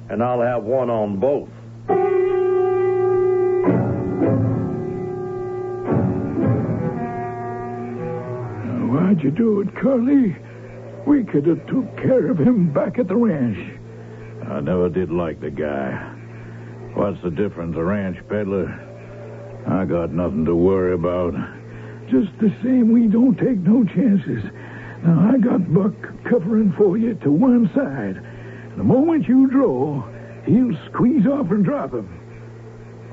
and 0.09 0.21
I'll 0.21 0.41
have 0.41 0.63
one 0.63 0.89
on 0.89 1.19
both. 1.19 1.49
Why'd 8.91 9.23
you 9.23 9.31
do 9.31 9.61
it, 9.61 9.73
Curly? 9.75 10.35
We 11.07 11.23
could 11.23 11.45
have 11.47 11.65
took 11.67 11.95
care 11.97 12.29
of 12.29 12.37
him 12.37 12.71
back 12.73 12.99
at 12.99 13.07
the 13.07 13.15
ranch. 13.15 13.57
I 14.49 14.59
never 14.59 14.89
did 14.89 15.11
like 15.11 15.39
the 15.39 15.49
guy. 15.49 16.13
What's 16.93 17.21
the 17.23 17.31
difference, 17.31 17.75
a 17.77 17.83
ranch 17.83 18.17
peddler? 18.27 18.92
I 19.67 19.85
got 19.85 20.11
nothing 20.11 20.45
to 20.45 20.55
worry 20.55 20.93
about. 20.93 21.33
Just 22.09 22.31
the 22.39 22.53
same, 22.63 22.91
we 22.91 23.07
don't 23.07 23.37
take 23.37 23.57
no 23.59 23.83
chances. 23.85 24.43
Now, 25.03 25.31
I 25.33 25.37
got 25.37 25.73
Buck 25.73 25.93
covering 26.29 26.73
for 26.77 26.97
you 26.97 27.15
to 27.15 27.31
one 27.31 27.69
side. 27.73 28.21
The 28.77 28.83
moment 28.83 29.27
you 29.27 29.49
draw, 29.49 30.03
he'll 30.45 30.77
squeeze 30.89 31.25
off 31.27 31.51
and 31.51 31.63
drop 31.63 31.93
him. 31.93 32.07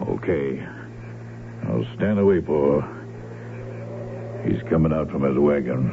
Okay. 0.08 0.64
I'll 1.68 1.86
stand 1.96 2.18
away, 2.18 2.40
for. 2.40 2.82
He's 4.44 4.62
coming 4.70 4.92
out 4.92 5.10
from 5.10 5.22
his 5.22 5.36
wagon. 5.36 5.90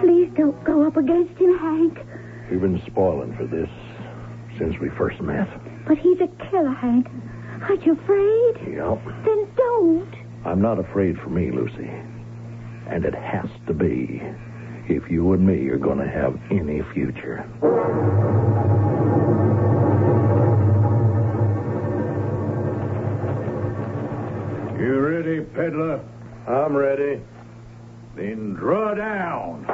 Please 0.00 0.30
don't 0.36 0.64
go 0.64 0.86
up 0.86 0.96
against 0.96 1.38
him, 1.38 1.58
Hank. 1.58 1.98
You've 2.50 2.62
been 2.62 2.82
spoiling 2.86 3.36
for 3.36 3.46
this 3.46 3.68
since 4.58 4.78
we 4.80 4.88
first 4.90 5.20
met. 5.20 5.48
But 5.86 5.98
he's 5.98 6.20
a 6.20 6.28
killer, 6.50 6.70
Hank. 6.70 7.08
Aren't 7.62 7.84
you 7.86 7.92
afraid? 7.92 8.74
Yep. 8.74 9.04
Then 9.24 9.48
don't. 9.56 10.14
I'm 10.44 10.60
not 10.60 10.78
afraid 10.78 11.18
for 11.18 11.30
me, 11.30 11.50
Lucy. 11.50 11.90
And 12.88 13.04
it 13.04 13.14
has 13.14 13.48
to 13.66 13.72
be 13.72 14.22
if 14.88 15.10
you 15.10 15.32
and 15.32 15.46
me 15.46 15.68
are 15.68 15.78
going 15.78 15.98
to 15.98 16.08
have 16.08 16.38
any 16.50 16.82
future. 16.92 17.48
You 24.78 25.00
ready, 25.00 25.40
peddler? 25.40 26.04
I'm 26.46 26.76
ready. 26.76 27.22
Then 28.16 28.54
draw 28.54 28.94
down. 28.94 29.64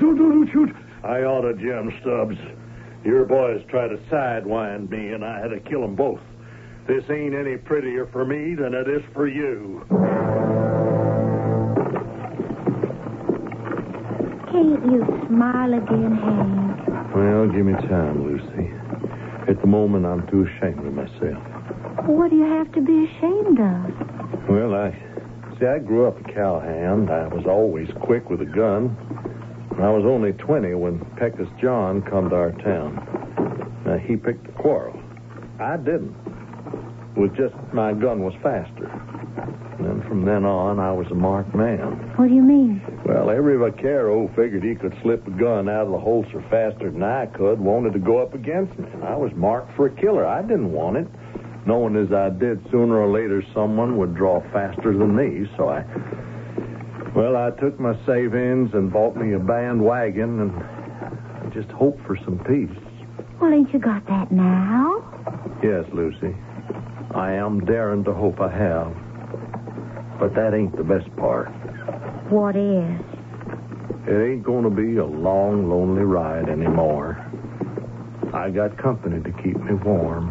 Don't, 0.00 0.16
don't, 0.16 0.30
don't 0.30 0.50
shoot. 0.52 0.74
I 1.04 1.22
ought 1.22 1.42
to, 1.42 1.54
Jim 1.54 1.92
Stubbs. 2.00 2.36
Your 3.04 3.24
boys 3.24 3.62
tried 3.68 3.88
to 3.88 3.96
sidewind 4.10 4.90
me, 4.90 5.12
and 5.12 5.24
I 5.24 5.40
had 5.40 5.48
to 5.48 5.60
kill 5.60 5.82
them 5.82 5.94
both. 5.94 6.20
This 6.86 7.04
ain't 7.10 7.34
any 7.34 7.56
prettier 7.56 8.06
for 8.10 8.24
me 8.24 8.54
than 8.54 8.74
it 8.74 8.88
is 8.88 9.02
for 9.14 9.28
you. 9.28 9.84
Can't 14.50 14.84
you 14.90 15.04
smile 15.28 15.74
again, 15.74 16.16
Hank? 16.16 17.14
Well, 17.14 17.46
give 17.48 17.66
me 17.66 17.72
time, 17.88 18.24
Lucy. 18.24 18.70
At 19.48 19.60
the 19.60 19.66
moment, 19.66 20.04
I'm 20.06 20.26
too 20.28 20.46
ashamed 20.46 20.86
of 20.86 20.94
myself. 20.94 21.42
What 22.06 22.30
do 22.30 22.36
you 22.36 22.44
have 22.44 22.72
to 22.72 22.80
be 22.80 23.06
ashamed 23.06 23.60
of? 23.60 24.48
Well, 24.48 24.74
I 24.74 24.90
see. 25.58 25.66
I 25.66 25.78
grew 25.78 26.06
up 26.06 26.18
a 26.20 26.32
cowhand. 26.32 27.10
I 27.10 27.28
was 27.28 27.44
always 27.46 27.88
quick 28.00 28.30
with 28.30 28.40
a 28.40 28.46
gun. 28.46 28.96
I 29.82 29.90
was 29.90 30.04
only 30.04 30.32
20 30.32 30.74
when 30.74 30.98
Pecos 31.16 31.48
John 31.60 32.02
come 32.02 32.30
to 32.30 32.36
our 32.36 32.52
town. 32.52 33.82
Now, 33.84 33.98
he 33.98 34.16
picked 34.16 34.46
the 34.46 34.52
quarrel. 34.52 35.00
I 35.58 35.76
didn't. 35.76 36.14
It 37.16 37.20
was 37.20 37.30
just 37.36 37.54
my 37.72 37.92
gun 37.92 38.22
was 38.22 38.34
faster. 38.42 38.86
And 39.78 39.86
then 39.86 40.02
from 40.08 40.24
then 40.24 40.44
on, 40.44 40.78
I 40.78 40.92
was 40.92 41.06
a 41.10 41.14
marked 41.14 41.54
man. 41.54 42.12
What 42.16 42.28
do 42.28 42.34
you 42.34 42.42
mean? 42.42 42.82
Well, 43.06 43.30
every 43.30 43.56
vaquero 43.56 44.28
figured 44.36 44.62
he 44.62 44.74
could 44.74 44.94
slip 45.02 45.26
a 45.26 45.30
gun 45.30 45.68
out 45.68 45.86
of 45.86 45.92
the 45.92 45.98
holster 45.98 46.44
faster 46.50 46.90
than 46.90 47.02
I 47.02 47.26
could, 47.26 47.58
wanted 47.58 47.94
to 47.94 47.98
go 47.98 48.18
up 48.18 48.34
against 48.34 48.78
me. 48.78 48.86
And 48.92 49.04
I 49.04 49.16
was 49.16 49.32
marked 49.34 49.74
for 49.76 49.86
a 49.86 49.90
killer. 49.90 50.26
I 50.26 50.42
didn't 50.42 50.72
want 50.72 50.98
it. 50.98 51.08
Knowing 51.66 51.96
as 51.96 52.12
I 52.12 52.30
did, 52.30 52.62
sooner 52.70 53.00
or 53.00 53.10
later 53.10 53.42
someone 53.54 53.96
would 53.98 54.14
draw 54.14 54.40
faster 54.52 54.96
than 54.96 55.14
me, 55.14 55.48
so 55.56 55.68
I. 55.68 55.84
Well, 57.20 57.36
I 57.36 57.50
took 57.50 57.78
my 57.78 57.94
savings 58.06 58.70
and 58.72 58.90
bought 58.90 59.14
me 59.14 59.34
a 59.34 59.38
bandwagon 59.38 60.40
and 60.40 60.52
I 60.56 61.50
just 61.52 61.68
hoped 61.68 62.00
for 62.06 62.16
some 62.24 62.38
peace. 62.38 62.74
Well, 63.38 63.52
ain't 63.52 63.70
you 63.74 63.78
got 63.78 64.06
that 64.06 64.32
now? 64.32 65.04
Yes, 65.62 65.84
Lucy. 65.92 66.34
I 67.14 67.32
am 67.32 67.60
daring 67.66 68.04
to 68.04 68.14
hope 68.14 68.40
I 68.40 68.50
have. 68.50 68.96
But 70.18 70.34
that 70.34 70.54
ain't 70.54 70.74
the 70.74 70.82
best 70.82 71.14
part. 71.16 71.48
What 72.30 72.56
is? 72.56 73.00
It 74.08 74.32
ain't 74.32 74.42
going 74.42 74.64
to 74.64 74.70
be 74.70 74.96
a 74.96 75.04
long, 75.04 75.68
lonely 75.68 76.04
ride 76.04 76.48
anymore. 76.48 77.22
I 78.32 78.48
got 78.48 78.78
company 78.78 79.22
to 79.22 79.42
keep 79.42 79.58
me 79.58 79.74
warm. 79.74 80.30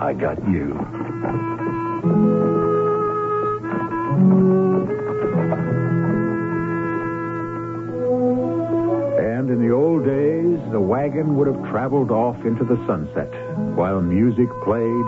I 0.00 0.14
got 0.14 0.38
you. 0.48 0.72
And 9.46 9.62
in 9.62 9.68
the 9.68 9.72
old 9.72 10.04
days, 10.04 10.58
the 10.72 10.80
wagon 10.80 11.36
would 11.36 11.46
have 11.46 11.70
traveled 11.70 12.10
off 12.10 12.34
into 12.44 12.64
the 12.64 12.84
sunset 12.84 13.30
while 13.76 14.00
music 14.00 14.48
played 14.64 15.06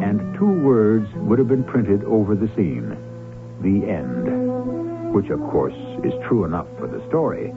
and 0.00 0.34
two 0.38 0.50
words 0.50 1.06
would 1.16 1.38
have 1.38 1.48
been 1.48 1.64
printed 1.64 2.02
over 2.04 2.34
the 2.34 2.48
scene 2.56 2.96
the 3.60 3.86
end. 3.86 5.12
Which, 5.12 5.28
of 5.28 5.38
course, 5.50 5.76
is 6.02 6.14
true 6.26 6.46
enough 6.46 6.66
for 6.78 6.86
the 6.86 7.06
story. 7.08 7.52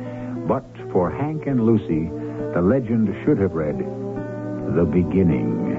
But 0.49 0.65
for 0.91 1.09
Hank 1.09 1.47
and 1.47 1.65
Lucy, 1.65 2.11
the 2.53 2.61
legend 2.61 3.07
should 3.23 3.37
have 3.37 3.53
read 3.53 3.79
the 3.79 4.83
beginning. 4.83 5.77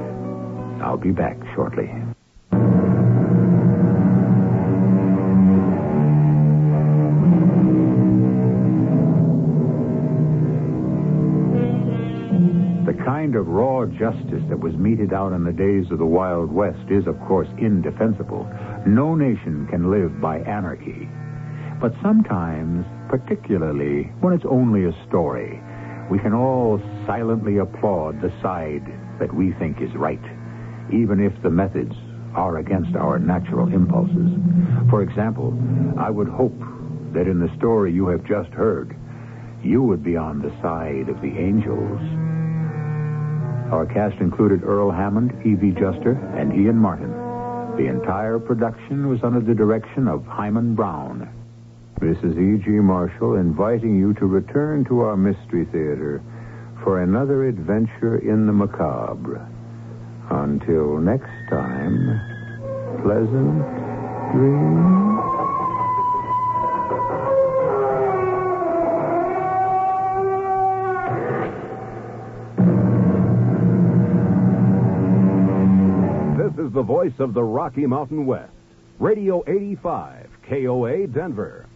I'll 0.80 0.96
be 0.96 1.10
back 1.10 1.36
shortly. 1.54 1.92
Kind 13.28 13.36
of 13.36 13.48
raw 13.48 13.84
justice 13.84 14.42
that 14.48 14.58
was 14.58 14.72
meted 14.76 15.12
out 15.12 15.34
in 15.34 15.44
the 15.44 15.52
days 15.52 15.90
of 15.90 15.98
the 15.98 16.06
Wild 16.06 16.50
West 16.50 16.88
is, 16.88 17.06
of 17.06 17.20
course, 17.28 17.48
indefensible. 17.58 18.48
No 18.86 19.14
nation 19.14 19.66
can 19.68 19.90
live 19.90 20.18
by 20.18 20.38
anarchy. 20.38 21.06
But 21.78 21.92
sometimes, 22.00 22.86
particularly 23.10 24.04
when 24.22 24.32
it's 24.32 24.46
only 24.48 24.86
a 24.86 25.06
story, 25.06 25.60
we 26.10 26.18
can 26.18 26.32
all 26.32 26.80
silently 27.06 27.58
applaud 27.58 28.22
the 28.22 28.32
side 28.40 28.86
that 29.20 29.34
we 29.34 29.52
think 29.58 29.82
is 29.82 29.94
right, 29.94 30.24
even 30.90 31.20
if 31.20 31.34
the 31.42 31.50
methods 31.50 31.92
are 32.34 32.56
against 32.56 32.96
our 32.96 33.18
natural 33.18 33.70
impulses. 33.70 34.32
For 34.88 35.02
example, 35.02 35.52
I 35.98 36.08
would 36.08 36.28
hope 36.28 36.58
that 37.12 37.28
in 37.28 37.40
the 37.40 37.54
story 37.58 37.92
you 37.92 38.08
have 38.08 38.24
just 38.24 38.48
heard, 38.52 38.96
you 39.62 39.82
would 39.82 40.02
be 40.02 40.16
on 40.16 40.40
the 40.40 40.62
side 40.62 41.10
of 41.10 41.20
the 41.20 41.36
angels. 41.36 42.00
Our 43.70 43.86
cast 43.86 44.20
included 44.20 44.64
Earl 44.64 44.90
Hammond, 44.90 45.32
Evie 45.44 45.72
Juster, 45.72 46.12
and 46.36 46.52
Ian 46.54 46.76
Martin. 46.76 47.10
The 47.76 47.86
entire 47.86 48.38
production 48.38 49.08
was 49.08 49.22
under 49.22 49.40
the 49.40 49.54
direction 49.54 50.08
of 50.08 50.24
Himan 50.26 50.74
Brown. 50.74 51.28
Is 52.00 52.16
E.G. 52.22 52.70
Marshall 52.70 53.34
inviting 53.34 53.98
you 53.98 54.14
to 54.14 54.26
return 54.26 54.84
to 54.84 55.00
our 55.00 55.16
Mystery 55.16 55.64
Theater 55.64 56.22
for 56.84 57.02
another 57.02 57.48
adventure 57.48 58.18
in 58.18 58.46
the 58.46 58.52
macabre. 58.52 59.46
Until 60.30 60.98
next 60.98 61.30
time, 61.50 62.20
pleasant 63.02 63.64
dreams. 64.32 65.07
The 76.78 76.82
voice 76.84 77.18
of 77.18 77.34
the 77.34 77.42
Rocky 77.42 77.86
Mountain 77.86 78.24
West. 78.24 78.52
Radio 79.00 79.42
85, 79.48 80.28
KOA 80.48 81.08
Denver. 81.08 81.67